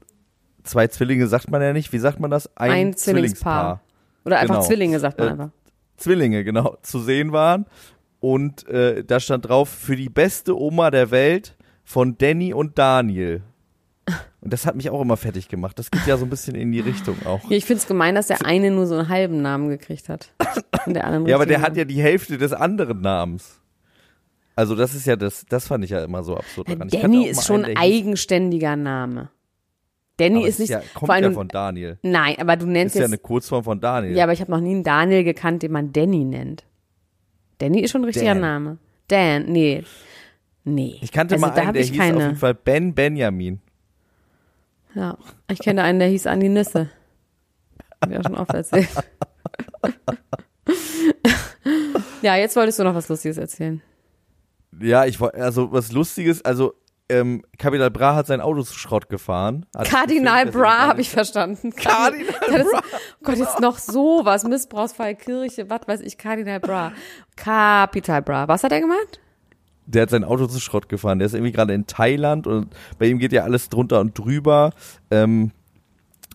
zwei 0.63 0.87
Zwillinge 0.87 1.27
sagt 1.27 1.51
man 1.51 1.61
ja 1.63 1.73
nicht, 1.73 1.93
wie 1.93 1.99
sagt 1.99 2.21
man 2.21 2.31
das? 2.31 2.49
Ein 2.57 2.97
Zwillingspaar. 2.97 3.81
Oder 4.25 4.39
einfach 4.39 4.55
Genau. 4.55 4.67
Zwillinge, 4.69 5.01
sagt 5.01 5.19
man 5.19 5.27
Äh, 5.27 5.31
einfach. 5.33 5.51
Zwillinge, 5.97 6.45
genau, 6.45 6.77
zu 6.83 7.01
sehen 7.01 7.33
waren. 7.33 7.67
Und 8.21 8.69
äh, 8.69 9.03
da 9.03 9.19
stand 9.19 9.49
drauf, 9.49 9.69
für 9.69 9.97
die 9.97 10.11
beste 10.11 10.57
Oma 10.57 10.93
der 10.93 11.11
Welt 11.11 11.57
von 11.83 12.17
Danny 12.19 12.55
und 12.55 12.79
Daniel. 12.79 13.43
Und 14.43 14.53
das 14.53 14.67
hat 14.67 14.75
mich 14.75 14.91
auch 14.91 15.01
immer 15.01 15.17
fertig 15.17 15.49
gemacht. 15.49 15.79
Das 15.79 15.91
geht 15.91 16.05
ja 16.05 16.17
so 16.17 16.27
ein 16.27 16.31
bisschen 16.31 16.57
in 16.57 16.73
die 16.73 16.81
Richtung 16.81 17.17
auch. 17.25 17.49
Ja, 17.49 17.57
ich 17.57 17.65
find's 17.65 17.87
gemein, 17.87 18.17
dass 18.17 18.27
der 18.27 18.45
eine 18.45 18.73
nur 18.73 18.87
so 18.89 18.97
einen 18.97 19.09
halben 19.09 19.41
Namen 19.41 19.69
gekriegt 19.69 20.09
hat. 20.09 20.35
Und 20.85 20.95
der 20.95 21.05
andere 21.05 21.31
Ja, 21.31 21.37
aber 21.37 21.47
der 21.47 21.63
hat 21.63 21.77
ja 21.77 21.85
die 21.85 22.03
Hälfte 22.03 22.39
des 22.39 22.53
anderen 22.53 23.01
Namens. 23.01 23.61
Also 24.57 24.75
das 24.75 24.95
ist 24.95 25.07
ja 25.07 25.15
das, 25.15 25.47
das 25.49 25.69
fand 25.69 25.85
ich 25.85 25.91
ja 25.91 26.03
immer 26.05 26.25
so 26.25 26.37
absurd 26.37 26.69
daran. 26.69 26.81
Kannte 26.91 26.99
Danny 27.01 27.29
ist 27.29 27.47
schon 27.47 27.65
ein 27.65 27.77
eigenständiger 27.77 28.75
Name. 28.75 29.31
Danny 30.17 30.39
aber 30.41 30.49
ist 30.49 30.59
nicht, 30.59 30.71
ja, 30.71 30.81
kommt 30.93 31.07
vor 31.07 31.15
allem, 31.15 31.25
ja 31.25 31.31
von 31.33 31.49
Daniel. 31.49 31.99
nein, 32.03 32.35
aber 32.39 32.57
du 32.57 32.67
nennst 32.67 32.97
Ist 32.97 33.01
ja 33.01 33.07
jetzt, 33.07 33.11
eine 33.13 33.19
Kurzform 33.19 33.65
von 33.65 33.81
Daniel. 33.81 34.15
ja, 34.15 34.25
aber 34.25 34.33
ich 34.33 34.41
habe 34.41 34.51
noch 34.51 34.61
nie 34.61 34.73
einen 34.73 34.83
Daniel 34.85 35.25
gekannt, 35.25 35.63
den 35.63 35.73
man 35.73 35.93
Danny 35.93 36.25
nennt. 36.25 36.65
Danny 37.59 37.81
ist 37.81 37.93
schon 37.93 38.03
ein 38.03 38.07
richtiger 38.07 38.35
Dan. 38.35 38.41
Name. 38.41 38.79
Dan, 39.09 39.45
nee. 39.47 39.85
Nee. 40.65 40.99
ich 41.01 41.13
kannte 41.13 41.37
also, 41.37 41.47
mal 41.47 41.55
da 41.55 41.63
einen, 41.63 41.73
der 41.75 41.83
ich 41.83 41.91
hieß 41.91 42.01
auf 42.01 42.07
keine. 42.07 42.21
jeden 42.25 42.37
Fall 42.37 42.55
Ben 42.55 42.95
Benjamin. 42.95 43.61
Ja, 44.95 45.17
ich 45.49 45.59
kenne 45.59 45.83
einen, 45.83 45.99
der 45.99 46.09
hieß 46.09 46.27
Andi 46.27 46.49
Nisse. 46.49 46.91
Hab 48.01 48.11
ich 48.11 48.19
auch 48.19 48.25
schon 48.25 48.37
oft 48.37 48.53
erzählt. 48.53 48.89
ja, 52.23 52.37
jetzt 52.37 52.57
wolltest 52.57 52.79
du 52.79 52.85
noch 52.85 52.95
was 52.95 53.09
Lustiges 53.09 53.39
erzählen. 53.39 53.83
Ja, 54.81 55.05
ich 55.05 55.21
wollte, 55.21 55.43
also 55.43 55.73
was 55.73 55.93
Lustiges, 55.93 56.45
also 56.45 56.75
ähm, 57.09 57.43
Capital 57.59 57.91
Bra 57.91 58.15
hat 58.15 58.27
sein 58.27 58.41
Auto 58.41 58.63
zu 58.63 58.75
Schrott 58.75 59.09
gefahren. 59.09 59.67
Kardinal 59.85 60.47
Bra 60.47 60.87
habe 60.87 61.01
ich 61.01 61.11
verstanden. 61.11 61.71
Kardinal 61.77 62.35
das, 62.49 62.67
oh 62.73 62.81
Gott, 63.23 63.37
jetzt 63.37 63.61
noch 63.61 63.79
sowas. 63.79 64.45
Missbrauchsfall 64.45 65.15
Kirche, 65.15 65.69
was 65.69 65.81
weiß 65.87 66.01
ich, 66.01 66.17
Kardinal 66.17 66.61
Bra. 66.61 66.93
Kapital 67.37 68.23
Bra. 68.23 68.49
Was 68.49 68.65
hat 68.65 68.73
er 68.73 68.81
gemacht? 68.81 69.21
Der 69.87 70.03
hat 70.03 70.11
sein 70.11 70.25
Auto 70.25 70.47
zu 70.47 70.61
Schrott 70.61 70.89
gefahren. 70.89 71.19
Der 71.19 71.27
ist 71.27 71.35
irgendwie 71.35 71.53
gerade 71.53 71.75
in 71.75 71.87
Thailand 71.87 72.47
und 72.47 72.69
bei 72.99 73.07
ihm 73.07 73.19
geht 73.19 73.33
ja 73.33 73.43
alles 73.43 73.69
drunter 73.69 74.01
und 74.01 74.17
drüber. 74.17 74.73
Ähm, 75.11 75.51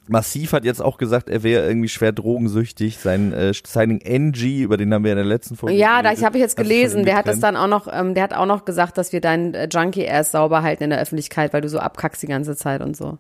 Massiv 0.10 0.54
hat 0.54 0.64
jetzt 0.64 0.82
auch 0.82 0.98
gesagt, 0.98 1.30
er 1.30 1.44
wäre 1.44 1.68
irgendwie 1.68 1.90
schwer 1.90 2.12
drogensüchtig. 2.12 2.98
Sein 2.98 3.34
äh, 3.34 3.54
Signing 3.54 4.00
NG, 4.02 4.62
über 4.62 4.78
den 4.78 4.94
haben 4.94 5.04
wir 5.04 5.12
in 5.12 5.18
der 5.18 5.26
letzten 5.26 5.56
Folge 5.56 5.76
Ja, 5.76 6.02
da 6.02 6.10
habe 6.10 6.38
ich 6.38 6.42
jetzt 6.42 6.56
gelesen, 6.56 7.04
der 7.04 7.16
hat 7.16 7.28
das 7.28 7.40
dann 7.40 7.56
auch 7.58 7.68
noch, 7.68 7.88
ähm, 7.92 8.14
der 8.14 8.24
hat 8.24 8.34
auch 8.34 8.46
noch 8.46 8.66
gesagt, 8.66 8.98
dass 8.98 9.12
wir 9.12 9.22
deinen 9.22 9.54
äh, 9.54 9.68
Junkie 9.70 10.02
erst 10.02 10.32
sauber 10.32 10.62
halten 10.64 10.84
in 10.84 10.90
der 10.90 11.00
Öffentlichkeit, 11.00 11.54
weil 11.54 11.62
du 11.62 11.70
so 11.70 11.80
abkackst 11.80 12.24
die 12.24 12.28
ganze 12.28 12.56
Zeit 12.56 12.82
und 12.82 12.96
so. 12.96 13.18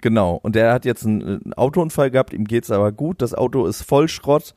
Genau. 0.00 0.40
Und 0.42 0.54
der 0.54 0.72
hat 0.72 0.86
jetzt 0.86 1.04
einen, 1.04 1.22
einen 1.22 1.54
Autounfall 1.54 2.10
gehabt, 2.10 2.32
ihm 2.32 2.44
geht's 2.44 2.70
aber 2.70 2.92
gut. 2.92 3.20
Das 3.20 3.34
Auto 3.34 3.66
ist 3.66 3.82
voll 3.82 4.08
Schrott. 4.08 4.54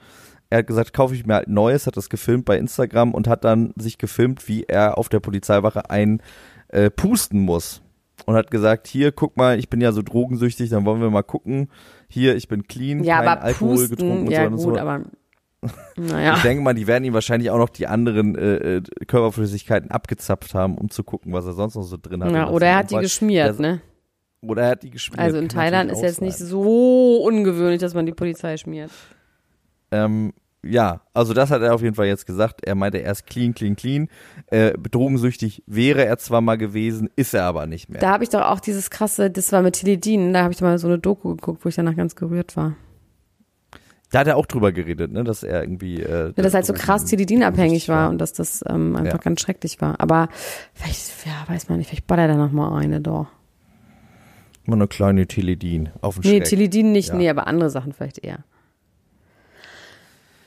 Er 0.53 0.59
hat 0.59 0.67
gesagt, 0.67 0.93
kaufe 0.93 1.15
ich 1.15 1.25
mir 1.25 1.33
halt 1.33 1.47
neues, 1.47 1.87
hat 1.87 1.97
das 1.97 2.11
gefilmt 2.11 2.45
bei 2.45 2.59
Instagram 2.59 3.15
und 3.15 3.27
hat 3.27 3.43
dann 3.43 3.73
sich 3.75 3.97
gefilmt, 3.97 4.47
wie 4.47 4.65
er 4.65 4.99
auf 4.99 5.09
der 5.09 5.19
Polizeiwache 5.19 5.89
ein 5.89 6.21
äh, 6.67 6.91
pusten 6.91 7.39
muss. 7.39 7.81
Und 8.27 8.35
hat 8.35 8.51
gesagt, 8.51 8.85
hier, 8.85 9.11
guck 9.11 9.35
mal, 9.35 9.57
ich 9.57 9.67
bin 9.67 9.81
ja 9.81 9.91
so 9.91 10.03
drogensüchtig, 10.03 10.69
dann 10.69 10.85
wollen 10.85 11.01
wir 11.01 11.09
mal 11.09 11.23
gucken. 11.23 11.69
Hier, 12.07 12.35
ich 12.35 12.49
bin 12.49 12.67
clean, 12.67 13.03
Ja, 13.03 13.17
kein 13.17 13.27
aber 13.29 13.41
Alkohol 13.41 13.77
pusten, 13.77 13.95
getrunken 13.95 14.27
und 14.27 14.31
ja 14.31 14.37
so 14.37 14.43
weiter 14.43 14.51
und 14.51 14.57
gut, 14.57 14.75
so. 14.75 14.79
aber 14.79 15.01
naja. 15.95 16.35
Ich 16.35 16.43
denke 16.43 16.63
mal, 16.63 16.75
die 16.75 16.85
werden 16.85 17.03
ihm 17.03 17.15
wahrscheinlich 17.15 17.49
auch 17.49 17.57
noch 17.57 17.69
die 17.69 17.87
anderen 17.87 18.35
äh, 18.35 18.75
äh, 18.75 18.81
Körperflüssigkeiten 19.07 19.89
abgezapft 19.89 20.53
haben, 20.53 20.77
um 20.77 20.91
zu 20.91 21.03
gucken, 21.03 21.33
was 21.33 21.47
er 21.47 21.53
sonst 21.53 21.73
noch 21.73 21.81
so 21.81 21.97
drin 21.99 22.23
hat. 22.23 22.31
Ja, 22.31 22.51
oder 22.51 22.67
er 22.67 22.75
hat 22.75 22.91
die 22.91 22.97
geschmiert, 22.97 23.59
ne? 23.59 23.81
Oder 24.41 24.61
er 24.61 24.69
hat 24.69 24.83
die 24.83 24.91
geschmiert. 24.91 25.19
Also 25.19 25.39
in 25.39 25.49
Thailand 25.49 25.91
ist 25.91 26.03
jetzt 26.03 26.21
nicht 26.21 26.37
so 26.37 27.23
ungewöhnlich, 27.23 27.81
dass 27.81 27.95
man 27.95 28.05
die 28.05 28.11
Polizei 28.13 28.55
schmiert. 28.57 28.91
Ähm, 29.89 30.33
ja, 30.65 31.01
also 31.13 31.33
das 31.33 31.51
hat 31.51 31.61
er 31.61 31.73
auf 31.73 31.81
jeden 31.81 31.95
Fall 31.95 32.05
jetzt 32.07 32.25
gesagt. 32.25 32.61
Er 32.65 32.75
meinte, 32.75 32.99
er 33.01 33.11
ist 33.11 33.25
clean, 33.27 33.53
clean, 33.53 33.75
clean. 33.75 34.07
Äh, 34.47 34.73
drogensüchtig 34.73 35.63
wäre 35.67 36.05
er 36.05 36.17
zwar 36.17 36.41
mal 36.41 36.57
gewesen, 36.57 37.09
ist 37.15 37.33
er 37.33 37.43
aber 37.45 37.65
nicht 37.67 37.89
mehr. 37.89 37.99
Da 38.01 38.11
habe 38.11 38.23
ich 38.23 38.29
doch 38.29 38.41
auch 38.41 38.59
dieses 38.59 38.89
krasse, 38.89 39.29
das 39.29 39.51
war 39.51 39.61
mit 39.61 39.75
Teledin, 39.75 40.33
da 40.33 40.43
habe 40.43 40.51
ich 40.53 40.57
doch 40.59 40.65
mal 40.65 40.77
so 40.77 40.87
eine 40.87 40.99
Doku 40.99 41.35
geguckt, 41.35 41.65
wo 41.65 41.69
ich 41.69 41.75
danach 41.75 41.95
ganz 41.95 42.15
gerührt 42.15 42.55
war. 42.55 42.75
Da 44.11 44.19
hat 44.19 44.27
er 44.27 44.37
auch 44.37 44.45
drüber 44.45 44.71
geredet, 44.71 45.11
ne, 45.11 45.23
dass 45.23 45.41
er 45.41 45.63
irgendwie. 45.63 45.99
Äh, 45.99 46.27
Ja, 46.27 46.43
dass 46.43 46.53
halt 46.53 46.67
so 46.67 46.73
krass 46.73 47.05
Teledin-abhängig 47.05 47.89
war 47.89 48.03
war. 48.03 48.09
und 48.11 48.19
dass 48.19 48.31
das 48.31 48.63
ähm, 48.69 48.95
einfach 48.95 49.13
Ja. 49.13 49.23
ganz 49.23 49.41
schrecklich 49.41 49.81
war. 49.81 49.99
Aber 49.99 50.29
vielleicht, 50.75 51.11
ja, 51.25 51.31
weiß 51.51 51.67
man 51.69 51.79
nicht, 51.79 51.87
vielleicht 51.89 52.05
ballert 52.05 52.29
er 52.29 52.37
noch 52.37 52.51
mal 52.51 52.77
eine 52.79 53.01
doch. 53.01 53.25
Immer 54.65 54.75
eine 54.75 54.87
kleine 54.87 55.25
Teledin 55.27 55.89
auf 56.01 56.19
den 56.19 56.29
Nee, 56.29 56.37
Schreck. 56.37 56.43
Teledin 56.45 56.91
nicht, 56.91 57.09
Ja. 57.09 57.15
nee, 57.15 57.27
aber 57.29 57.47
andere 57.47 57.69
Sachen 57.71 57.91
vielleicht 57.91 58.19
eher. 58.23 58.45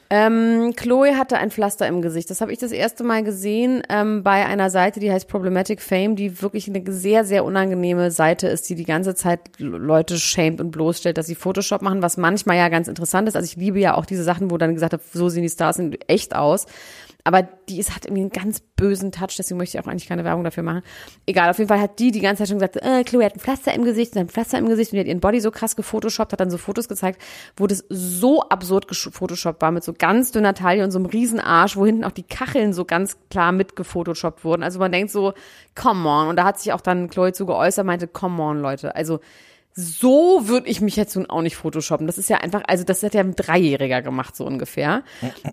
Ähm, 0.09 0.75
Chloe 0.77 1.17
hatte 1.19 1.39
ein 1.39 1.51
Pflaster 1.51 1.87
im 1.87 2.01
Gesicht. 2.01 2.31
Das 2.31 2.41
habe 2.41 2.53
ich 2.53 2.59
das 2.59 2.71
erste 2.71 3.03
Mal 3.03 3.25
gesehen 3.25 3.83
ähm, 3.89 4.23
bei 4.23 4.47
einer 4.47 4.71
Seite, 4.71 5.01
die 5.01 5.11
heißt 5.11 5.27
Problematic 5.29 5.83
Fame, 5.83 6.15
die 6.15 6.41
wirklich 6.43 6.69
eine 6.69 6.83
sehr, 6.93 7.25
sehr 7.25 7.45
unangenehme 7.45 8.13
Seite 8.13 8.47
ist, 8.47 8.69
die 8.69 8.77
die 8.77 8.85
ganze 8.85 9.17
Zeit 9.17 9.41
Leute 9.59 10.19
schämt 10.19 10.61
und 10.61 10.71
bloßstellt, 10.71 11.19
dass 11.19 11.27
sie 11.27 11.35
Photoshop 11.35 11.83
machen, 11.83 12.03
was 12.03 12.17
manchmal 12.17 12.57
ja 12.57 12.69
ganz 12.69 12.87
interessant 12.87 13.29
ist. 13.29 13.35
Also 13.35 13.47
ich 13.47 13.57
liebe 13.57 13.81
ja 13.81 13.95
auch 13.97 14.07
diese 14.07 14.23
Sachen, 14.23 14.51
wo 14.51 14.59
dann 14.59 14.75
gesagt 14.75 14.93
wird, 14.93 15.03
so 15.13 15.29
sehen 15.29 15.43
die 15.43 15.49
Stars 15.49 15.79
in 15.79 15.97
echt 16.07 16.37
aus. 16.37 16.67
Aber 17.27 17.43
die 17.43 17.81
ist, 17.81 17.93
hat 17.93 18.05
irgendwie 18.05 18.21
einen 18.21 18.31
ganz 18.31 18.61
bösen 18.61 19.11
Touch, 19.11 19.35
deswegen 19.37 19.59
möchte 19.59 19.77
ich 19.77 19.85
auch 19.85 19.89
eigentlich 19.89 20.07
keine 20.09 20.23
Werbung 20.23 20.45
dafür 20.45 20.63
machen. 20.63 20.83
Egal, 21.27 21.51
auf 21.51 21.59
jeden 21.59 21.67
Fall 21.67 21.81
hat 21.81 21.99
die 21.99 22.13
die 22.13 22.21
ganze 22.21 22.43
Zeit 22.43 22.49
schon 22.51 22.59
gesagt, 22.59 22.77
äh, 22.77 23.03
Chloe 23.03 23.25
hat 23.25 23.35
ein 23.35 23.41
Pflaster 23.41 23.75
im 23.75 23.85
Gesicht 23.85 24.15
und 24.15 24.21
ein 24.21 24.29
Pflaster 24.29 24.59
im 24.59 24.69
Gesicht 24.69 24.93
und 24.93 24.97
die 24.97 25.01
hat 25.01 25.09
ihren 25.09 25.19
Body 25.19 25.41
so 25.41 25.51
krass 25.51 25.75
gefotoshoppt, 25.75 26.33
hat 26.33 26.39
dann 26.39 26.51
so 26.51 26.57
Fotos 26.57 26.89
gezeigt, 26.89 27.21
wo 27.57 27.67
das 27.67 27.85
so 27.89 28.43
absurd 28.43 28.87
gefotoshoppt 28.87 29.61
war, 29.61 29.73
mit 29.73 29.83
so 29.83 29.93
ganz 29.93 30.31
dünner 30.31 30.55
Taille 30.55 30.85
und 30.85 30.93
so 30.93 31.01
einem 31.01 31.07
riesen 31.07 31.41
Arsch, 31.41 31.77
wo 31.77 31.85
hinten 31.85 32.05
auch 32.05 32.13
die 32.13 32.23
Kacheln 32.23 32.73
so 32.73 32.85
ganz 32.85 33.19
klar 33.29 33.51
mit 33.51 33.75
gefotoshoppt 33.75 34.45
wurden. 34.45 34.63
Also 34.63 34.79
man 34.79 34.93
denkt 34.93 35.11
so, 35.11 35.33
come 35.75 36.09
on. 36.09 36.29
Und 36.29 36.37
da 36.37 36.45
hat 36.45 36.61
sich 36.61 36.73
auch 36.73 36.81
dann 36.81 37.11
Chloe 37.11 37.33
zu 37.33 37.45
geäußert, 37.45 37.85
meinte, 37.85 38.07
come 38.07 38.41
on, 38.41 38.61
Leute. 38.61 38.95
Also 38.95 39.19
so 39.79 40.49
würde 40.49 40.69
ich 40.69 40.81
mich 40.81 40.97
jetzt 40.97 41.15
nun 41.17 41.29
auch 41.29 41.43
nicht 41.43 41.57
photoshoppen. 41.57 42.07
Das 42.07 42.17
ist 42.17 42.31
ja 42.31 42.39
einfach, 42.39 42.63
also 42.67 42.83
das 42.83 43.03
hat 43.03 43.13
ja 43.13 43.21
ein 43.21 43.37
Dreijähriger 43.37 44.01
gemacht, 44.01 44.35
so 44.35 44.47
ungefähr. 44.47 45.03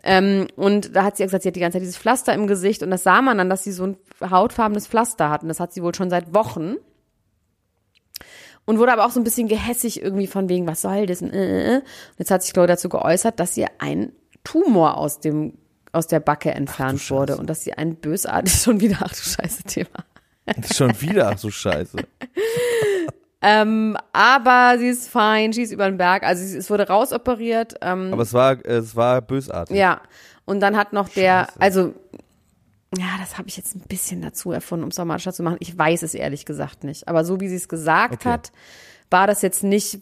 ähm, 0.03 0.47
und 0.55 0.95
da 0.95 1.03
hat 1.03 1.17
sie 1.17 1.23
ja 1.23 1.27
gesagt, 1.27 1.43
sie 1.43 1.49
hat 1.49 1.57
die 1.57 1.59
ganze 1.59 1.75
Zeit 1.75 1.81
dieses 1.81 1.97
Pflaster 1.97 2.33
im 2.33 2.47
Gesicht 2.47 2.83
und 2.83 2.89
das 2.89 3.03
sah 3.03 3.21
man 3.21 3.37
dann, 3.37 3.49
dass 3.49 3.65
sie 3.65 3.73
so 3.73 3.85
ein 3.85 3.97
hautfarbenes 4.21 4.87
Pflaster 4.87 5.29
hat 5.29 5.41
und 5.43 5.49
das 5.49 5.59
hat 5.59 5.73
sie 5.73 5.83
wohl 5.83 5.93
schon 5.93 6.09
seit 6.09 6.33
Wochen. 6.33 6.75
Und 8.65 8.79
wurde 8.79 8.93
aber 8.93 9.05
auch 9.05 9.11
so 9.11 9.19
ein 9.19 9.25
bisschen 9.25 9.49
gehässig 9.49 10.01
irgendwie 10.01 10.27
von 10.27 10.47
wegen, 10.47 10.65
was 10.67 10.81
soll 10.81 11.05
das? 11.05 11.21
Und 11.21 11.33
jetzt 12.17 12.31
hat 12.31 12.43
sich 12.43 12.53
Chloe 12.53 12.65
dazu 12.65 12.87
geäußert, 12.87 13.37
dass 13.41 13.57
ihr 13.57 13.67
ein 13.79 14.13
Tumor 14.45 14.95
aus 14.95 15.19
dem 15.19 15.57
aus 15.91 16.07
der 16.07 16.21
Backe 16.21 16.51
entfernt 16.51 17.07
wurde 17.11 17.37
und 17.37 17.49
dass 17.49 17.63
sie 17.63 17.73
ein 17.73 17.97
bösartig 17.97 18.53
schon 18.63 18.79
wieder, 18.79 18.99
ach 19.01 19.13
du 19.13 19.21
Scheiße, 19.21 19.63
Thema. 19.63 20.05
Schon 20.73 20.99
wieder, 21.01 21.29
ach 21.29 21.37
so 21.37 21.51
Scheiße. 21.51 21.97
Ähm, 23.43 23.97
aber 24.13 24.77
sie 24.79 24.87
ist 24.87 25.09
fein, 25.09 25.51
sie 25.53 25.63
ist 25.63 25.71
über 25.71 25.85
den 25.85 25.97
Berg. 25.97 26.23
Also 26.23 26.43
sie, 26.45 26.57
es 26.57 26.69
wurde 26.69 26.87
rausoperiert. 26.87 27.75
Ähm, 27.81 28.09
Aber 28.13 28.21
es 28.23 28.33
war, 28.33 28.65
es 28.65 28.95
war 28.95 29.21
bösartig. 29.21 29.75
ja. 29.77 30.01
Und 30.45 30.59
dann 30.59 30.75
hat 30.77 30.91
noch 30.93 31.07
der, 31.09 31.45
Scheiße. 31.45 31.61
also 31.61 31.93
ja, 32.97 33.05
das 33.19 33.37
habe 33.37 33.47
ich 33.47 33.57
jetzt 33.57 33.75
ein 33.75 33.81
bisschen 33.87 34.21
dazu 34.21 34.51
erfunden, 34.51 34.83
um 34.83 34.89
es 34.89 34.95
dramatischer 34.97 35.33
zu 35.33 35.41
machen. 35.41 35.57
Ich 35.59 35.77
weiß 35.77 36.03
es 36.03 36.13
ehrlich 36.13 36.45
gesagt 36.45 36.83
nicht. 36.83 37.07
Aber 37.07 37.25
so 37.25 37.39
wie 37.39 37.47
sie 37.49 37.55
es 37.55 37.67
gesagt 37.67 38.13
Okay. 38.15 38.29
hat, 38.29 38.51
war 39.09 39.25
das 39.27 39.41
jetzt 39.41 39.63
nicht. 39.63 39.99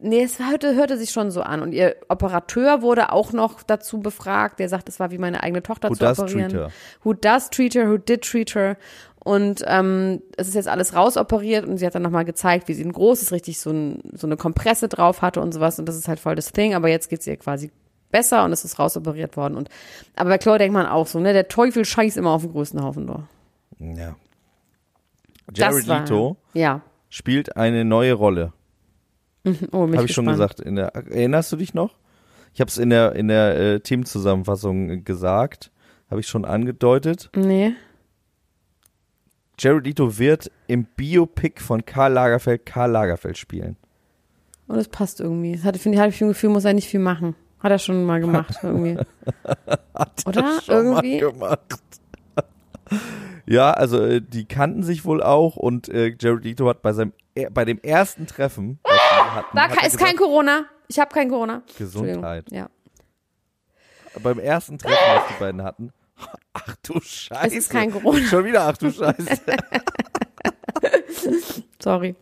Nee, 0.00 0.22
es 0.24 0.38
hörte, 0.38 0.74
hörte 0.74 0.98
sich 0.98 1.10
schon 1.12 1.30
so 1.30 1.42
an. 1.42 1.62
Und 1.62 1.72
ihr 1.72 1.96
Operateur 2.08 2.82
wurde 2.82 3.12
auch 3.12 3.32
noch 3.32 3.62
dazu 3.62 4.00
befragt. 4.00 4.58
Der 4.58 4.68
sagt, 4.68 4.88
es 4.88 4.98
war 5.00 5.10
wie 5.10 5.18
meine 5.18 5.42
eigene 5.42 5.62
Tochter 5.62 5.88
Who 5.90 5.94
zu 5.94 6.06
operieren. 6.10 6.50
treat 6.50 6.60
her? 6.60 6.70
Who 7.04 7.12
does 7.14 7.50
treat 7.50 7.74
her, 7.74 7.88
who 7.88 7.96
did 7.98 8.22
treat 8.22 8.54
her. 8.54 8.76
Und 9.24 9.64
ähm, 9.66 10.20
es 10.36 10.48
ist 10.48 10.54
jetzt 10.54 10.68
alles 10.68 10.94
rausoperiert 10.94 11.66
und 11.66 11.78
sie 11.78 11.86
hat 11.86 11.94
dann 11.94 12.02
nochmal 12.02 12.24
gezeigt, 12.26 12.68
wie 12.68 12.74
sie 12.74 12.84
ein 12.84 12.92
großes, 12.92 13.32
richtig 13.32 13.58
so, 13.58 13.70
ein, 13.70 14.02
so 14.12 14.26
eine 14.26 14.36
Kompresse 14.36 14.86
drauf 14.88 15.22
hatte 15.22 15.40
und 15.40 15.52
sowas. 15.52 15.78
Und 15.78 15.86
das 15.88 15.96
ist 15.96 16.08
halt 16.08 16.20
voll 16.20 16.34
das 16.36 16.52
Thing. 16.52 16.74
Aber 16.74 16.88
jetzt 16.88 17.08
geht's 17.08 17.26
ihr 17.26 17.36
quasi 17.38 17.70
besser 18.10 18.44
und 18.44 18.52
es 18.52 18.64
ist 18.66 18.78
rausoperiert 18.78 19.36
worden. 19.38 19.56
Und 19.56 19.70
aber 20.14 20.28
bei 20.30 20.38
Chloe 20.38 20.58
denkt 20.58 20.74
man 20.74 20.86
auch 20.86 21.06
so, 21.06 21.18
ne, 21.20 21.32
der 21.32 21.48
Teufel 21.48 21.84
scheißt 21.86 22.16
immer 22.18 22.30
auf 22.30 22.42
den 22.42 22.52
größten 22.52 22.82
Haufen 22.82 23.06
da. 23.06 23.26
Ja. 23.80 24.14
Jared 25.54 25.88
war- 25.88 26.00
Leto 26.00 26.36
Ja. 26.52 26.82
spielt 27.08 27.56
eine 27.56 27.84
neue 27.84 28.12
Rolle. 28.12 28.52
Oh, 29.72 29.86
mich 29.86 29.96
Habe 29.98 30.06
ich 30.06 30.14
schon 30.14 30.26
gesagt. 30.26 30.60
In 30.60 30.76
der, 30.76 30.94
erinnerst 30.94 31.50
du 31.52 31.56
dich 31.56 31.74
noch? 31.74 31.96
Ich 32.54 32.60
habe 32.60 32.68
es 32.68 32.78
in 32.78 32.88
der 32.90 33.14
in 33.14 33.28
der 33.28 33.56
äh, 33.58 33.80
Teamzusammenfassung 33.80 35.04
gesagt. 35.04 35.70
Habe 36.10 36.20
ich 36.20 36.28
schon 36.28 36.44
angedeutet. 36.44 37.30
Nee. 37.34 37.72
Jared 39.58 39.86
Leto 39.86 40.18
wird 40.18 40.50
im 40.66 40.84
Biopic 40.84 41.60
von 41.62 41.84
Karl 41.84 42.12
Lagerfeld 42.12 42.66
Karl 42.66 42.90
Lagerfeld 42.90 43.38
spielen. 43.38 43.76
Oh, 44.68 44.74
das 44.74 44.88
passt 44.88 45.20
irgendwie. 45.20 45.54
Das 45.54 45.64
hatte, 45.64 45.78
finde 45.78 45.96
ich, 45.96 46.00
habe 46.00 46.10
ich 46.10 46.20
ein 46.20 46.28
Gefühl, 46.28 46.50
muss 46.50 46.64
er 46.64 46.72
nicht 46.74 46.88
viel 46.88 47.00
machen. 47.00 47.36
Hat 47.60 47.70
er 47.70 47.78
schon 47.78 48.04
mal 48.04 48.20
gemacht, 48.20 48.56
irgendwie. 48.62 48.98
Oder? 50.26 50.58
irgendwie? 50.66 51.22
Mal 51.22 51.28
gemacht. 51.28 51.60
ja, 53.46 53.70
also 53.72 54.02
äh, 54.04 54.20
die 54.20 54.44
kannten 54.46 54.82
sich 54.82 55.04
wohl 55.04 55.22
auch 55.22 55.56
und 55.56 55.88
äh, 55.88 56.14
Jared 56.18 56.44
Leto 56.44 56.68
hat 56.68 56.82
bei 56.82 56.92
seinem 56.92 57.12
er- 57.34 57.50
bei 57.50 57.64
dem 57.64 57.78
ersten 57.80 58.26
Treffen 58.26 58.78
hatten, 58.84 59.58
hat 59.58 59.70
er 59.70 59.86
ist 59.86 59.98
kein 59.98 60.12
gesagt, 60.12 60.18
Corona. 60.18 60.64
Ich 60.88 60.98
habe 60.98 61.12
kein 61.14 61.28
Corona. 61.30 61.62
Gesundheit. 61.78 62.46
Ja. 62.50 62.68
beim 64.22 64.38
ersten 64.38 64.78
Treffen, 64.78 64.96
was 65.14 65.22
die 65.28 65.40
beiden 65.40 65.62
hatten. 65.62 65.92
Ach 66.52 66.76
du 66.82 67.00
Scheiße. 67.00 67.46
Es 67.46 67.54
ist 67.54 67.70
kein 67.70 67.90
Corona. 67.90 68.24
Schon 68.26 68.44
wieder 68.44 68.62
ach 68.62 68.76
du 68.76 68.90
Scheiße. 68.90 69.40
Sorry. 71.82 72.14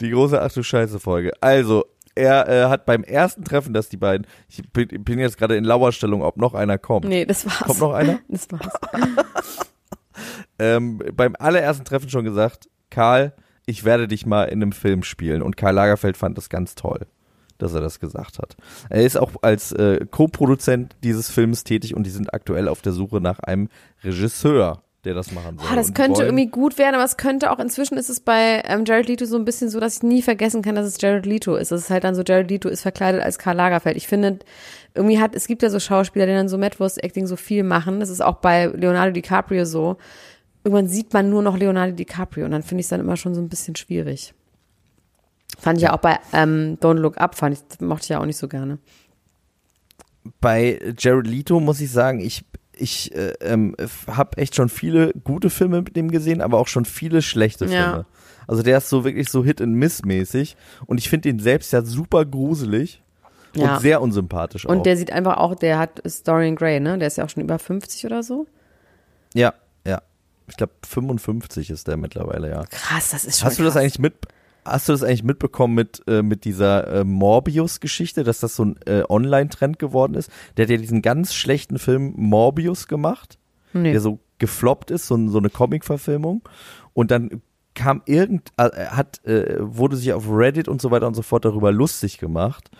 Die 0.00 0.10
große 0.10 0.40
Ach 0.40 0.52
du 0.52 0.62
Scheiße 0.62 1.00
Folge. 1.00 1.32
Also, 1.40 1.84
er 2.14 2.48
äh, 2.48 2.68
hat 2.68 2.84
beim 2.84 3.04
ersten 3.04 3.44
Treffen, 3.44 3.72
dass 3.72 3.88
die 3.88 3.96
beiden, 3.96 4.26
ich 4.48 4.62
bin, 4.72 4.88
bin 5.04 5.18
jetzt 5.18 5.38
gerade 5.38 5.56
in 5.56 5.64
Lauerstellung, 5.64 6.22
ob 6.22 6.36
noch 6.36 6.54
einer 6.54 6.76
kommt. 6.76 7.06
Nee, 7.06 7.24
das 7.24 7.46
war's. 7.46 7.58
Kommt 7.58 7.80
noch 7.80 7.94
einer? 7.94 8.18
Das 8.28 8.48
war's. 8.50 8.72
Ähm, 10.60 11.00
beim 11.14 11.36
allerersten 11.38 11.84
Treffen 11.84 12.08
schon 12.08 12.24
gesagt, 12.24 12.68
Karl, 12.90 13.32
ich 13.66 13.84
werde 13.84 14.08
dich 14.08 14.26
mal 14.26 14.44
in 14.44 14.62
einem 14.62 14.72
Film 14.72 15.02
spielen. 15.02 15.42
Und 15.42 15.56
Karl 15.56 15.74
Lagerfeld 15.74 16.16
fand 16.16 16.36
das 16.36 16.48
ganz 16.48 16.74
toll, 16.74 17.06
dass 17.58 17.74
er 17.74 17.80
das 17.80 18.00
gesagt 18.00 18.38
hat. 18.38 18.56
Er 18.88 19.04
ist 19.04 19.16
auch 19.16 19.32
als 19.42 19.72
äh, 19.72 20.06
Co-Produzent 20.10 20.96
dieses 21.02 21.30
Films 21.30 21.64
tätig 21.64 21.94
und 21.94 22.04
die 22.04 22.10
sind 22.10 22.32
aktuell 22.32 22.68
auf 22.68 22.82
der 22.82 22.92
Suche 22.92 23.20
nach 23.20 23.40
einem 23.40 23.68
Regisseur, 24.02 24.82
der 25.04 25.14
das 25.14 25.32
machen 25.32 25.58
soll. 25.58 25.68
Boah, 25.68 25.76
das 25.76 25.94
könnte 25.94 26.22
irgendwie 26.22 26.46
gut 26.46 26.78
werden, 26.78 26.94
aber 26.94 27.04
es 27.04 27.16
könnte 27.16 27.50
auch, 27.50 27.58
inzwischen 27.58 27.98
ist 27.98 28.08
es 28.08 28.20
bei 28.20 28.62
ähm, 28.66 28.84
Jared 28.84 29.08
Leto 29.08 29.24
so 29.24 29.36
ein 29.36 29.44
bisschen 29.44 29.70
so, 29.70 29.80
dass 29.80 29.96
ich 29.96 30.02
nie 30.02 30.22
vergessen 30.22 30.62
kann, 30.62 30.74
dass 30.74 30.86
es 30.86 31.00
Jared 31.00 31.26
Leto 31.26 31.56
ist. 31.56 31.72
Es 31.72 31.82
ist 31.82 31.90
halt 31.90 32.04
dann 32.04 32.14
so, 32.14 32.22
Jared 32.22 32.50
Leto 32.50 32.68
ist 32.68 32.82
verkleidet 32.82 33.22
als 33.22 33.38
Karl 33.38 33.56
Lagerfeld. 33.56 33.96
Ich 33.96 34.08
finde, 34.08 34.38
irgendwie 34.94 35.20
hat, 35.20 35.34
es 35.34 35.46
gibt 35.46 35.62
ja 35.62 35.70
so 35.70 35.80
Schauspieler, 35.80 36.26
die 36.26 36.32
dann 36.32 36.48
so 36.48 36.58
Metwurst-Acting 36.58 37.26
so 37.26 37.36
viel 37.36 37.62
machen. 37.62 38.00
Das 38.00 38.08
ist 38.08 38.20
auch 38.20 38.36
bei 38.36 38.66
Leonardo 38.66 39.12
DiCaprio 39.12 39.64
so. 39.64 39.96
Irgendwann 40.64 40.88
sieht 40.88 41.12
man 41.12 41.30
nur 41.30 41.42
noch 41.42 41.56
Leonardo 41.56 41.92
DiCaprio 41.92 42.44
und 42.44 42.50
dann 42.50 42.62
finde 42.62 42.80
ich 42.80 42.86
es 42.86 42.90
dann 42.90 43.00
immer 43.00 43.16
schon 43.16 43.34
so 43.34 43.40
ein 43.40 43.48
bisschen 43.48 43.76
schwierig. 43.76 44.34
Fand 45.58 45.78
ich 45.78 45.84
ja 45.84 45.92
auch 45.94 45.98
bei 46.00 46.18
ähm, 46.32 46.78
Don't 46.80 46.94
Look 46.98 47.18
Up, 47.18 47.34
fand 47.36 47.56
ich, 47.56 47.80
mochte 47.80 48.04
ich 48.04 48.08
ja 48.10 48.20
auch 48.20 48.26
nicht 48.26 48.36
so 48.36 48.48
gerne. 48.48 48.78
bei 50.40 50.78
Jared 50.98 51.26
Leto 51.26 51.60
muss 51.60 51.80
ich 51.80 51.90
sagen, 51.90 52.20
ich 52.20 52.44
ich 52.80 53.12
äh, 53.16 53.32
ähm, 53.40 53.74
habe 54.06 54.36
echt 54.38 54.54
schon 54.54 54.68
viele 54.68 55.12
gute 55.24 55.50
Filme 55.50 55.82
mit 55.82 55.96
dem 55.96 56.10
gesehen, 56.12 56.40
aber 56.40 56.58
auch 56.58 56.68
schon 56.68 56.84
viele 56.84 57.22
schlechte 57.22 57.64
Ja. 57.64 57.70
Filme. 57.90 58.06
Also 58.46 58.62
der 58.62 58.78
ist 58.78 58.88
so 58.88 59.04
wirklich 59.04 59.28
so 59.30 59.44
Hit 59.44 59.60
and 59.60 59.74
Miss 59.74 60.04
mäßig 60.04 60.56
und 60.86 60.98
ich 60.98 61.08
finde 61.08 61.28
ihn 61.28 61.40
selbst 61.40 61.72
ja 61.72 61.82
super 61.82 62.24
gruselig 62.24 63.02
Ja. 63.54 63.74
und 63.74 63.80
sehr 63.80 64.00
unsympathisch 64.00 64.64
auch. 64.66 64.70
Und 64.70 64.86
der 64.86 64.96
sieht 64.96 65.10
einfach 65.10 65.38
auch, 65.38 65.56
der 65.56 65.78
hat 65.78 66.00
Dorian 66.24 66.54
Gray, 66.54 66.78
ne? 66.78 66.98
Der 66.98 67.08
ist 67.08 67.16
ja 67.16 67.24
auch 67.24 67.30
schon 67.30 67.42
über 67.42 67.58
50 67.58 68.06
oder 68.06 68.22
so. 68.22 68.46
ja, 69.34 69.54
ja. 69.84 70.00
Ich 70.46 70.56
glaube 70.56 70.72
55 70.86 71.68
ist 71.70 71.88
der 71.88 71.96
mittlerweile, 71.98 72.48
ja. 72.48 72.62
Krass, 72.70 73.10
das 73.10 73.24
ist 73.24 73.40
schon 73.40 73.48
Hast 73.48 73.58
du 73.58 73.64
das 73.64 73.74
krass. 73.74 73.82
eigentlich 73.82 73.98
mit 73.98 74.14
Hast 74.70 74.88
du 74.88 74.92
das 74.92 75.02
eigentlich 75.02 75.24
mitbekommen 75.24 75.74
mit, 75.74 76.02
äh, 76.06 76.22
mit 76.22 76.44
dieser 76.44 76.86
äh, 76.88 77.04
Morbius-Geschichte, 77.04 78.24
dass 78.24 78.40
das 78.40 78.56
so 78.56 78.64
ein 78.64 78.76
äh, 78.86 79.02
Online-Trend 79.08 79.78
geworden 79.78 80.14
ist? 80.14 80.30
Der 80.56 80.64
hat 80.64 80.70
ja 80.70 80.76
diesen 80.76 81.02
ganz 81.02 81.34
schlechten 81.34 81.78
Film 81.78 82.14
Morbius 82.16 82.88
gemacht. 82.88 83.38
Nee. 83.72 83.92
der 83.92 84.00
so 84.00 84.18
gefloppt 84.38 84.90
ist, 84.90 85.06
so, 85.06 85.28
so 85.28 85.38
eine 85.38 85.50
Comic-Verfilmung. 85.50 86.42
Und 86.94 87.10
dann 87.10 87.42
kam 87.74 88.02
irgend, 88.06 88.52
äh, 88.56 88.86
hat, 88.86 89.24
äh, 89.24 89.56
wurde 89.60 89.96
sich 89.96 90.12
auf 90.12 90.24
Reddit 90.28 90.68
und 90.68 90.80
so 90.80 90.90
weiter 90.90 91.06
und 91.06 91.14
so 91.14 91.22
fort 91.22 91.44
darüber 91.44 91.70
lustig 91.70 92.18
gemacht. 92.18 92.70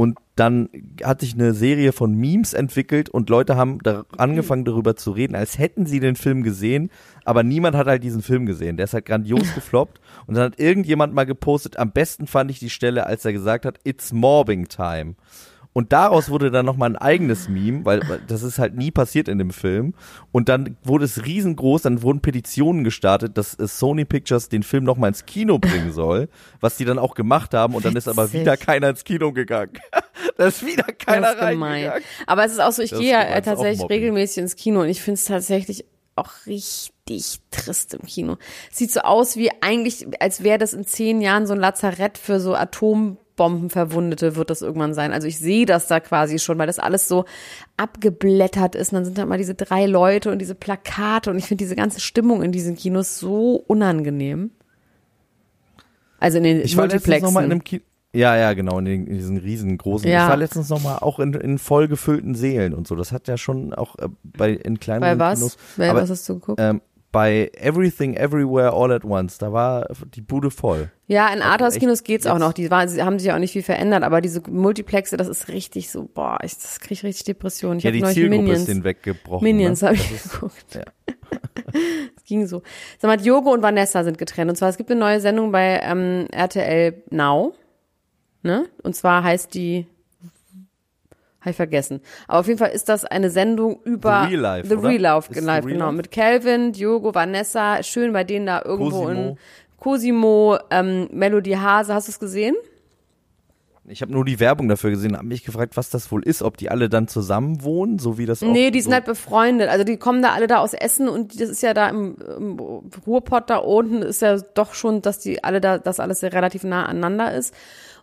Und 0.00 0.16
dann 0.34 0.70
hat 1.04 1.20
sich 1.20 1.34
eine 1.34 1.52
Serie 1.52 1.92
von 1.92 2.14
Memes 2.14 2.54
entwickelt 2.54 3.10
und 3.10 3.28
Leute 3.28 3.56
haben 3.56 3.80
da 3.82 4.06
angefangen 4.16 4.64
darüber 4.64 4.96
zu 4.96 5.10
reden, 5.10 5.34
als 5.34 5.58
hätten 5.58 5.84
sie 5.84 6.00
den 6.00 6.16
Film 6.16 6.42
gesehen, 6.42 6.90
aber 7.26 7.42
niemand 7.42 7.76
hat 7.76 7.86
halt 7.86 8.02
diesen 8.02 8.22
Film 8.22 8.46
gesehen. 8.46 8.78
Der 8.78 8.84
ist 8.84 8.94
halt 8.94 9.04
grandios 9.04 9.54
gefloppt. 9.54 10.00
Und 10.26 10.36
dann 10.36 10.44
hat 10.44 10.58
irgendjemand 10.58 11.12
mal 11.12 11.26
gepostet, 11.26 11.76
am 11.76 11.92
besten 11.92 12.26
fand 12.26 12.50
ich 12.50 12.58
die 12.58 12.70
Stelle, 12.70 13.04
als 13.04 13.26
er 13.26 13.34
gesagt 13.34 13.66
hat, 13.66 13.78
it's 13.84 14.10
mobbing 14.10 14.68
time. 14.68 15.16
Und 15.72 15.92
daraus 15.92 16.30
wurde 16.30 16.50
dann 16.50 16.66
nochmal 16.66 16.90
ein 16.90 16.96
eigenes 16.96 17.48
Meme, 17.48 17.84
weil, 17.84 18.00
weil 18.08 18.20
das 18.26 18.42
ist 18.42 18.58
halt 18.58 18.74
nie 18.74 18.90
passiert 18.90 19.28
in 19.28 19.38
dem 19.38 19.50
Film. 19.50 19.94
Und 20.32 20.48
dann 20.48 20.76
wurde 20.82 21.04
es 21.04 21.24
riesengroß, 21.24 21.82
dann 21.82 22.02
wurden 22.02 22.20
Petitionen 22.20 22.82
gestartet, 22.82 23.38
dass 23.38 23.52
Sony 23.52 24.04
Pictures 24.04 24.48
den 24.48 24.64
Film 24.64 24.82
nochmal 24.82 25.08
ins 25.08 25.26
Kino 25.26 25.58
bringen 25.58 25.92
soll, 25.92 26.28
was 26.60 26.76
die 26.76 26.84
dann 26.84 26.98
auch 26.98 27.14
gemacht 27.14 27.54
haben. 27.54 27.74
Und 27.74 27.84
dann 27.84 27.94
ist 27.94 28.08
aber 28.08 28.32
wieder 28.32 28.56
keiner 28.56 28.90
ins 28.90 29.04
Kino 29.04 29.32
gegangen. 29.32 29.78
da 30.36 30.46
ist 30.46 30.66
wieder 30.66 30.84
keiner 30.84 31.38
reingegangen. 31.38 32.02
Aber 32.26 32.44
es 32.44 32.52
ist 32.52 32.60
auch 32.60 32.72
so, 32.72 32.82
ich 32.82 32.90
Das 32.90 32.98
gehe 32.98 33.12
ja 33.12 33.40
tatsächlich 33.40 33.88
regelmäßig 33.88 34.38
ins 34.38 34.56
Kino 34.56 34.80
und 34.80 34.88
ich 34.88 35.00
finde 35.00 35.18
es 35.18 35.24
tatsächlich 35.24 35.84
auch 36.16 36.46
richtig 36.46 37.40
trist 37.50 37.94
im 37.94 38.02
Kino. 38.02 38.36
Sieht 38.70 38.90
so 38.90 39.00
aus 39.00 39.36
wie 39.36 39.50
eigentlich, 39.62 40.06
als 40.20 40.42
wäre 40.42 40.58
das 40.58 40.72
in 40.72 40.84
zehn 40.84 41.20
Jahren 41.20 41.46
so 41.46 41.54
ein 41.54 41.60
Lazarett 41.60 42.18
für 42.18 42.40
so 42.40 42.54
Atombombenverwundete 43.36 44.36
wird 44.36 44.50
das 44.50 44.62
irgendwann 44.62 44.94
sein. 44.94 45.12
Also 45.12 45.26
ich 45.26 45.38
sehe 45.38 45.66
das 45.66 45.86
da 45.86 46.00
quasi 46.00 46.38
schon, 46.38 46.58
weil 46.58 46.66
das 46.66 46.78
alles 46.78 47.08
so 47.08 47.24
abgeblättert 47.76 48.74
ist. 48.74 48.92
Und 48.92 48.96
dann 48.96 49.04
sind 49.04 49.18
da 49.18 49.26
mal 49.26 49.38
diese 49.38 49.54
drei 49.54 49.86
Leute 49.86 50.30
und 50.30 50.38
diese 50.38 50.54
Plakate 50.54 51.30
und 51.30 51.38
ich 51.38 51.46
finde 51.46 51.62
diese 51.64 51.76
ganze 51.76 52.00
Stimmung 52.00 52.42
in 52.42 52.52
diesen 52.52 52.76
Kinos 52.76 53.18
so 53.18 53.62
unangenehm. 53.66 54.50
Also 56.18 56.38
in 56.38 56.44
den 56.44 56.60
Ich 56.62 56.76
war 56.76 56.86
letztens 56.86 57.22
noch 57.22 57.32
mal 57.32 57.44
in 57.44 57.48
Multiplexen. 57.48 57.52
einem 57.52 57.64
Kino. 57.64 57.82
Ja, 58.12 58.36
ja, 58.36 58.54
genau, 58.54 58.80
in, 58.80 58.86
den, 58.86 59.06
in 59.06 59.14
diesen 59.14 59.36
riesengroßen. 59.36 60.10
Ja. 60.10 60.24
Ich 60.24 60.30
war 60.30 60.36
letztens 60.36 60.68
nochmal 60.68 60.98
auch 60.98 61.20
in, 61.20 61.32
in 61.34 61.58
voll 61.58 61.86
gefüllten 61.86 62.34
Seelen 62.34 62.74
und 62.74 62.88
so. 62.88 62.96
Das 62.96 63.12
hat 63.12 63.28
ja 63.28 63.36
schon 63.38 63.72
auch 63.72 63.96
äh, 64.00 64.08
bei 64.24 64.50
in 64.50 64.80
kleinen 64.80 65.00
Bei 65.00 65.16
was? 65.16 65.38
Kinos. 65.38 65.58
Bei 65.76 65.90
aber, 65.90 66.02
was 66.02 66.10
hast 66.10 66.28
du 66.28 66.34
geguckt? 66.34 66.60
ähm, 66.60 66.80
bei 67.12 67.50
Everything 67.56 68.14
Everywhere 68.14 68.72
All 68.72 68.92
at 68.92 69.04
Once, 69.04 69.38
da 69.38 69.52
war 69.52 69.88
die 70.14 70.20
Bude 70.20 70.50
voll. 70.50 70.90
ja, 71.08 71.28
in 71.28 71.42
Arthouse-Kinos 71.42 72.04
geht's 72.04 72.26
auch 72.26 72.38
noch. 72.38 72.52
Die 72.52 72.70
waren, 72.70 72.88
sie 72.88 73.02
haben 73.02 73.18
sich 73.18 73.32
auch 73.32 73.38
nicht 73.38 73.52
viel 73.52 73.62
verändert, 73.64 74.04
aber 74.04 74.20
diese 74.20 74.42
Multiplexe, 74.48 75.16
das 75.16 75.26
ist 75.28 75.48
richtig 75.48 75.90
so, 75.90 76.08
boah, 76.12 76.38
ich, 76.42 76.54
das 76.54 76.78
krieg 76.80 76.92
ich 76.92 77.02
richtig 77.02 77.24
Depression. 77.24 77.78
Ich 77.78 77.84
ja, 77.84 77.90
die 77.90 78.02
Zielgruppe 78.04 78.42
Minions. 78.42 78.60
ist 78.60 78.68
den 78.68 78.84
weggebrochen. 78.84 79.44
Minions 79.44 79.82
ne? 79.82 79.88
habe 79.88 79.96
ich 79.96 80.12
ist- 80.12 80.32
geguckt. 80.32 80.74
ja. 80.74 80.82
Es 82.16 82.24
ging 82.24 82.46
so. 82.46 82.62
Sag 82.98 83.08
mal, 83.08 83.16
Diogo 83.16 83.52
und 83.52 83.62
Vanessa 83.62 84.02
sind 84.04 84.18
getrennt. 84.18 84.50
Und 84.50 84.56
zwar, 84.56 84.68
es 84.68 84.76
gibt 84.76 84.90
eine 84.90 84.98
neue 84.98 85.20
Sendung 85.20 85.52
bei 85.52 85.80
ähm, 85.82 86.26
RTL 86.32 87.02
Now. 87.10 87.54
Ne? 88.42 88.66
Und 88.82 88.94
zwar 88.96 89.22
heißt 89.22 89.54
die. 89.54 89.86
Habe 91.40 91.50
ich 91.50 91.56
vergessen. 91.56 92.00
Aber 92.28 92.40
auf 92.40 92.46
jeden 92.46 92.58
Fall 92.58 92.70
ist 92.70 92.88
das 92.88 93.04
eine 93.04 93.30
Sendung 93.30 93.80
über 93.84 94.26
The 94.28 94.34
Real 94.34 94.40
Life, 94.40 94.68
The? 94.68 94.74
Real 94.74 95.00
Life, 95.00 95.28
The 95.32 95.40
Life 95.40 95.66
Real 95.66 95.72
genau. 95.74 95.86
Life? 95.86 95.96
Mit 95.96 96.10
Calvin, 96.10 96.72
Diogo, 96.72 97.14
Vanessa, 97.14 97.82
schön 97.82 98.12
bei 98.12 98.24
denen 98.24 98.46
da 98.46 98.62
irgendwo 98.62 99.04
Cosimo. 99.04 99.10
in 99.10 99.38
Cosimo, 99.78 100.58
ähm, 100.70 101.08
Melody 101.12 101.52
Hase. 101.52 101.94
Hast 101.94 102.08
du 102.08 102.12
es 102.12 102.20
gesehen? 102.20 102.54
Ich 103.90 104.02
habe 104.02 104.12
nur 104.12 104.24
die 104.24 104.38
Werbung 104.38 104.68
dafür 104.68 104.90
gesehen, 104.90 105.16
habe 105.16 105.26
mich 105.26 105.44
gefragt, 105.44 105.76
was 105.76 105.90
das 105.90 106.12
wohl 106.12 106.22
ist, 106.22 106.42
ob 106.42 106.56
die 106.56 106.70
alle 106.70 106.88
dann 106.88 107.08
zusammen 107.08 107.64
wohnen, 107.64 107.98
so 107.98 108.18
wie 108.18 108.26
das 108.26 108.42
auch 108.42 108.46
Nee, 108.46 108.70
die 108.70 108.80
sind 108.80 108.90
so 108.90 108.94
halt 108.94 109.06
befreundet. 109.06 109.68
Also 109.68 109.84
die 109.84 109.96
kommen 109.96 110.22
da 110.22 110.32
alle 110.32 110.46
da 110.46 110.58
aus 110.58 110.74
Essen 110.74 111.08
und 111.08 111.40
das 111.40 111.48
ist 111.48 111.62
ja 111.62 111.74
da 111.74 111.88
im, 111.88 112.16
im 112.36 112.58
Ruhrpott 113.06 113.50
da 113.50 113.56
unten 113.56 114.02
ist 114.02 114.22
ja 114.22 114.38
doch 114.54 114.74
schon, 114.74 115.02
dass 115.02 115.18
die 115.18 115.42
alle 115.42 115.60
da, 115.60 115.78
dass 115.78 115.98
alles 115.98 116.22
relativ 116.22 116.62
nah 116.62 116.86
aneinander 116.86 117.34
ist. 117.34 117.54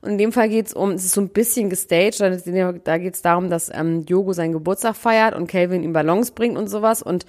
Und 0.01 0.11
in 0.11 0.17
dem 0.17 0.31
Fall 0.31 0.49
geht's 0.49 0.73
um, 0.73 0.91
es 0.91 1.05
ist 1.05 1.13
so 1.13 1.21
ein 1.21 1.29
bisschen 1.29 1.69
gestaged, 1.69 2.19
da, 2.19 2.71
da 2.71 2.97
geht's 2.97 3.21
darum, 3.21 3.49
dass 3.49 3.71
ähm, 3.73 4.05
Diogo 4.05 4.33
seinen 4.33 4.53
Geburtstag 4.53 4.95
feiert 4.95 5.35
und 5.35 5.47
Calvin 5.47 5.83
ihm 5.83 5.93
Ballons 5.93 6.31
bringt 6.31 6.57
und 6.57 6.67
sowas. 6.67 7.01
Und 7.01 7.25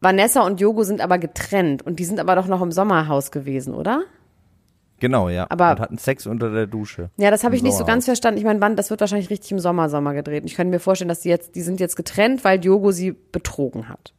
Vanessa 0.00 0.42
und 0.42 0.60
Diogo 0.60 0.82
sind 0.82 1.00
aber 1.00 1.18
getrennt 1.18 1.82
und 1.82 1.98
die 1.98 2.04
sind 2.04 2.20
aber 2.20 2.34
doch 2.36 2.46
noch 2.46 2.62
im 2.62 2.72
Sommerhaus 2.72 3.30
gewesen, 3.30 3.74
oder? 3.74 4.04
Genau, 5.00 5.28
ja. 5.28 5.46
Aber- 5.48 5.72
und 5.72 5.80
hatten 5.80 5.98
Sex 5.98 6.26
unter 6.26 6.50
der 6.50 6.66
Dusche. 6.66 7.10
Ja, 7.16 7.30
das 7.30 7.42
habe 7.42 7.56
ich 7.56 7.62
nicht 7.62 7.76
so 7.76 7.84
ganz 7.84 8.04
verstanden. 8.04 8.38
Ich 8.38 8.44
meine, 8.44 8.60
wann, 8.60 8.76
das 8.76 8.90
wird 8.90 9.00
wahrscheinlich 9.00 9.30
richtig 9.30 9.50
im 9.50 9.58
Sommer, 9.58 9.88
Sommer 9.88 10.12
gedreht. 10.14 10.42
Und 10.42 10.46
ich 10.46 10.54
könnte 10.54 10.70
mir 10.70 10.78
vorstellen, 10.78 11.08
dass 11.08 11.20
die 11.20 11.30
jetzt, 11.30 11.54
die 11.54 11.62
sind 11.62 11.80
jetzt 11.80 11.96
getrennt, 11.96 12.44
weil 12.44 12.58
Diogo 12.58 12.92
sie 12.92 13.12
betrogen 13.12 13.88
hat. 13.88 14.12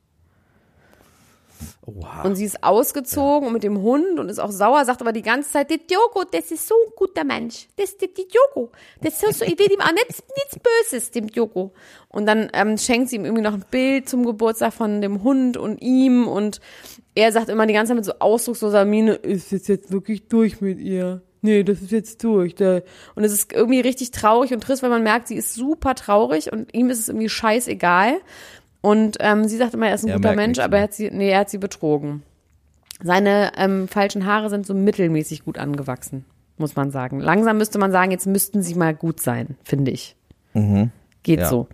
Oha. 1.86 2.24
Und 2.24 2.36
sie 2.36 2.45
ist 2.45 2.64
ausgezogen 2.64 3.47
und 3.47 3.53
mit 3.53 3.64
dem 3.64 3.82
Hund 3.82 4.20
und 4.20 4.30
ist 4.30 4.39
auch 4.39 4.51
sauer, 4.51 4.86
sagt 4.86 5.01
aber 5.01 5.12
die 5.12 5.22
ganze 5.22 5.51
Zeit, 5.51 5.70
der 5.70 5.78
Diogo, 5.78 6.24
das 6.30 6.51
ist 6.51 6.68
so 6.68 6.76
ein 6.76 6.93
guter 6.95 7.24
Mensch. 7.24 7.68
Das 7.76 7.91
ist 7.91 8.01
der 8.01 8.09
Diogo. 8.09 8.72
Das 9.01 9.22
ist 9.22 9.39
so, 9.39 9.45
ich 9.45 9.57
will 9.57 9.72
ihm 9.72 9.82
auch 9.82 9.91
nichts, 9.91 10.24
nichts 10.36 10.59
Böses, 10.59 11.12
dem 11.12 11.28
Diogo. 11.28 11.74
Und 12.09 12.26
dann 12.26 12.49
ähm, 12.53 12.78
schenkt 12.78 13.09
sie 13.09 13.16
ihm 13.16 13.26
irgendwie 13.26 13.43
noch 13.43 13.53
ein 13.53 13.66
Bild 13.70 14.09
zum 14.09 14.26
Geburtstag 14.26 14.74
von 14.74 15.01
dem 15.01 15.24
Hund 15.24 15.57
und 15.57 15.82
ihm 15.82 16.28
und 16.28 16.59
er 17.16 17.32
sagt 17.32 17.49
immer 17.49 17.68
die 17.68 17.74
ganze 17.74 17.89
Zeit 17.89 17.97
mit 17.97 18.05
so 18.05 18.14
ausdrucksloser 18.20 18.86
Miene, 18.86 19.14
ist 19.14 19.51
es 19.51 19.68
jetzt 19.68 19.91
wirklich 19.91 20.28
durch 20.28 20.62
mit 20.62 20.80
ihr? 20.80 21.22
Nee, 21.41 21.64
das 21.64 21.82
ist 21.82 21.91
jetzt 21.91 22.24
durch. 22.24 22.55
Und 23.16 23.24
es 23.24 23.34
ist 23.34 23.51
irgendwie 23.51 23.80
richtig 23.80 24.12
traurig 24.12 24.53
und 24.53 24.62
trist, 24.62 24.84
weil 24.84 24.91
man 24.91 25.01
merkt, 25.01 25.28
sie 25.28 25.36
ist 25.36 25.55
super 25.55 25.95
traurig 25.95 26.51
und 26.51 26.74
ihm 26.74 26.89
ist 26.89 26.99
es 26.99 27.09
irgendwie 27.09 27.30
scheißegal. 27.30 28.20
Und 28.82 29.17
ähm, 29.19 29.47
sie 29.47 29.57
sagt 29.57 29.73
immer, 29.75 29.88
er 29.88 29.95
ist 29.95 30.03
ein 30.03 30.09
Er 30.09 30.15
guter 30.15 30.36
Mensch, 30.36 30.59
aber 30.59 30.77
er 30.77 30.84
hat 30.84 30.93
sie, 30.93 31.09
nee, 31.11 31.29
er 31.29 31.39
hat 31.41 31.49
sie 31.49 31.59
betrogen. 31.59 32.23
Seine 33.03 33.51
ähm, 33.57 33.88
falschen 33.88 34.25
Haare 34.25 34.49
sind 34.49 34.65
so 34.65 34.73
mittelmäßig 34.73 35.43
gut 35.45 35.57
angewachsen, 35.57 36.25
muss 36.57 36.75
man 36.75 36.91
sagen. 36.91 37.19
Langsam 37.19 37.57
müsste 37.57 37.77
man 37.79 37.91
sagen, 37.91 38.11
jetzt 38.11 38.27
müssten 38.27 38.61
sie 38.63 38.75
mal 38.75 38.93
gut 38.95 39.19
sein, 39.19 39.55
finde 39.63 39.91
ich. 39.91 40.15
Geht 40.53 40.61
Mhm. 40.63 40.91
Ja. 41.25 41.47
so. 41.47 41.67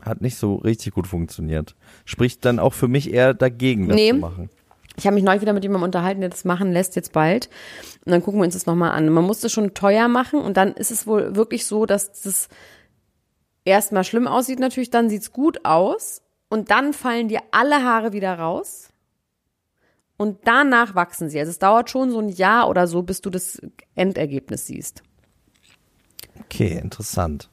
Hat 0.00 0.20
nicht 0.20 0.36
so 0.36 0.56
richtig 0.56 0.94
gut 0.94 1.06
funktioniert. 1.06 1.76
Spricht 2.04 2.44
dann 2.44 2.58
auch 2.58 2.72
für 2.74 2.88
mich 2.88 3.12
eher 3.12 3.34
dagegen, 3.34 3.86
das 3.88 3.96
Nee. 3.96 4.10
zu 4.10 4.16
machen. 4.16 4.50
Ich 4.96 5.06
habe 5.06 5.14
mich 5.14 5.24
neulich 5.24 5.40
wieder 5.40 5.52
mit 5.54 5.62
jemandem 5.62 5.84
unterhalten, 5.84 6.20
der 6.20 6.28
das 6.30 6.44
machen 6.44 6.72
lässt, 6.72 6.96
jetzt 6.96 7.12
bald. 7.12 7.48
Und 8.04 8.12
dann 8.12 8.22
gucken 8.22 8.40
wir 8.40 8.44
uns 8.44 8.54
das 8.54 8.66
nochmal 8.66 8.90
an. 8.90 9.08
Man 9.08 9.24
muss 9.24 9.40
das 9.40 9.52
schon 9.52 9.72
teuer 9.74 10.08
machen 10.08 10.40
und 10.40 10.56
dann 10.56 10.72
ist 10.72 10.90
es 10.90 11.06
wohl 11.06 11.34
wirklich 11.36 11.64
so, 11.66 11.86
dass 11.86 12.20
das 12.22 12.48
erstmal 13.64 14.04
schlimm 14.04 14.26
aussieht 14.26 14.58
natürlich, 14.58 14.90
dann 14.90 15.08
sieht's 15.08 15.32
gut 15.32 15.64
aus 15.64 16.22
und 16.48 16.70
dann 16.70 16.92
fallen 16.92 17.28
dir 17.28 17.40
alle 17.50 17.82
Haare 17.82 18.12
wieder 18.12 18.38
raus 18.38 18.88
und 20.16 20.40
danach 20.44 20.94
wachsen 20.94 21.28
sie. 21.28 21.38
Also 21.38 21.50
es 21.50 21.58
dauert 21.58 21.90
schon 21.90 22.10
so 22.10 22.20
ein 22.20 22.28
Jahr 22.28 22.68
oder 22.68 22.86
so, 22.86 23.02
bis 23.02 23.20
du 23.20 23.30
das 23.30 23.60
Endergebnis 23.94 24.66
siehst. 24.66 25.02
Okay, 26.40 26.78
interessant. 26.78 27.48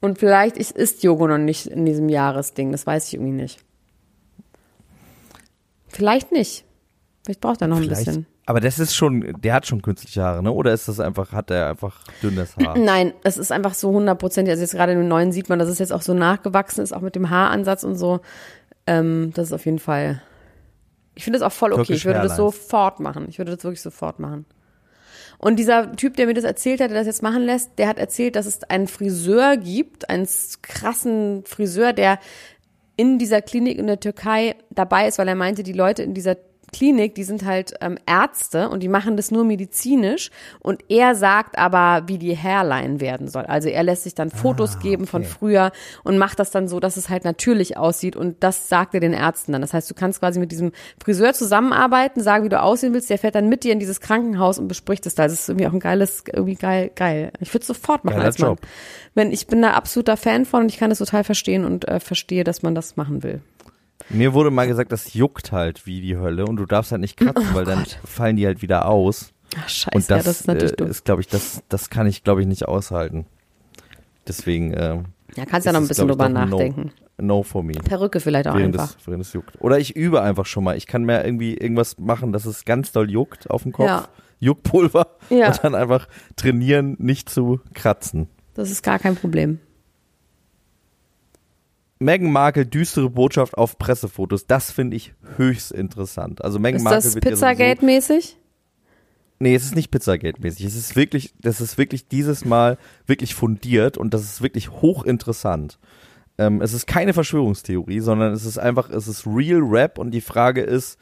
Und 0.00 0.18
vielleicht 0.18 0.56
ist, 0.56 0.72
ist 0.72 1.02
Jogo 1.02 1.26
noch 1.26 1.38
nicht 1.38 1.66
in 1.66 1.84
diesem 1.84 2.08
Jahresding, 2.08 2.72
das 2.72 2.86
weiß 2.86 3.08
ich 3.08 3.14
irgendwie 3.14 3.32
nicht. 3.32 3.60
Vielleicht 5.88 6.32
nicht. 6.32 6.64
Vielleicht 7.24 7.40
braucht 7.40 7.60
er 7.60 7.68
noch 7.68 7.76
ein 7.76 7.82
Vielleicht. 7.82 8.06
bisschen. 8.06 8.26
Aber 8.50 8.58
das 8.58 8.80
ist 8.80 8.96
schon, 8.96 9.32
der 9.38 9.54
hat 9.54 9.68
schon 9.68 9.80
künstliche 9.80 10.24
Haare, 10.24 10.42
ne? 10.42 10.50
Oder 10.50 10.72
ist 10.72 10.88
das 10.88 10.98
einfach, 10.98 11.30
hat 11.30 11.52
er 11.52 11.68
einfach 11.68 12.02
dünnes 12.20 12.56
Haar? 12.56 12.76
Nein, 12.78 13.12
es 13.22 13.36
ist 13.36 13.52
einfach 13.52 13.74
so 13.74 13.92
hundertprozentig. 13.92 14.50
Also 14.50 14.62
jetzt 14.62 14.72
gerade 14.72 14.90
in 14.90 14.98
dem 14.98 15.06
neuen 15.06 15.30
sieht 15.30 15.48
man, 15.48 15.60
dass 15.60 15.68
es 15.68 15.78
jetzt 15.78 15.92
auch 15.92 16.02
so 16.02 16.14
nachgewachsen 16.14 16.82
ist, 16.82 16.92
auch 16.92 17.00
mit 17.00 17.14
dem 17.14 17.30
Haaransatz 17.30 17.84
und 17.84 17.94
so. 17.94 18.18
Ähm, 18.88 19.30
das 19.34 19.46
ist 19.46 19.52
auf 19.52 19.66
jeden 19.66 19.78
Fall. 19.78 20.20
Ich 21.14 21.22
finde 21.22 21.38
das 21.38 21.46
auch 21.46 21.52
voll 21.52 21.70
okay. 21.70 21.82
Türkisch 21.82 21.98
Ich 21.98 22.04
würde 22.06 22.22
das 22.22 22.32
Hairlines. 22.32 22.56
sofort 22.56 22.98
machen. 22.98 23.26
Ich 23.28 23.38
würde 23.38 23.54
das 23.54 23.62
wirklich 23.62 23.82
sofort 23.82 24.18
machen. 24.18 24.46
Und 25.38 25.60
dieser 25.60 25.94
Typ, 25.94 26.16
der 26.16 26.26
mir 26.26 26.34
das 26.34 26.42
erzählt 26.42 26.80
hat, 26.80 26.90
der 26.90 26.98
das 26.98 27.06
jetzt 27.06 27.22
machen 27.22 27.44
lässt, 27.44 27.78
der 27.78 27.86
hat 27.86 28.00
erzählt, 28.00 28.34
dass 28.34 28.46
es 28.46 28.64
einen 28.64 28.88
Friseur 28.88 29.58
gibt, 29.58 30.10
einen 30.10 30.26
krassen 30.62 31.44
Friseur, 31.44 31.92
der 31.92 32.18
in 32.96 33.20
dieser 33.20 33.42
Klinik 33.42 33.78
in 33.78 33.86
der 33.86 34.00
Türkei 34.00 34.56
dabei 34.70 35.06
ist, 35.06 35.18
weil 35.18 35.28
er 35.28 35.36
meinte, 35.36 35.62
die 35.62 35.72
Leute 35.72 36.02
in 36.02 36.14
dieser 36.14 36.36
Klinik, 36.72 37.14
die 37.14 37.24
sind 37.24 37.44
halt 37.44 37.74
ähm, 37.80 37.98
Ärzte 38.06 38.68
und 38.68 38.82
die 38.82 38.88
machen 38.88 39.16
das 39.16 39.30
nur 39.30 39.44
medizinisch 39.44 40.30
und 40.60 40.82
er 40.88 41.14
sagt 41.14 41.58
aber, 41.58 42.04
wie 42.06 42.18
die 42.18 42.36
Hairline 42.36 43.00
werden 43.00 43.28
soll. 43.28 43.44
Also 43.44 43.68
er 43.68 43.82
lässt 43.82 44.04
sich 44.04 44.14
dann 44.14 44.30
Fotos 44.30 44.78
geben 44.78 45.06
von 45.06 45.24
früher 45.24 45.72
und 46.04 46.18
macht 46.18 46.38
das 46.38 46.50
dann 46.50 46.68
so, 46.68 46.80
dass 46.80 46.96
es 46.96 47.08
halt 47.08 47.24
natürlich 47.24 47.76
aussieht 47.76 48.16
und 48.16 48.42
das 48.42 48.68
sagt 48.68 48.94
er 48.94 49.00
den 49.00 49.12
Ärzten 49.12 49.52
dann. 49.52 49.60
Das 49.60 49.74
heißt, 49.74 49.90
du 49.90 49.94
kannst 49.94 50.20
quasi 50.20 50.38
mit 50.38 50.52
diesem 50.52 50.72
Friseur 51.02 51.32
zusammenarbeiten, 51.34 52.22
sagen, 52.22 52.44
wie 52.44 52.48
du 52.48 52.60
aussehen 52.60 52.94
willst, 52.94 53.10
der 53.10 53.18
fährt 53.18 53.34
dann 53.34 53.48
mit 53.48 53.64
dir 53.64 53.72
in 53.72 53.80
dieses 53.80 54.00
Krankenhaus 54.00 54.58
und 54.58 54.68
bespricht 54.68 55.06
es 55.06 55.14
da. 55.14 55.24
Das 55.24 55.32
ist 55.32 55.48
irgendwie 55.48 55.66
auch 55.66 55.72
ein 55.72 55.80
geiles, 55.80 56.24
irgendwie 56.32 56.54
geil, 56.54 56.90
geil. 56.94 57.32
Ich 57.40 57.52
würde 57.52 57.62
es 57.62 57.66
sofort 57.66 58.04
machen 58.04 58.16
Geiler 58.16 58.26
als 58.26 58.38
Mann. 58.38 58.50
Job. 58.50 58.60
Wenn 59.14 59.32
ich 59.32 59.46
bin 59.46 59.62
da 59.62 59.72
absoluter 59.72 60.16
Fan 60.16 60.44
von 60.44 60.62
und 60.62 60.68
ich 60.68 60.78
kann 60.78 60.90
es 60.90 60.98
total 60.98 61.24
verstehen 61.24 61.64
und 61.64 61.88
äh, 61.88 62.00
verstehe, 62.00 62.44
dass 62.44 62.62
man 62.62 62.74
das 62.74 62.96
machen 62.96 63.22
will. 63.22 63.40
Mir 64.08 64.32
wurde 64.34 64.50
mal 64.50 64.66
gesagt, 64.66 64.90
das 64.92 65.14
juckt 65.14 65.52
halt 65.52 65.86
wie 65.86 66.00
die 66.00 66.16
Hölle 66.16 66.46
und 66.46 66.56
du 66.56 66.66
darfst 66.66 66.90
halt 66.92 67.00
nicht 67.00 67.16
kratzen, 67.16 67.54
weil 67.54 67.64
dann 67.64 67.84
fallen 68.04 68.36
die 68.36 68.46
halt 68.46 68.62
wieder 68.62 68.86
aus. 68.86 69.32
Ach, 69.56 69.68
scheiße, 69.68 69.90
Und 69.96 70.10
das, 70.10 70.18
ja, 70.18 70.22
das 70.24 70.40
ist 70.40 70.46
natürlich 70.46 70.72
äh, 70.72 70.76
dumm. 70.76 70.90
ist, 70.90 71.04
glaube 71.04 71.20
ich, 71.20 71.28
das, 71.28 71.62
das 71.68 71.90
kann 71.90 72.06
ich, 72.06 72.24
glaube 72.24 72.40
ich, 72.40 72.46
nicht 72.46 72.66
aushalten. 72.66 73.26
Deswegen, 74.26 74.72
ähm, 74.76 75.04
Ja, 75.36 75.44
kannst 75.46 75.66
ja 75.66 75.72
noch 75.72 75.80
ein 75.80 75.88
bisschen 75.88 76.08
drüber 76.08 76.24
ein 76.26 76.32
No. 76.32 76.40
nachdenken. 76.46 76.92
no 77.18 77.42
for 77.42 77.62
me. 77.62 77.72
Perücke 77.74 78.20
vielleicht 78.20 78.48
auch 78.48 78.56
Während 78.56 78.78
einfach. 78.78 78.96
es, 78.98 79.06
während 79.06 79.22
es 79.24 79.32
juckt. 79.32 79.60
Oder 79.60 79.78
ich 79.78 79.96
übe 79.96 80.22
einfach 80.22 80.46
schon 80.46 80.64
mal. 80.64 80.76
Ich 80.76 80.86
kann 80.86 81.04
mir 81.04 81.24
irgendwie 81.24 81.54
irgendwas 81.56 81.98
machen, 81.98 82.32
dass 82.32 82.46
es 82.46 82.64
ganz 82.64 82.92
doll 82.92 83.10
juckt 83.10 83.50
auf 83.50 83.62
dem 83.64 83.72
Kopf. 83.72 83.86
Ja. 83.86 84.08
Juckpulver. 84.38 85.16
Ja. 85.30 85.48
Und 85.52 85.60
dann 85.64 85.74
einfach 85.74 86.08
trainieren, 86.36 86.96
nicht 86.98 87.28
zu 87.28 87.60
kratzen. 87.74 88.28
Das 88.54 88.70
ist 88.70 88.82
gar 88.82 88.98
kein 88.98 89.16
Problem. 89.16 89.58
Meghan 92.00 92.32
Markle 92.32 92.64
düstere 92.66 93.10
Botschaft 93.10 93.56
auf 93.58 93.78
Pressefotos. 93.78 94.46
Das 94.46 94.72
finde 94.72 94.96
ich 94.96 95.12
höchst 95.36 95.70
interessant. 95.70 96.42
Also 96.42 96.58
Meghan 96.58 96.78
Ist 96.78 96.84
Markle 96.84 97.02
das 97.02 97.14
wird 97.14 97.24
sowieso- 97.24 97.36
Pizzagate-mäßig? 97.46 98.36
Nee, 99.38 99.54
es 99.54 99.64
ist 99.64 99.74
nicht 99.74 99.90
Pizzagate-mäßig. 99.92 100.64
Es 100.66 100.74
ist 100.76 100.96
wirklich, 100.96 101.34
das 101.40 101.60
ist 101.60 101.78
wirklich 101.78 102.08
dieses 102.08 102.44
Mal 102.44 102.78
wirklich 103.06 103.34
fundiert 103.34 103.96
und 103.98 104.12
das 104.14 104.22
ist 104.22 104.42
wirklich 104.42 104.70
hochinteressant. 104.70 105.78
Ähm, 106.38 106.62
es 106.62 106.72
ist 106.72 106.86
keine 106.86 107.12
Verschwörungstheorie, 107.12 108.00
sondern 108.00 108.32
es 108.32 108.46
ist 108.46 108.58
einfach, 108.58 108.88
es 108.88 109.06
ist 109.06 109.26
Real 109.26 109.60
Rap 109.62 109.98
und 109.98 110.10
die 110.12 110.20
Frage 110.22 110.62
ist, 110.62 110.98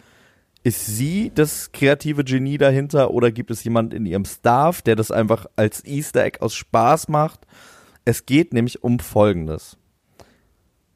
ist 0.64 0.84
sie 0.86 1.30
das 1.32 1.70
kreative 1.70 2.24
Genie 2.24 2.58
dahinter 2.58 3.12
oder 3.12 3.30
gibt 3.30 3.52
es 3.52 3.62
jemand 3.62 3.94
in 3.94 4.04
ihrem 4.04 4.24
Staff, 4.24 4.82
der 4.82 4.96
das 4.96 5.12
einfach 5.12 5.46
als 5.54 5.84
Easter 5.84 6.24
Egg 6.24 6.38
aus 6.40 6.54
Spaß 6.56 7.08
macht? 7.08 7.46
Es 8.04 8.26
geht 8.26 8.52
nämlich 8.52 8.82
um 8.82 8.98
Folgendes. 8.98 9.77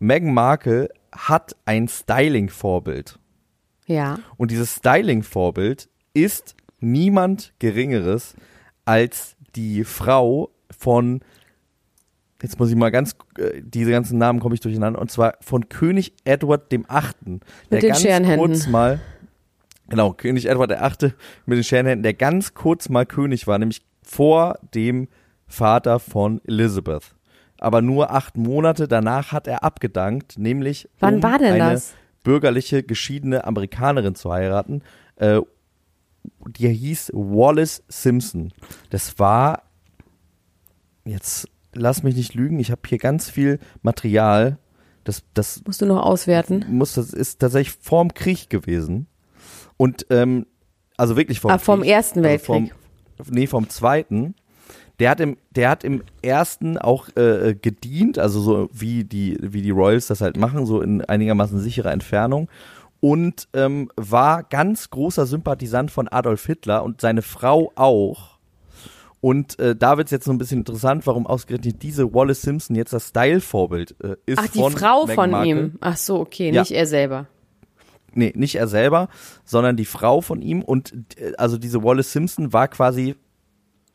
Meghan 0.03 0.35
Markle 0.35 0.89
hat 1.13 1.55
ein 1.65 1.87
Styling-Vorbild. 1.87 3.21
Ja. 3.87 4.19
Und 4.37 4.51
dieses 4.51 4.77
Styling-Vorbild 4.77 5.89
ist 6.13 6.57
niemand 6.81 7.55
Geringeres 7.61 8.35
als 8.85 9.37
die 9.55 9.85
Frau 9.85 10.51
von, 10.77 11.21
jetzt 12.43 12.59
muss 12.59 12.71
ich 12.71 12.75
mal 12.75 12.91
ganz, 12.91 13.15
äh, 13.39 13.63
diese 13.63 13.93
ganzen 13.93 14.19
Namen 14.19 14.41
komme 14.41 14.57
ich 14.57 14.61
durcheinander, 14.61 15.01
und 15.01 15.11
zwar 15.13 15.35
von 15.41 15.69
König 15.69 16.15
Edward 16.25 16.73
dem 16.73 16.85
Achten. 16.89 17.39
Der 17.71 17.79
den 17.79 17.91
ganz 17.91 18.03
Scherenhänden. 18.03 18.49
kurz 18.49 18.67
mal, 18.67 19.01
genau, 19.89 20.15
König 20.15 20.47
Edward 20.47 20.73
der 20.73 20.83
Achte 20.85 21.15
mit 21.47 21.59
den 21.59 21.65
Scherenhänden, 21.65 22.03
der 22.03 22.15
ganz 22.15 22.55
kurz 22.55 22.89
mal 22.89 23.07
König 23.07 23.47
war, 23.47 23.57
nämlich 23.59 23.83
vor 24.03 24.59
dem 24.75 25.07
Vater 25.47 26.01
von 26.01 26.41
Elizabeth. 26.45 27.15
Aber 27.63 27.81
nur 27.81 28.11
acht 28.11 28.37
Monate 28.37 28.89
danach 28.89 29.31
hat 29.33 29.47
er 29.47 29.63
abgedankt, 29.63 30.37
nämlich 30.39 30.89
Wann 30.99 31.17
um 31.17 31.23
war 31.23 31.39
denn 31.39 31.55
eine 31.61 31.75
das? 31.75 31.95
bürgerliche 32.25 32.83
geschiedene 32.83 33.45
Amerikanerin 33.45 34.15
zu 34.17 34.33
heiraten. 34.33 34.83
Äh, 35.17 35.41
die 36.49 36.69
hieß 36.69 37.13
Wallace 37.15 37.83
Simpson. 37.89 38.53
Das 38.91 39.19
war 39.21 39.63
jetzt 41.05 41.49
lass 41.73 42.03
mich 42.03 42.17
nicht 42.17 42.35
lügen. 42.35 42.59
Ich 42.59 42.71
habe 42.71 42.83
hier 42.87 42.99
ganz 42.99 43.31
viel 43.31 43.59
Material. 43.83 44.59
Das 45.05 45.23
das 45.35 45.63
Musst 45.67 45.81
du 45.81 45.87
noch 45.87 46.03
auswerten? 46.03 46.65
muss 46.69 46.95
das 46.95 47.13
ist 47.13 47.41
tatsächlich 47.41 47.77
vorm 47.81 48.15
Krieg 48.15 48.51
gewesen 48.51 49.07
und 49.77 50.07
ähm, 50.11 50.47
also 50.97 51.17
wirklich 51.17 51.41
vom 51.41 51.51
Ah, 51.51 51.59
vom 51.59 51.81
Krieg. 51.81 51.91
Ersten 51.91 52.25
Also 52.25 52.39
vom, 52.45 52.71
Weltkrieg. 52.71 53.31
nee 53.35 53.47
vom 53.47 53.69
Zweiten 53.69 54.35
der 54.99 55.11
hat 55.11 55.21
im 55.21 55.37
der 55.51 55.71
hat 55.71 55.85
im 55.85 56.03
ersten 56.23 56.79
auch 56.79 57.09
äh, 57.17 57.55
gedient 57.61 58.19
also 58.19 58.41
so 58.41 58.69
wie 58.73 59.05
die 59.05 59.39
wie 59.41 59.63
die 59.63 59.71
Royals 59.71 60.07
das 60.07 60.21
halt 60.21 60.37
machen 60.37 60.67
so 60.67 60.81
in 60.81 61.05
einigermaßen 61.05 61.59
sicherer 61.59 61.93
Entfernung 61.93 62.49
und 63.01 63.49
ähm, 63.55 63.91
war 63.97 64.43
ganz 64.45 64.91
großer 64.91 65.27
Sympathisant 65.27 65.91
von 65.91 66.09
Adolf 66.09 66.47
Hitler 66.47 66.85
und 66.85 67.01
seine 67.01 67.23
Frau 67.23 67.73
auch 67.75 68.33
und 69.21 69.59
äh, 69.61 69.77
da 69.77 69.99
wird's 69.99 70.11
jetzt 70.11 70.25
so 70.25 70.33
ein 70.33 70.39
bisschen 70.39 70.59
interessant, 70.59 71.07
warum 71.07 71.29
ausgerechnet 71.29 71.81
diese 71.85 72.13
Wallace 72.13 72.43
Simpson 72.43 72.75
jetzt 72.75 72.93
das 72.93 73.11
Style-Vorbild 73.11 73.95
äh, 74.03 74.17
ist 74.27 74.41
Ach, 74.41 74.49
die 74.49 74.59
von 74.59 74.73
Frau 74.73 75.03
Meghan 75.07 75.15
von 75.15 75.31
Markle. 75.31 75.51
ihm. 75.51 75.73
Ach 75.81 75.97
so, 75.97 76.19
okay, 76.19 76.51
Ja. 76.51 76.63
nicht 76.63 76.73
er 76.73 76.87
selber. 76.87 77.29
Nee, 78.15 78.33
nicht 78.35 78.57
er 78.57 78.67
selber, 78.67 79.09
sondern 79.45 79.77
die 79.77 79.85
Frau 79.85 80.23
von 80.23 80.43
ihm. 80.43 80.61
Und 80.61 80.93
äh, 81.19 81.35
also 81.39 81.57
diese 81.57 81.85
Wallace 81.85 82.11
Simpson 82.13 82.53
war 82.53 82.67
quasi 82.67 83.15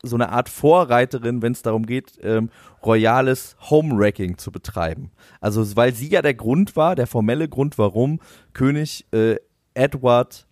so 0.02 0.16
eine 0.16 0.30
Art 0.30 0.48
Vorreiterin, 0.48 1.42
wenn 1.42 1.52
es 1.52 1.62
darum 1.62 1.86
geht, 1.86 2.18
ähm, 2.22 2.50
royales 2.84 3.56
Homewrecking 3.70 4.38
zu 4.38 4.52
betreiben. 4.52 5.10
Also 5.40 5.76
weil 5.76 5.94
sie 5.94 6.08
ja 6.08 6.22
der 6.22 6.34
Grund 6.34 6.76
war, 6.76 6.94
der 6.94 7.06
formelle 7.06 7.48
Grund, 7.48 7.78
warum 7.78 8.20
König 8.52 9.06
äh, 9.12 9.36
Edward 9.74 10.46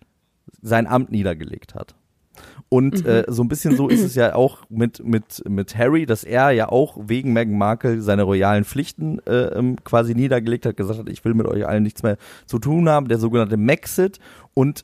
sein 0.61 0.87
Amt 0.87 1.11
niedergelegt 1.11 1.75
hat. 1.75 1.95
Und 2.69 3.05
äh, 3.05 3.23
so 3.27 3.43
ein 3.43 3.47
bisschen 3.47 3.77
so 3.77 3.87
ist 3.87 4.03
es 4.03 4.15
ja 4.15 4.35
auch 4.35 4.59
mit, 4.69 5.03
mit, 5.03 5.41
mit 5.47 5.77
Harry, 5.77 6.05
dass 6.05 6.23
er 6.23 6.51
ja 6.51 6.69
auch 6.69 6.97
wegen 6.99 7.31
Meghan 7.31 7.57
Markle 7.57 8.01
seine 8.01 8.23
royalen 8.23 8.65
Pflichten 8.65 9.19
äh, 9.25 9.57
ähm, 9.57 9.77
quasi 9.83 10.13
niedergelegt 10.13 10.65
hat, 10.65 10.75
gesagt 10.75 10.99
hat, 10.99 11.09
ich 11.09 11.23
will 11.23 11.33
mit 11.33 11.47
euch 11.47 11.65
allen 11.65 11.83
nichts 11.83 12.03
mehr 12.03 12.17
zu 12.45 12.59
tun 12.59 12.89
haben, 12.89 13.07
der 13.07 13.19
sogenannte 13.19 13.57
Maxit. 13.57 14.19
Und 14.53 14.83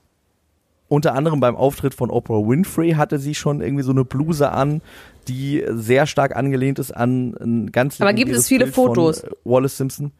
unter 0.93 1.15
anderem 1.15 1.39
beim 1.39 1.55
Auftritt 1.55 1.95
von 1.95 2.11
Oprah 2.11 2.47
Winfrey 2.47 2.91
hatte 2.91 3.17
sie 3.17 3.33
schon 3.33 3.61
irgendwie 3.61 3.83
so 3.83 3.91
eine 3.91 4.05
Bluse 4.05 4.51
an, 4.51 4.83
die 5.27 5.65
sehr 5.71 6.05
stark 6.05 6.35
angelehnt 6.35 6.77
ist 6.77 6.91
an 6.91 7.33
ein 7.41 7.71
ganz 7.71 7.99
Aber 7.99 8.11
gibt 8.13 8.27
legendäres 8.27 8.43
es 8.43 8.47
viele 8.47 8.65
Bild 8.65 8.75
von, 8.75 8.85
Fotos? 8.89 9.25
Wallace 9.43 9.75
Simpson. 9.75 10.11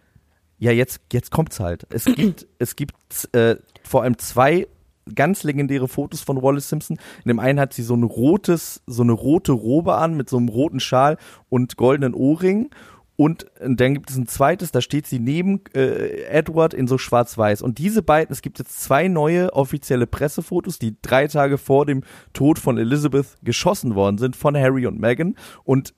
Ja, 0.58 0.72
jetzt, 0.72 1.02
jetzt 1.12 1.30
kommt's 1.30 1.60
halt. 1.60 1.86
Es 1.92 2.06
gibt, 2.06 2.48
es 2.58 2.76
gibt 2.76 2.96
äh, 3.34 3.58
vor 3.84 4.02
allem 4.02 4.18
zwei 4.18 4.68
ganz 5.14 5.44
legendäre 5.44 5.88
Fotos 5.88 6.22
von 6.22 6.42
Wallace 6.42 6.70
Simpson. 6.70 6.98
In 7.24 7.28
dem 7.28 7.40
einen 7.40 7.60
hat 7.60 7.74
sie 7.74 7.84
so 7.84 7.94
ein 7.94 8.02
rotes, 8.02 8.82
so 8.88 9.04
eine 9.04 9.12
rote 9.12 9.52
Robe 9.52 9.94
an 9.94 10.18
mit 10.18 10.28
so 10.28 10.38
einem 10.38 10.50
roten 10.50 10.80
Schal 10.80 11.18
und 11.50 11.78
goldenen 11.78 12.16
Ohrringen. 12.16 12.72
Und 13.16 13.46
dann 13.60 13.94
gibt 13.94 14.10
es 14.10 14.18
ein 14.18 14.28
zweites, 14.28 14.72
da 14.72 14.82
steht 14.82 15.06
sie 15.06 15.20
neben 15.20 15.62
äh, 15.76 16.24
Edward 16.24 16.74
in 16.74 16.88
so 16.88 16.98
schwarz-weiß. 16.98 17.62
Und 17.62 17.78
diese 17.78 18.02
beiden, 18.02 18.34
es 18.34 18.42
gibt 18.42 18.58
jetzt 18.58 18.82
zwei 18.82 19.08
neue 19.08 19.54
offizielle 19.54 20.08
Pressefotos, 20.08 20.80
die 20.80 20.98
drei 21.02 21.28
Tage 21.28 21.60
vor 21.60 21.86
dem 21.86 22.02
Tod 22.34 22.58
von 22.58 22.78
Elizabeth 22.78 23.36
geschossen 23.44 23.94
worden 23.94 24.18
sind 24.18 24.36
von 24.36 24.58
Harry 24.58 24.88
und 24.88 25.00
Meghan. 25.00 25.36
Und 25.64 25.94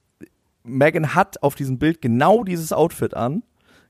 Meghan 0.64 1.16
hat 1.16 1.42
auf 1.42 1.56
diesem 1.56 1.80
Bild 1.80 2.02
genau 2.02 2.44
dieses 2.44 2.74
Outfit 2.74 3.14
an. 3.14 3.44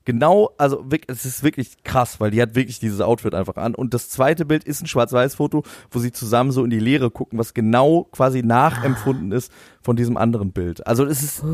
Genau, 0.06 0.50
also 0.56 0.86
es 1.08 1.24
ist 1.24 1.42
wirklich 1.42 1.82
krass, 1.82 2.20
weil 2.20 2.30
die 2.30 2.40
hat 2.40 2.54
wirklich 2.54 2.78
dieses 2.78 3.00
Outfit 3.00 3.34
einfach 3.34 3.56
an. 3.56 3.74
Und 3.74 3.92
das 3.92 4.08
zweite 4.08 4.44
Bild 4.44 4.62
ist 4.62 4.80
ein 4.80 4.86
Schwarz-Weiß-Foto, 4.86 5.64
wo 5.90 5.98
sie 5.98 6.12
zusammen 6.12 6.52
so 6.52 6.62
in 6.62 6.70
die 6.70 6.78
Leere 6.78 7.10
gucken, 7.10 7.40
was 7.40 7.54
genau 7.54 8.04
quasi 8.12 8.44
nachempfunden 8.44 9.32
ist 9.32 9.50
von 9.82 9.96
diesem 9.96 10.16
anderen 10.16 10.52
Bild. 10.52 10.86
Also 10.86 11.04
es 11.04 11.24
ist, 11.24 11.44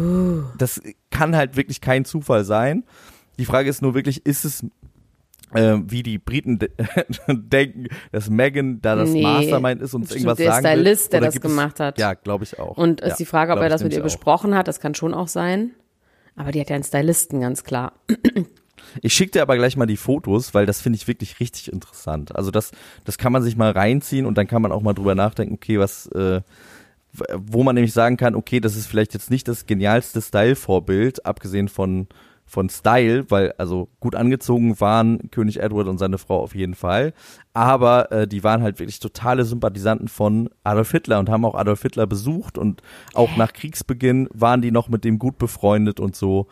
das 0.59 0.82
kann 1.11 1.34
halt 1.34 1.57
wirklich 1.57 1.80
kein 1.80 2.05
Zufall 2.05 2.44
sein. 2.44 2.84
Die 3.38 3.46
Frage 3.46 3.70
ist 3.70 3.80
nur 3.80 3.94
wirklich, 3.94 4.26
ist 4.26 4.44
es 4.44 4.66
äh, 5.55 5.78
wie 5.86 6.03
die 6.03 6.18
Briten 6.18 6.59
de 6.59 6.70
denken, 7.28 7.86
dass 8.11 8.28
Meghan 8.28 8.82
da 8.82 8.96
das 8.96 9.11
Nee, 9.11 9.22
Mastermind 9.22 9.80
ist 9.80 9.94
und 9.94 10.11
irgendwas 10.11 10.36
der 10.36 10.53
sagen 10.53 10.66
Stylist, 10.66 11.05
will? 11.05 11.20
der 11.20 11.30
das 11.30 11.40
gemacht 11.40 11.80
hat. 11.80 11.98
Ja, 11.98 12.12
glaube 12.12 12.44
ich 12.44 12.59
auch. 12.59 12.76
Und 12.76 13.00
ist 13.00 13.09
ja, 13.09 13.16
die 13.16 13.24
Frage, 13.24 13.53
ob 13.53 13.61
er 13.61 13.70
das 13.70 13.82
mit 13.82 13.94
ihr 13.94 14.00
auch. 14.00 14.05
besprochen 14.05 14.55
hat, 14.55 14.68
das 14.68 14.78
kann 14.78 14.94
schon 14.94 15.14
auch 15.14 15.28
sein. 15.28 15.70
Aber 16.36 16.52
die 16.52 16.60
hat 16.60 16.70
ja 16.70 16.76
einen 16.76 16.84
Stylisten, 16.84 17.40
ganz 17.40 17.64
klar. 17.64 17.92
Ich 19.00 19.14
schicke 19.14 19.32
dir 19.32 19.42
aber 19.42 19.56
gleich 19.56 19.76
mal 19.76 19.86
die 19.86 19.96
Fotos, 19.96 20.54
weil 20.54 20.66
das 20.66 20.80
finde 20.80 20.96
ich 20.96 21.08
wirklich 21.08 21.40
richtig 21.40 21.72
interessant. 21.72 22.34
Also 22.34 22.50
das, 22.50 22.72
das 23.04 23.16
kann 23.16 23.32
man 23.32 23.42
sich 23.42 23.56
mal 23.56 23.70
reinziehen 23.70 24.26
und 24.26 24.36
dann 24.36 24.46
kann 24.46 24.60
man 24.60 24.72
auch 24.72 24.82
mal 24.82 24.92
drüber 24.92 25.14
nachdenken, 25.14 25.54
okay, 25.54 25.78
was, 25.78 26.06
äh, 26.08 26.42
wo 27.34 27.62
man 27.62 27.74
nämlich 27.74 27.92
sagen 27.92 28.16
kann, 28.16 28.34
okay, 28.34 28.60
das 28.60 28.76
ist 28.76 28.86
vielleicht 28.86 29.14
jetzt 29.14 29.30
nicht 29.30 29.48
das 29.48 29.66
genialste 29.66 30.20
Style-Vorbild, 30.20 31.24
abgesehen 31.26 31.68
von 31.68 32.08
von 32.45 32.68
Style, 32.68 33.30
weil 33.30 33.53
also 33.59 33.88
gut 34.01 34.14
angezogen 34.14 34.78
waren 34.80 35.30
König 35.30 35.61
Edward 35.61 35.88
und 35.88 35.99
seine 35.99 36.18
Frau 36.18 36.40
auf 36.40 36.55
jeden 36.55 36.74
Fall, 36.74 37.14
aber 37.55 38.12
äh, 38.12 38.28
die 38.28 38.45
waren 38.45 38.62
halt 38.62 38.78
wirklich 38.78 39.01
totale 39.01 39.45
Sympathisanten 39.45 40.09
von 40.09 40.51
Adolf 40.64 40.90
Hitler 40.90 41.18
und 41.18 41.30
haben 41.30 41.45
auch 41.45 41.55
Adolf 41.55 41.82
Hitler 41.82 42.07
besucht 42.07 42.59
und 42.59 42.82
auch 43.14 43.36
nach 43.36 43.53
Kriegsbeginn 43.53 44.28
waren 44.34 44.61
die 44.62 44.70
noch 44.70 44.88
mit 44.88 45.05
dem 45.05 45.18
gut 45.18 45.38
befreundet 45.38 46.01
und 46.01 46.16
so. 46.16 46.47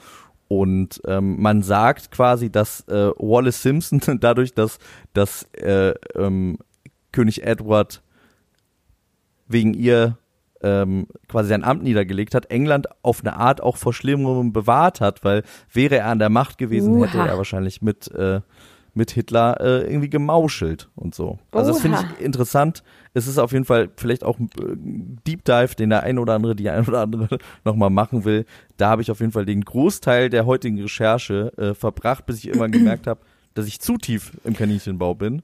Und 0.49 1.01
ähm, 1.07 1.41
man 1.41 1.63
sagt 1.63 2.11
quasi, 2.11 2.51
dass 2.51 2.81
äh, 2.89 3.13
Wallace 3.19 3.63
Simpson 3.63 4.01
dadurch, 4.21 4.53
dass, 4.53 4.81
dass 5.13 5.45
äh, 5.53 5.95
ähm, 6.17 6.59
König 7.13 7.45
Edward 7.45 8.03
wegen 9.47 9.75
ihr 9.75 10.19
ähm, 10.63 11.07
quasi 11.29 11.49
sein 11.49 11.65
Amt 11.65 11.83
niedergelegt 11.83 12.35
hat, 12.35 12.47
England 12.47 12.87
auf 13.03 13.21
eine 13.21 13.37
Art 13.37 13.63
auch 13.63 13.77
vor 13.77 13.93
Schlimmerem 13.93 14.53
bewahrt 14.53 15.01
hat, 15.01 15.25
weil 15.25 15.43
wäre 15.73 15.97
er 15.99 16.07
an 16.07 16.19
der 16.19 16.29
Macht 16.29 16.59
gewesen, 16.59 17.03
hätte 17.03 17.19
Uha. 17.19 17.27
er 17.27 17.37
wahrscheinlich 17.37 17.83
mit, 17.83 18.11
äh, 18.13 18.41
mit 18.95 19.11
Hitler 19.13 19.61
äh, 19.61 19.91
irgendwie 19.91 20.11
gemauschelt 20.11 20.89
und 20.95 21.15
so. 21.15 21.39
Also 21.53 21.73
das 21.73 21.81
finde 21.81 21.99
ich 21.99 22.25
interessant. 22.25 22.83
Es 23.15 23.27
ist 23.27 23.39
auf 23.39 23.53
jeden 23.53 23.65
Fall 23.65 23.89
vielleicht 23.97 24.25
auch 24.25 24.39
ein 24.39 24.51
äh, 24.59 24.77
Deep 25.27 25.45
Dive, 25.45 25.75
den 25.77 25.91
der 25.91 26.03
ein 26.03 26.19
oder 26.19 26.35
andere, 26.35 26.55
die 26.55 26.69
ein 26.71 26.87
oder 26.87 27.01
andere 27.01 27.39
nochmal 27.65 27.91
machen 27.91 28.25
will. 28.25 28.45
Da 28.77 28.91
habe 28.91 29.03
ich 29.03 29.11
auf 29.11 29.21
jeden 29.21 29.33
Fall 29.33 29.47
den 29.47 29.65
Großteil 29.65 30.31
der 30.31 30.47
heutigen 30.47 30.81
Recherche 30.81 31.53
äh, 31.57 31.75
verbracht, 31.75 32.27
bis 32.27 32.39
ich 32.39 32.49
irgendwann 32.49 32.73
gemerkt 32.73 33.07
habe, 33.07 33.21
dass 33.55 33.67
ich 33.67 33.81
zu 33.81 33.97
tief 33.97 34.33
im 34.45 34.55
Kaninchenbau 34.55 35.15
bin. 35.15 35.43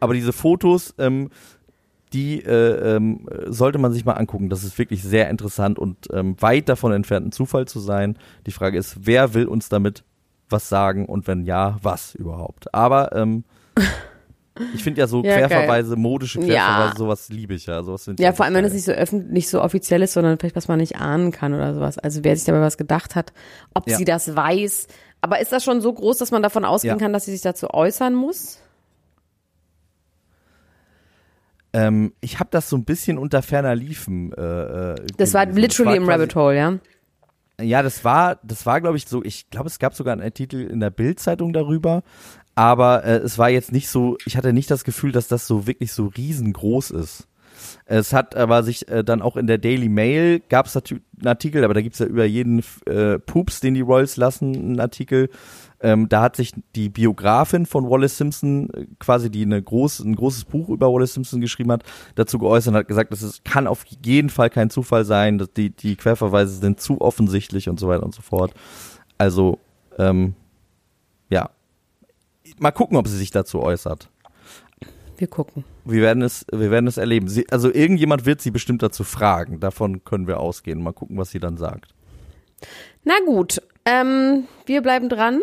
Aber 0.00 0.14
diese 0.14 0.32
Fotos, 0.32 0.94
ähm, 0.98 1.30
die 2.12 2.42
äh, 2.44 2.96
ähm, 2.96 3.28
sollte 3.46 3.78
man 3.78 3.92
sich 3.92 4.04
mal 4.04 4.12
angucken. 4.14 4.48
Das 4.48 4.64
ist 4.64 4.78
wirklich 4.78 5.02
sehr 5.02 5.28
interessant 5.28 5.78
und 5.78 5.96
ähm, 6.12 6.36
weit 6.40 6.68
davon 6.68 6.92
entfernt, 6.92 7.26
ein 7.26 7.32
Zufall 7.32 7.66
zu 7.66 7.80
sein. 7.80 8.16
Die 8.46 8.52
Frage 8.52 8.78
ist, 8.78 8.98
wer 9.06 9.34
will 9.34 9.46
uns 9.46 9.68
damit 9.68 10.04
was 10.48 10.68
sagen 10.68 11.06
und 11.06 11.26
wenn 11.26 11.44
ja, 11.44 11.76
was 11.82 12.14
überhaupt? 12.14 12.72
Aber 12.72 13.12
ähm, 13.16 13.42
ich 14.74 14.82
finde 14.84 15.00
ja 15.00 15.06
so 15.06 15.22
Ja, 15.24 15.36
geil. 15.36 15.48
Querverweise, 15.48 15.96
modische 15.96 16.40
Ja. 16.40 16.46
Querverweise, 16.66 16.96
sowas 16.96 17.28
liebe 17.28 17.54
ich 17.54 17.66
ja. 17.66 17.82
Sowas 17.82 18.08
Ja, 18.18 18.32
vor 18.32 18.44
allem, 18.46 18.54
wenn 18.54 18.62
geil. 18.62 18.68
es 18.68 18.74
nicht 18.74 18.84
so 18.84 18.92
öffentlich, 18.92 19.32
nicht 19.32 19.48
so 19.48 19.60
offiziell 19.60 20.02
ist, 20.02 20.12
sondern 20.12 20.38
vielleicht 20.38 20.56
was 20.56 20.68
man 20.68 20.78
nicht 20.78 20.96
ahnen 20.96 21.32
kann 21.32 21.52
oder 21.54 21.74
sowas. 21.74 21.98
Also 21.98 22.22
wer 22.22 22.36
sich 22.36 22.44
dabei 22.44 22.60
was 22.60 22.78
gedacht 22.78 23.16
hat, 23.16 23.32
ob 23.74 23.88
Ja. 23.88 23.96
sie 23.96 24.04
das 24.04 24.34
weiß. 24.36 24.86
Aber 25.20 25.40
ist 25.40 25.50
das 25.50 25.64
schon 25.64 25.80
so 25.80 25.92
groß, 25.92 26.18
dass 26.18 26.30
man 26.30 26.42
davon 26.42 26.64
ausgehen 26.64 26.94
Ja. 26.94 26.98
kann, 27.00 27.12
dass 27.12 27.24
sie 27.24 27.32
sich 27.32 27.42
dazu 27.42 27.70
äußern 27.70 28.14
muss? 28.14 28.60
Ähm, 31.76 32.12
ich 32.20 32.38
habe 32.40 32.48
das 32.50 32.68
so 32.70 32.76
ein 32.76 32.84
bisschen 32.84 33.18
unter 33.18 33.42
ferner 33.42 33.74
Liefen. 33.74 34.32
Äh, 34.32 34.92
äh, 34.92 34.94
Das 35.18 35.34
war 35.34 35.46
literally 35.46 35.96
im 35.96 36.04
quasi- 36.04 36.12
Rabbit 36.12 36.34
Hole, 36.36 36.56
ja? 36.56 36.78
Ja, 37.60 37.82
das 37.82 38.04
war, 38.04 38.38
das 38.42 38.66
war, 38.66 38.80
glaube 38.80 38.96
ich, 38.98 39.06
so, 39.06 39.22
ich 39.24 39.48
glaube, 39.50 39.68
es 39.68 39.78
gab 39.78 39.94
sogar 39.94 40.12
einen 40.12 40.22
Artikel 40.22 40.66
in 40.70 40.80
der 40.80 40.90
Bild-Zeitung 40.90 41.52
darüber, 41.54 42.02
aber 42.54 43.04
äh, 43.04 43.16
es 43.16 43.38
war 43.38 43.48
jetzt 43.50 43.72
nicht 43.72 43.88
so, 43.88 44.16
ich 44.26 44.36
hatte 44.36 44.52
nicht 44.52 44.70
das 44.70 44.84
Gefühl, 44.84 45.10
dass 45.12 45.28
das 45.28 45.46
so 45.46 45.66
wirklich 45.66 45.92
so 45.92 46.06
riesengroß 46.06 46.90
ist. 46.90 47.28
Es 47.86 48.12
hat 48.12 48.36
aber 48.36 48.62
sich 48.62 48.88
äh, 48.88 49.02
dann 49.02 49.22
auch 49.22 49.36
in 49.36 49.46
der 49.46 49.56
Daily 49.56 49.88
Mail 49.88 50.40
gab 50.50 50.66
es 50.66 50.76
einen 50.76 51.00
Artikel, 51.24 51.64
aber 51.64 51.72
da 51.72 51.80
gibt's 51.80 51.98
ja 51.98 52.06
über 52.06 52.26
jeden 52.26 52.62
äh, 52.86 53.18
Pups, 53.18 53.60
den 53.60 53.72
die 53.74 53.80
Royals 53.80 54.18
lassen, 54.18 54.54
einen 54.54 54.80
Artikel. 54.80 55.30
Ähm, 55.80 56.08
da 56.08 56.22
hat 56.22 56.36
sich 56.36 56.52
die 56.74 56.88
Biografin 56.88 57.66
von 57.66 57.88
Wallace 57.90 58.16
Simpson, 58.16 58.70
äh, 58.70 58.86
quasi 58.98 59.30
die 59.30 59.42
eine 59.42 59.62
groß, 59.62 60.00
ein 60.00 60.16
großes 60.16 60.44
Buch 60.44 60.70
über 60.70 60.92
Wallace 60.92 61.14
Simpson 61.14 61.40
geschrieben 61.40 61.72
hat, 61.72 61.82
dazu 62.14 62.38
geäußert 62.38 62.72
und 62.72 62.78
hat 62.78 62.88
gesagt, 62.88 63.12
dass 63.12 63.22
es 63.22 63.44
kann 63.44 63.66
auf 63.66 63.84
jeden 64.04 64.30
Fall 64.30 64.48
kein 64.48 64.70
Zufall 64.70 65.04
sein, 65.04 65.38
dass 65.38 65.52
die, 65.52 65.70
die 65.70 65.96
Querverweise 65.96 66.54
sind 66.54 66.80
zu 66.80 67.00
offensichtlich 67.00 67.68
und 67.68 67.78
so 67.78 67.88
weiter 67.88 68.04
und 68.04 68.14
so 68.14 68.22
fort. 68.22 68.54
Also, 69.18 69.58
ähm, 69.98 70.34
ja. 71.28 71.50
Mal 72.58 72.70
gucken, 72.70 72.96
ob 72.96 73.06
sie 73.06 73.16
sich 73.18 73.30
dazu 73.30 73.60
äußert. 73.60 74.08
wir 75.18 75.26
gucken. 75.26 75.64
Wir 75.84 76.00
werden 76.00 76.22
es, 76.22 76.46
wir 76.50 76.70
werden 76.70 76.86
es 76.86 76.96
erleben. 76.96 77.28
Sie, 77.28 77.46
also 77.50 77.72
irgendjemand 77.72 78.24
wird 78.24 78.40
sie 78.40 78.50
bestimmt 78.50 78.82
dazu 78.82 79.04
fragen. 79.04 79.60
Davon 79.60 80.04
können 80.04 80.26
wir 80.26 80.40
ausgehen. 80.40 80.82
Mal 80.82 80.92
gucken, 80.92 81.18
was 81.18 81.30
sie 81.30 81.40
dann 81.40 81.58
sagt. 81.58 81.94
Na 83.04 83.14
gut, 83.26 83.60
ähm, 83.84 84.44
wir 84.64 84.80
bleiben 84.80 85.08
dran. 85.08 85.40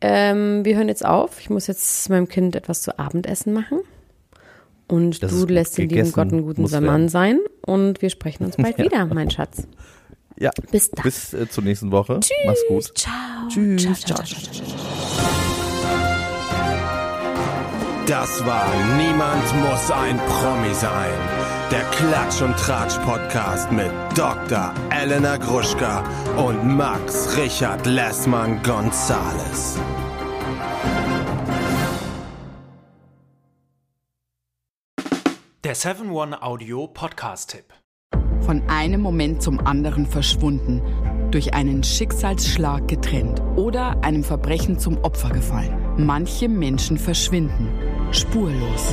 Ähm, 0.00 0.64
wir 0.64 0.76
hören 0.76 0.88
jetzt 0.88 1.04
auf. 1.04 1.40
Ich 1.40 1.50
muss 1.50 1.66
jetzt 1.66 2.08
meinem 2.08 2.28
Kind 2.28 2.56
etwas 2.56 2.82
zu 2.82 2.98
Abendessen 2.98 3.52
machen. 3.52 3.80
Und 4.88 5.22
Das 5.22 5.30
du 5.30 5.46
lässt 5.46 5.78
den 5.78 5.88
lieben 5.88 6.10
Gott 6.12 6.32
einen 6.32 6.42
guten 6.42 6.62
Mann 6.84 7.08
sein. 7.08 7.38
Und 7.64 8.02
wir 8.02 8.10
sprechen 8.10 8.44
uns 8.44 8.56
bald 8.56 8.78
wieder, 8.78 9.04
mein 9.06 9.30
Schatz. 9.30 9.66
Ja. 10.36 10.50
Bis 10.72 10.90
dann. 10.90 11.02
Bis 11.04 11.34
äh, 11.34 11.48
zur 11.48 11.64
nächsten 11.64 11.92
Woche. 11.92 12.20
Mach's 12.46 12.64
gut. 12.66 12.98
Ciao. 12.98 13.12
Tschüss. 13.48 13.82
Ciao, 13.82 13.94
ciao, 13.94 14.24
ciao, 14.24 14.40
ciao, 14.40 14.52
ciao. 14.52 14.66
Das 18.06 18.44
war 18.44 18.66
Niemand 18.96 19.44
muss 19.62 19.90
ein 19.92 20.18
Promi 20.18 20.74
sein. 20.74 21.49
Der 21.70 21.82
Klatsch 21.90 22.42
und 22.42 22.56
Tratsch 22.56 22.98
Podcast 23.04 23.70
mit 23.70 23.92
Dr. 24.16 24.74
Elena 24.90 25.36
Gruschka 25.36 26.02
und 26.36 26.76
Max 26.76 27.36
Richard 27.36 27.86
Lessmann 27.86 28.60
Gonzales. 28.62 29.78
Der 35.62 35.76
7-One-Audio-Podcast-Tipp. 35.76 37.66
Von 38.40 38.62
einem 38.68 39.00
Moment 39.00 39.40
zum 39.40 39.64
anderen 39.64 40.06
verschwunden, 40.06 40.82
durch 41.30 41.54
einen 41.54 41.84
Schicksalsschlag 41.84 42.88
getrennt 42.88 43.40
oder 43.56 44.02
einem 44.02 44.24
Verbrechen 44.24 44.80
zum 44.80 44.98
Opfer 45.04 45.30
gefallen. 45.30 45.94
Manche 45.98 46.48
Menschen 46.48 46.98
verschwinden 46.98 47.90
spurlos. 48.12 48.92